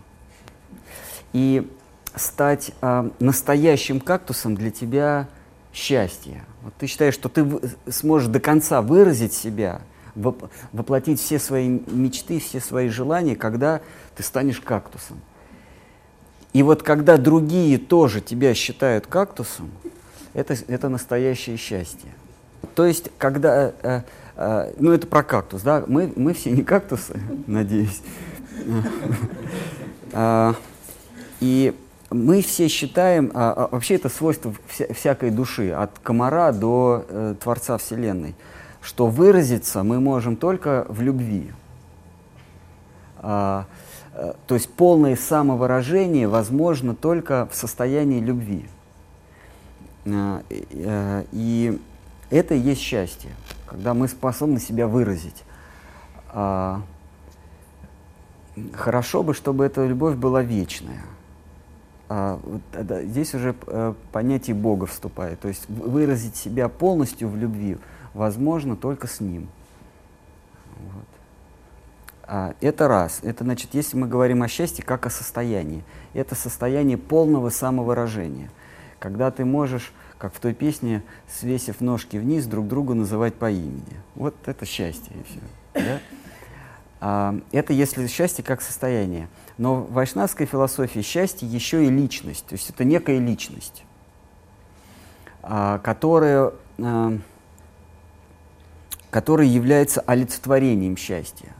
и 1.32 1.70
стать 2.16 2.72
э, 2.80 3.10
настоящим 3.20 4.00
кактусом 4.00 4.54
для 4.54 4.70
тебя 4.70 5.28
счастье. 5.72 6.44
Вот 6.62 6.72
ты 6.78 6.86
считаешь, 6.86 7.14
что 7.14 7.28
ты 7.28 7.46
сможешь 7.88 8.28
до 8.28 8.40
конца 8.40 8.80
выразить 8.80 9.34
себя, 9.34 9.82
воплотить 10.14 11.20
все 11.20 11.38
свои 11.38 11.68
мечты, 11.68 12.40
все 12.40 12.60
свои 12.60 12.88
желания, 12.88 13.36
когда 13.36 13.82
ты 14.16 14.22
станешь 14.22 14.60
кактусом. 14.60 15.20
И 16.54 16.62
вот 16.62 16.82
когда 16.82 17.18
другие 17.18 17.76
тоже 17.76 18.22
тебя 18.22 18.54
считают 18.54 19.06
кактусом, 19.06 19.70
это, 20.32 20.56
это 20.68 20.88
настоящее 20.88 21.58
счастье. 21.58 22.10
То 22.74 22.86
есть, 22.86 23.10
когда, 23.18 23.72
э, 23.82 24.02
э, 24.36 24.72
ну 24.78 24.92
это 24.92 25.06
про 25.06 25.22
кактус, 25.22 25.60
да, 25.60 25.84
мы, 25.86 26.10
мы 26.16 26.32
все 26.32 26.50
не 26.50 26.62
кактусы, 26.62 27.20
надеюсь. 27.46 28.00
И 31.40 31.74
мы 32.10 32.40
все 32.40 32.68
считаем, 32.68 33.30
а, 33.34 33.52
а, 33.52 33.68
вообще 33.68 33.96
это 33.96 34.08
свойство 34.08 34.54
вся, 34.68 34.86
всякой 34.92 35.30
души, 35.30 35.70
от 35.70 35.98
комара 35.98 36.52
до 36.52 37.04
э, 37.08 37.34
Творца 37.42 37.78
Вселенной, 37.78 38.34
что 38.80 39.08
выразиться 39.08 39.82
мы 39.82 40.00
можем 40.00 40.36
только 40.36 40.86
в 40.88 41.02
любви. 41.02 41.52
А, 43.18 43.66
а, 44.14 44.36
то 44.46 44.54
есть 44.54 44.72
полное 44.72 45.16
самовыражение 45.16 46.28
возможно 46.28 46.94
только 46.94 47.48
в 47.50 47.56
состоянии 47.56 48.20
любви. 48.20 48.68
А, 50.06 50.42
а, 50.72 51.24
и 51.32 51.80
это 52.30 52.54
и 52.54 52.58
есть 52.58 52.80
счастье, 52.80 53.30
когда 53.66 53.94
мы 53.94 54.06
способны 54.06 54.60
себя 54.60 54.86
выразить. 54.86 55.42
А, 56.28 56.82
хорошо 58.74 59.24
бы, 59.24 59.34
чтобы 59.34 59.64
эта 59.64 59.84
любовь 59.84 60.14
была 60.14 60.42
вечная– 60.42 61.02
здесь 62.08 63.34
уже 63.34 63.54
э, 63.66 63.94
понятие 64.12 64.54
Бога 64.54 64.86
вступает. 64.86 65.40
То 65.40 65.48
есть 65.48 65.68
выразить 65.68 66.36
себя 66.36 66.68
полностью 66.68 67.28
в 67.28 67.36
любви 67.36 67.78
возможно 68.14 68.76
только 68.76 69.06
с 69.06 69.20
Ним. 69.20 69.48
Вот. 70.76 71.04
А, 72.22 72.54
это 72.60 72.88
раз. 72.88 73.20
Это 73.22 73.44
значит, 73.44 73.74
если 73.74 73.96
мы 73.96 74.06
говорим 74.06 74.42
о 74.42 74.48
счастье 74.48 74.84
как 74.84 75.06
о 75.06 75.10
состоянии, 75.10 75.84
это 76.14 76.34
состояние 76.34 76.96
полного 76.96 77.50
самовыражения. 77.50 78.50
Когда 78.98 79.30
ты 79.30 79.44
можешь, 79.44 79.92
как 80.18 80.34
в 80.34 80.40
той 80.40 80.54
песне, 80.54 81.02
свесив 81.28 81.80
ножки 81.80 82.16
вниз, 82.16 82.46
друг 82.46 82.68
друга 82.68 82.94
называть 82.94 83.34
по 83.34 83.50
имени. 83.50 84.00
Вот 84.14 84.34
это 84.46 84.64
счастье 84.64 85.12
и 85.14 85.22
все. 85.24 85.40
Да? 85.74 86.00
А, 87.00 87.38
это 87.52 87.72
если 87.72 88.06
счастье 88.06 88.44
как 88.44 88.62
состояние. 88.62 89.28
Но 89.58 89.76
в 89.76 89.92
вайшнавской 89.92 90.46
философии 90.46 91.00
счастье 91.00 91.48
еще 91.48 91.84
и 91.84 91.90
личность, 91.90 92.46
то 92.46 92.54
есть 92.54 92.70
это 92.70 92.84
некая 92.84 93.18
личность, 93.18 93.84
а, 95.42 95.78
которая, 95.78 96.52
а, 96.78 97.18
которая 99.10 99.46
является 99.46 100.00
олицетворением 100.00 100.96
счастья. 100.96 101.54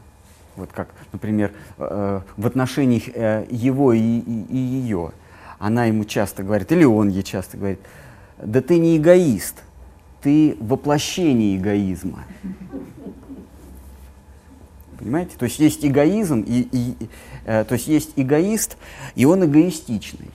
Вот 0.57 0.71
как, 0.73 0.89
например, 1.11 1.51
э, 1.77 2.21
в 2.35 2.47
отношениях 2.47 3.03
э, 3.13 3.45
его 3.51 3.93
и, 3.93 3.99
и, 3.99 4.45
и 4.49 4.57
ее. 4.57 5.11
Она 5.59 5.85
ему 5.85 6.03
часто 6.03 6.41
говорит, 6.41 6.71
или 6.71 6.83
он 6.83 7.09
ей 7.09 7.21
часто 7.21 7.57
говорит, 7.57 7.79
да 8.41 8.61
ты 8.61 8.79
не 8.79 8.97
эгоист, 8.97 9.61
ты 10.21 10.57
воплощение 10.59 11.57
эгоизма. 11.57 12.23
Понимаете? 14.97 15.37
То 15.37 15.45
есть 15.45 15.59
есть 15.59 15.85
эгоизм, 15.85 16.41
и, 16.41 16.67
и, 16.71 17.09
э, 17.45 17.63
то 17.65 17.73
есть 17.73 17.87
есть 17.87 18.13
эгоист, 18.15 18.77
и 19.15 19.25
он 19.25 19.45
эгоистичный. 19.45 20.31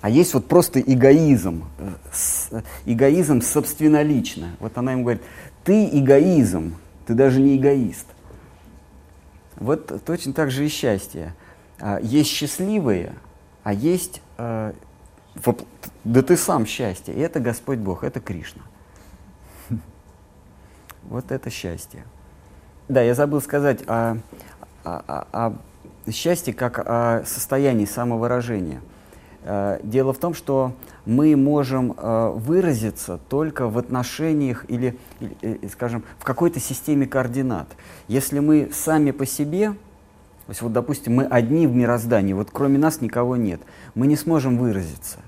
А 0.00 0.10
есть 0.10 0.34
вот 0.34 0.46
просто 0.46 0.80
эгоизм, 0.80 1.64
э, 1.78 1.90
с, 2.12 2.50
эгоизм 2.84 3.40
собственнолично. 3.40 4.56
Вот 4.60 4.76
она 4.78 4.92
ему 4.92 5.02
говорит, 5.02 5.22
ты 5.64 5.88
эгоизм, 5.92 6.76
ты 7.06 7.14
даже 7.14 7.40
не 7.40 7.56
эгоист. 7.56 8.06
Вот 9.56 10.04
точно 10.04 10.32
так 10.32 10.50
же 10.50 10.66
и 10.66 10.68
счастье. 10.68 11.34
А, 11.80 11.98
есть 12.00 12.30
счастливые, 12.30 13.14
а 13.62 13.72
есть, 13.72 14.20
э, 14.36 14.72
да 16.04 16.22
ты 16.22 16.36
сам 16.36 16.66
счастье. 16.66 17.14
И 17.14 17.18
это 17.18 17.40
Господь 17.40 17.78
Бог, 17.78 18.04
это 18.04 18.20
Кришна. 18.20 18.62
Вот 21.02 21.32
это 21.32 21.50
счастье. 21.50 22.04
Да, 22.88 23.00
я 23.00 23.14
забыл 23.14 23.40
сказать 23.40 23.80
о, 23.86 24.18
о, 24.84 25.26
о, 25.32 25.54
счастье 26.12 26.52
как 26.52 26.78
о 26.78 27.22
состоянии 27.24 27.86
самовыражения. 27.86 28.82
Э, 29.44 29.80
дело 29.82 30.12
в 30.12 30.18
том, 30.18 30.34
что 30.34 30.74
мы 31.06 31.34
можем 31.34 31.94
э, 31.96 32.32
выразиться 32.34 33.18
только 33.30 33.68
в 33.68 33.78
отношениях 33.78 34.66
или, 34.68 34.98
или, 35.20 35.60
э, 35.62 35.68
скажем, 35.70 36.04
в 36.18 36.24
какой-то 36.24 36.60
системе 36.60 37.06
координат. 37.06 37.68
Если 38.06 38.38
мы 38.40 38.70
сами 38.70 39.12
по 39.12 39.24
себе, 39.24 39.70
то 39.70 40.50
есть 40.50 40.60
вот, 40.60 40.74
допустим, 40.74 41.14
мы 41.14 41.24
одни 41.24 41.66
в 41.66 41.74
мироздании, 41.74 42.34
вот 42.34 42.50
кроме 42.52 42.76
нас 42.76 43.00
никого 43.00 43.36
нет, 43.36 43.62
мы 43.94 44.06
не 44.06 44.16
сможем 44.16 44.58
выразиться. 44.58 45.20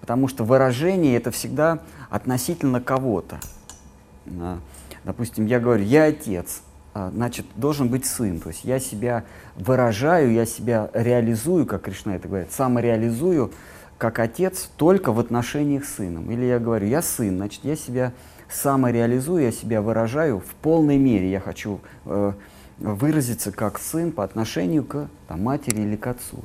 Потому 0.00 0.28
что 0.28 0.44
выражение 0.44 1.16
это 1.16 1.30
всегда 1.30 1.78
относительно 2.10 2.82
кого-то. 2.82 3.40
Допустим, 5.04 5.46
я 5.46 5.60
говорю, 5.60 5.84
я 5.84 6.04
отец, 6.04 6.62
а, 6.94 7.10
значит, 7.10 7.46
должен 7.56 7.88
быть 7.88 8.06
сын. 8.06 8.40
То 8.40 8.48
есть 8.48 8.64
я 8.64 8.78
себя 8.78 9.24
выражаю, 9.56 10.32
я 10.32 10.46
себя 10.46 10.90
реализую, 10.94 11.66
как 11.66 11.82
Кришна 11.82 12.16
это 12.16 12.28
говорит, 12.28 12.52
самореализую 12.52 13.52
как 13.98 14.18
отец 14.18 14.70
только 14.76 15.12
в 15.12 15.20
отношениях 15.20 15.84
с 15.84 15.94
сыном. 15.94 16.30
Или 16.30 16.44
я 16.44 16.58
говорю, 16.58 16.86
я 16.86 17.02
сын, 17.02 17.36
значит, 17.36 17.64
я 17.64 17.76
себя 17.76 18.12
самореализую, 18.48 19.44
я 19.44 19.52
себя 19.52 19.80
выражаю 19.82 20.40
в 20.40 20.54
полной 20.60 20.98
мере. 20.98 21.30
Я 21.30 21.40
хочу 21.40 21.80
э, 22.04 22.32
выразиться 22.78 23.52
как 23.52 23.78
сын 23.78 24.12
по 24.12 24.24
отношению 24.24 24.84
к 24.84 25.08
там, 25.28 25.42
матери 25.42 25.80
или 25.80 25.96
к 25.96 26.06
отцу. 26.06 26.44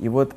И 0.00 0.08
вот 0.08 0.34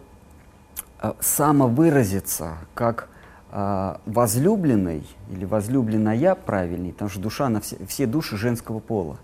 э, 1.02 1.14
самовыразиться 1.20 2.58
как 2.74 3.10
э, 3.56 3.96
возлюбленный 4.06 5.04
или 5.30 5.46
возлюбленная 5.46 6.36
правильней, 6.36 6.92
потому 6.92 7.10
что 7.10 7.22
душа 7.22 7.48
на 7.50 7.62
все, 7.62 7.78
все 7.88 8.06
души 8.06 8.36
женского 8.36 8.80
пола. 8.80 9.18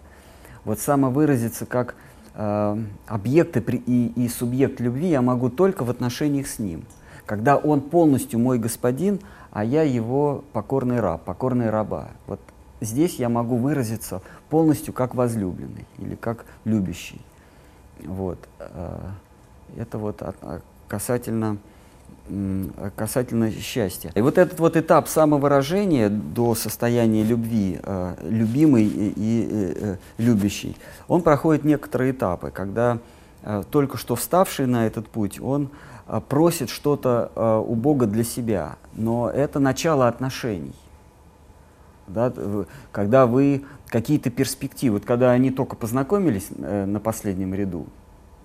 Вот 0.63 0.79
самовыразиться 0.79 1.65
как 1.65 1.95
э, 2.36 2.84
объект 3.07 3.57
и, 3.57 3.75
и, 3.75 4.25
и 4.25 4.29
субъект 4.29 4.79
любви 4.79 5.09
я 5.09 5.21
могу 5.21 5.49
только 5.49 5.84
в 5.84 5.89
отношениях 5.89 6.47
с 6.47 6.59
ним. 6.59 6.86
Когда 7.25 7.57
он 7.57 7.82
полностью 7.82 8.39
мой 8.39 8.57
господин, 8.57 9.19
а 9.51 9.65
я 9.65 9.84
его 9.84 10.43
покорный 10.53 11.01
раб, 11.01 11.23
покорный 11.23 11.69
раба. 11.69 12.09
Вот 12.25 12.39
здесь 12.79 13.15
я 13.15 13.27
могу 13.27 13.57
выразиться 13.57 14.21
полностью 14.49 14.93
как 14.93 15.13
возлюбленный 15.13 15.86
или 15.97 16.15
как 16.15 16.45
любящий. 16.63 17.21
Вот. 18.05 18.39
Э, 18.59 18.97
это 19.75 19.97
вот 19.97 20.21
касательно 20.88 21.57
касательно 22.95 23.51
счастья. 23.51 24.11
И 24.15 24.22
вот 24.22 24.38
этот 24.38 24.59
вот 24.59 24.78
этап 24.78 25.07
самовыражения 25.07 26.09
до 26.09 26.55
состояния 26.55 27.24
любви, 27.24 27.80
э, 27.82 28.15
любимый 28.24 28.86
и, 28.86 29.13
и 29.15 29.47
э, 29.51 29.97
любящий, 30.17 30.78
он 31.07 31.24
проходит 31.24 31.65
некоторые 31.65 32.11
этапы, 32.11 32.51
когда 32.51 32.99
э, 33.43 33.63
только 33.69 33.97
что 33.97 34.15
вставший 34.15 34.65
на 34.65 34.88
этот 34.88 35.07
путь, 35.07 35.41
он 35.41 35.69
э, 36.07 36.22
просит 36.28 36.69
что-то 36.69 37.32
э, 37.36 37.63
у 37.67 37.76
Бога 37.76 38.05
для 38.05 38.24
себя, 38.24 38.76
но 38.93 39.30
это 39.30 39.59
начало 39.59 40.07
отношений. 40.07 40.76
Да, 42.07 42.34
когда 42.91 43.26
вы 43.26 43.63
какие-то 43.88 44.30
перспективы, 44.30 44.95
вот 44.95 45.05
когда 45.05 45.32
они 45.32 45.49
только 45.49 45.76
познакомились 45.76 46.47
э, 46.57 46.86
на 46.86 46.99
последнем 46.99 47.53
ряду 47.53 47.88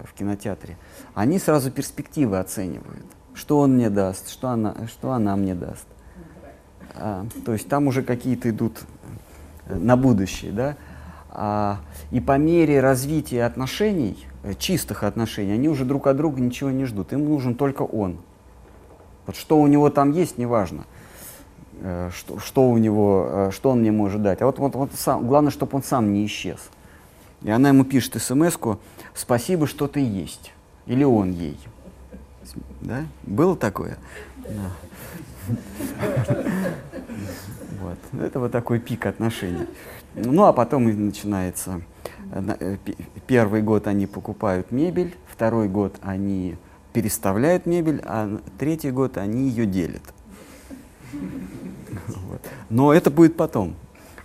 в 0.01 0.13
кинотеатре, 0.13 0.77
они 1.15 1.39
сразу 1.39 1.71
перспективы 1.71 2.39
оценивают 2.39 3.07
что 3.37 3.59
он 3.59 3.75
мне 3.75 3.91
даст, 3.91 4.31
что 4.31 4.49
она, 4.49 4.75
что 4.89 5.13
она 5.13 5.37
мне 5.37 5.55
даст. 5.55 5.87
А, 6.95 7.27
то 7.45 7.53
есть 7.53 7.69
там 7.69 7.87
уже 7.87 8.03
какие-то 8.03 8.51
идут 8.51 8.81
э, 9.67 9.77
на 9.77 9.97
будущее, 9.97 10.53
да. 10.53 10.77
А, 11.31 11.79
и 12.11 12.21
по 12.21 12.39
мере 12.39 12.81
развития 12.81 13.45
отношений, 13.45 14.27
э, 14.43 14.55
чистых 14.55 15.05
отношений, 15.05 15.53
они 15.53 15.69
уже 15.69 15.85
друг 15.85 16.07
от 16.07 16.17
друга 16.17 16.41
ничего 16.41 16.71
не 16.71 16.87
ждут. 16.87 17.13
Им 17.13 17.27
нужен 17.27 17.55
только 17.55 17.83
он. 17.83 18.17
Вот 19.27 19.37
что 19.37 19.61
у 19.61 19.67
него 19.67 19.91
там 19.91 20.13
есть, 20.13 20.39
неважно. 20.39 20.85
Э, 21.83 22.11
что, 22.15 22.39
что 22.39 22.71
у 22.71 22.79
него, 22.79 23.51
что 23.53 23.71
он 23.71 23.81
мне 23.81 23.93
может 23.93 24.23
дать. 24.23 24.41
А 24.41 24.47
вот, 24.47 24.59
вот, 24.59 24.75
вот 24.75 24.91
сам, 24.95 25.29
главное, 25.29 25.51
чтобы 25.51 25.77
он 25.77 25.83
сам 25.83 26.15
не 26.15 26.25
исчез. 26.25 26.71
И 27.43 27.51
она 27.51 27.69
ему 27.69 27.85
пишет 27.85 28.21
смс-ку 28.21 28.79
«Спасибо, 29.15 29.67
что 29.67 29.89
ты 29.89 30.01
есть». 30.01 30.53
Или 30.87 31.05
он 31.05 31.33
ей. 31.33 31.59
Да? 32.81 33.05
Было 33.23 33.57
такое? 33.57 33.99
Вот. 37.81 37.99
Это 38.21 38.41
вот 38.41 38.51
такой 38.51 38.81
пик 38.81 39.07
отношений. 39.07 39.67
Ну, 40.15 40.45
а 40.45 40.53
потом 40.53 40.89
и 40.89 40.93
начинается. 40.93 41.83
Э, 42.33 42.77
первый 43.27 43.63
год 43.63 43.87
они 43.87 44.07
покупают 44.07 44.73
мебель, 44.73 45.15
второй 45.27 45.69
год 45.69 45.97
они 46.03 46.57
переставляют 46.93 47.67
мебель, 47.67 48.01
а 48.05 48.41
третий 48.59 48.91
год 48.91 49.19
они 49.19 49.49
ее 49.49 49.67
делят. 49.67 50.03
Вот. 52.09 52.41
Но 52.69 52.93
это 52.93 53.11
будет 53.11 53.37
потом. 53.37 53.75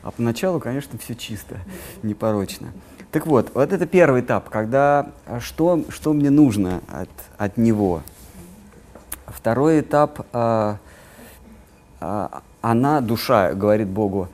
А 0.03 0.11
поначалу, 0.11 0.59
конечно, 0.59 0.97
все 0.97 1.15
чисто, 1.15 1.57
непорочно. 2.03 2.73
Так 3.11 3.27
вот, 3.27 3.51
вот 3.53 3.73
это 3.73 3.85
первый 3.85 4.21
этап, 4.21 4.49
когда 4.49 5.09
а, 5.25 5.41
что, 5.41 5.83
что 5.89 6.13
мне 6.13 6.29
нужно 6.29 6.81
от, 6.89 7.09
от 7.37 7.57
него, 7.57 8.01
Второй 9.31 9.79
этап, 9.79 10.25
э, 10.33 10.75
э, 12.01 12.27
она, 12.61 13.01
душа, 13.01 13.53
говорит 13.53 13.87
Богу, 13.87 14.27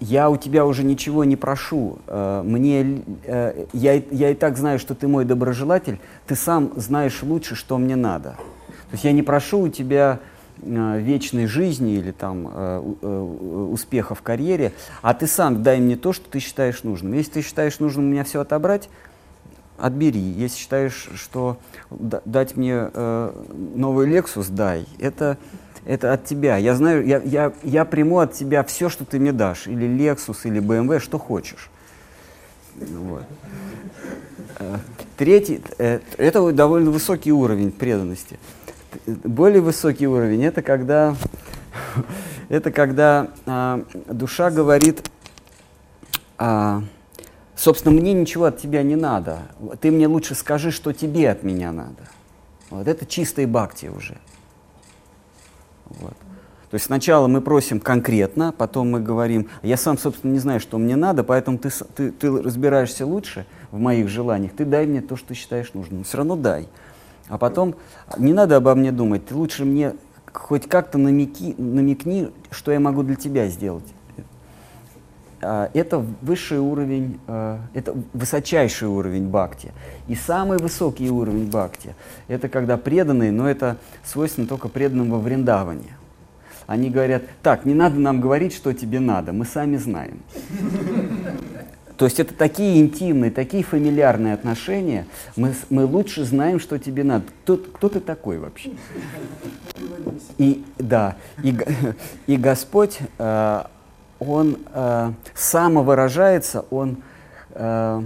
я 0.00 0.30
у 0.30 0.38
тебя 0.38 0.64
уже 0.64 0.84
ничего 0.84 1.24
не 1.24 1.36
прошу, 1.36 1.98
мне, 2.06 3.02
э, 3.24 3.66
я, 3.74 3.94
я 4.10 4.30
и 4.30 4.34
так 4.34 4.56
знаю, 4.56 4.78
что 4.78 4.94
ты 4.94 5.06
мой 5.06 5.26
доброжелатель, 5.26 6.00
ты 6.26 6.34
сам 6.34 6.72
знаешь 6.76 7.22
лучше, 7.22 7.56
что 7.56 7.76
мне 7.76 7.94
надо. 7.94 8.30
То 8.30 8.92
есть 8.92 9.04
я 9.04 9.12
не 9.12 9.22
прошу 9.22 9.60
у 9.60 9.68
тебя 9.68 10.20
вечной 10.62 11.46
жизни 11.46 11.94
или 11.94 12.10
там 12.10 12.48
э, 12.52 12.94
э, 13.02 13.20
успеха 13.72 14.14
в 14.14 14.22
карьере, 14.22 14.72
а 15.02 15.14
ты 15.14 15.26
сам 15.26 15.62
дай 15.62 15.80
мне 15.80 15.96
то, 15.96 16.12
что 16.12 16.28
ты 16.28 16.38
считаешь 16.38 16.82
нужным. 16.82 17.12
Если 17.14 17.32
ты 17.32 17.42
считаешь 17.42 17.78
нужным 17.78 18.06
у 18.06 18.08
меня 18.08 18.24
все 18.24 18.40
отобрать, 18.40 18.88
отбери. 19.80 20.20
Если 20.20 20.58
считаешь, 20.58 21.08
что 21.14 21.58
дать 21.90 22.56
мне 22.56 22.90
э, 22.92 23.32
новый 23.74 24.08
Lexus, 24.08 24.46
дай. 24.50 24.86
Это, 24.98 25.38
это 25.84 26.12
от 26.12 26.24
тебя. 26.24 26.56
Я 26.56 26.74
знаю, 26.74 27.06
я, 27.06 27.20
я, 27.24 27.52
я 27.62 27.84
приму 27.84 28.18
от 28.18 28.34
тебя 28.34 28.62
все, 28.64 28.88
что 28.88 29.04
ты 29.04 29.18
мне 29.18 29.32
дашь. 29.32 29.66
Или 29.66 29.86
Lexus, 29.88 30.40
или 30.44 30.60
BMW, 30.60 30.98
что 31.00 31.18
хочешь. 31.18 31.70
Вот. 32.76 33.24
Э, 34.58 34.76
третий, 35.16 35.62
э, 35.78 36.00
это 36.18 36.52
довольно 36.52 36.90
высокий 36.90 37.32
уровень 37.32 37.72
преданности. 37.72 38.38
Более 39.06 39.60
высокий 39.60 40.06
уровень 40.06 40.44
это 40.44 40.62
когда, 40.62 41.16
это 42.48 42.70
когда 42.70 43.28
э, 43.46 43.82
душа 44.08 44.50
говорит, 44.50 45.10
э, 46.38 46.80
Собственно, 47.60 47.94
мне 47.94 48.14
ничего 48.14 48.46
от 48.46 48.56
тебя 48.56 48.82
не 48.82 48.96
надо. 48.96 49.42
Ты 49.82 49.90
мне 49.90 50.06
лучше 50.06 50.34
скажи, 50.34 50.70
что 50.70 50.94
тебе 50.94 51.30
от 51.30 51.42
меня 51.42 51.72
надо. 51.72 52.08
Вот 52.70 52.88
это 52.88 53.04
чистые 53.04 53.46
бхакти 53.46 53.88
уже. 53.94 54.16
Вот. 55.84 56.14
То 56.70 56.74
есть 56.76 56.86
сначала 56.86 57.26
мы 57.26 57.42
просим 57.42 57.78
конкретно, 57.78 58.54
потом 58.56 58.90
мы 58.90 59.00
говорим, 59.00 59.50
я 59.62 59.76
сам, 59.76 59.98
собственно, 59.98 60.32
не 60.32 60.38
знаю, 60.38 60.58
что 60.58 60.78
мне 60.78 60.96
надо, 60.96 61.22
поэтому 61.22 61.58
ты, 61.58 61.68
ты, 61.94 62.10
ты 62.12 62.30
разбираешься 62.42 63.04
лучше 63.04 63.44
в 63.70 63.78
моих 63.78 64.08
желаниях, 64.08 64.52
ты 64.56 64.64
дай 64.64 64.86
мне 64.86 65.02
то, 65.02 65.16
что 65.16 65.34
считаешь 65.34 65.74
нужным. 65.74 65.98
Но 65.98 66.04
все 66.04 66.16
равно 66.16 66.36
дай. 66.36 66.66
А 67.30 67.38
потом 67.38 67.76
не 68.18 68.32
надо 68.32 68.56
обо 68.56 68.74
мне 68.74 68.90
думать, 68.90 69.24
ты 69.24 69.34
лучше 69.36 69.64
мне 69.64 69.94
хоть 70.32 70.68
как-то 70.68 70.98
намеки, 70.98 71.54
намекни, 71.58 72.30
что 72.50 72.72
я 72.72 72.80
могу 72.80 73.02
для 73.02 73.14
тебя 73.14 73.46
сделать. 73.48 73.84
а, 75.42 75.70
это 75.72 76.04
высший 76.20 76.58
уровень, 76.58 77.20
а, 77.26 77.60
это 77.72 77.94
высочайший 78.12 78.88
уровень 78.88 79.28
бхакти. 79.28 79.72
И 80.08 80.14
самый 80.16 80.58
высокий 80.58 81.08
уровень 81.08 81.48
бхакти– 81.48 81.94
это 82.28 82.48
когда 82.48 82.76
преданные, 82.76 83.32
но 83.32 83.48
это 83.48 83.76
свойственно 84.04 84.46
только 84.46 84.68
преданным 84.68 85.10
во 85.10 85.18
Вриндаване. 85.18 85.96
Они 86.66 86.90
говорят, 86.90 87.22
так, 87.42 87.64
не 87.64 87.74
надо 87.74 87.98
нам 87.98 88.20
говорить, 88.20 88.52
что 88.54 88.72
тебе 88.72 89.00
надо, 89.00 89.32
мы 89.32 89.44
сами 89.44 89.76
знаем. 89.76 90.20
То 92.00 92.06
есть 92.06 92.18
это 92.18 92.32
такие 92.32 92.80
интимные, 92.80 93.30
такие 93.30 93.62
фамильярные 93.62 94.32
отношения, 94.32 95.06
мы, 95.36 95.52
мы 95.68 95.84
лучше 95.84 96.24
знаем, 96.24 96.58
что 96.58 96.78
тебе 96.78 97.04
надо. 97.04 97.26
Кто, 97.42 97.58
кто 97.58 97.90
ты 97.90 98.00
такой 98.00 98.38
вообще? 98.38 98.70
И 100.38 100.64
да, 100.78 101.16
и, 101.42 101.54
и 102.26 102.38
Господь, 102.38 103.00
э, 103.18 103.64
Он 104.18 104.56
э, 104.72 105.12
самовыражается, 105.34 106.64
Он 106.70 107.02
э, 107.50 108.02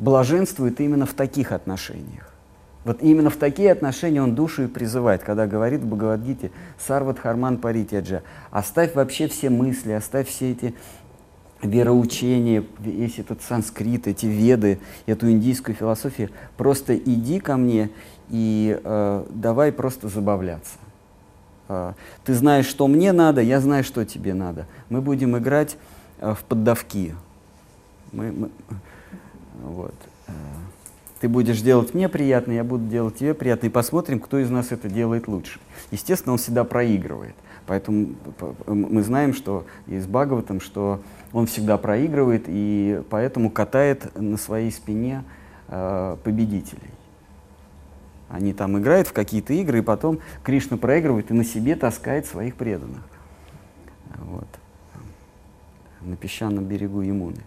блаженствует 0.00 0.80
именно 0.80 1.06
в 1.06 1.14
таких 1.14 1.52
отношениях. 1.52 2.32
Вот 2.82 3.00
именно 3.00 3.30
в 3.30 3.36
такие 3.36 3.70
отношения 3.70 4.22
он 4.22 4.36
душу 4.36 4.64
и 4.64 4.66
призывает, 4.68 5.22
когда 5.24 5.48
говорит 5.48 5.80
в 5.80 5.86
Бхагавадгите 5.88 6.52
«Сарват 6.78 7.18
Харман 7.18 7.58
Паритяджа» 7.58 8.22
«Оставь 8.52 8.94
вообще 8.94 9.26
все 9.26 9.50
мысли, 9.50 9.90
оставь 9.90 10.28
все 10.28 10.52
эти 10.52 10.72
вероучения, 11.62 12.64
весь 12.78 13.18
этот 13.18 13.42
санскрит, 13.42 14.06
эти 14.06 14.26
веды, 14.26 14.78
эту 15.06 15.30
индийскую 15.30 15.74
философию, 15.74 16.30
просто 16.56 16.96
иди 16.96 17.40
ко 17.40 17.56
мне 17.56 17.90
и 18.28 18.78
э, 18.82 19.26
давай 19.30 19.72
просто 19.72 20.08
забавляться. 20.08 20.74
Э, 21.68 21.92
ты 22.24 22.34
знаешь, 22.34 22.66
что 22.66 22.86
мне 22.88 23.12
надо, 23.12 23.40
я 23.40 23.60
знаю, 23.60 23.84
что 23.84 24.04
тебе 24.04 24.34
надо. 24.34 24.66
Мы 24.90 25.00
будем 25.00 25.36
играть 25.38 25.76
э, 26.18 26.34
в 26.34 26.44
поддавки. 26.44 27.14
Мы, 28.12 28.32
мы, 28.32 28.50
вот. 29.62 29.94
Э, 30.26 30.32
ты 31.20 31.28
будешь 31.28 31.60
делать 31.62 31.94
мне 31.94 32.08
приятно, 32.08 32.52
я 32.52 32.64
буду 32.64 32.86
делать 32.86 33.16
тебе 33.16 33.32
приятно, 33.32 33.66
и 33.66 33.70
посмотрим, 33.70 34.20
кто 34.20 34.38
из 34.38 34.50
нас 34.50 34.70
это 34.70 34.88
делает 34.88 35.28
лучше. 35.28 35.58
Естественно, 35.90 36.32
он 36.32 36.38
всегда 36.38 36.64
проигрывает. 36.64 37.34
Поэтому 37.66 38.14
мы 38.66 39.02
знаем, 39.02 39.34
что 39.34 39.66
из 39.86 40.06
Бхагаватам, 40.06 40.60
что 40.60 41.00
он 41.32 41.46
всегда 41.46 41.78
проигрывает 41.78 42.44
и 42.46 43.02
поэтому 43.10 43.50
катает 43.50 44.16
на 44.18 44.36
своей 44.36 44.70
спине 44.70 45.24
э, 45.68 46.16
победителей. 46.22 46.90
Они 48.28 48.52
там 48.52 48.78
играют 48.78 49.08
в 49.08 49.12
какие-то 49.12 49.52
игры, 49.52 49.78
и 49.78 49.82
потом 49.82 50.20
Кришна 50.42 50.76
проигрывает 50.76 51.30
и 51.30 51.34
на 51.34 51.44
себе 51.44 51.76
таскает 51.76 52.26
своих 52.26 52.56
преданных. 52.56 53.02
Вот. 54.16 54.48
На 56.00 56.16
песчаном 56.16 56.64
берегу 56.64 57.00
Ямуны. 57.00 57.42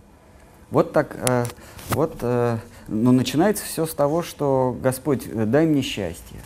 Вот 0.69 0.93
так, 0.93 1.15
э, 1.19 1.45
вот, 1.89 2.17
э, 2.21 2.57
но 2.87 3.11
начинается 3.11 3.63
все 3.63 3.85
с 3.85 3.93
того, 3.93 4.21
что 4.21 4.77
Господь, 4.81 5.27
дай 5.33 5.65
мне 5.65 5.81
счастье. 5.81 6.39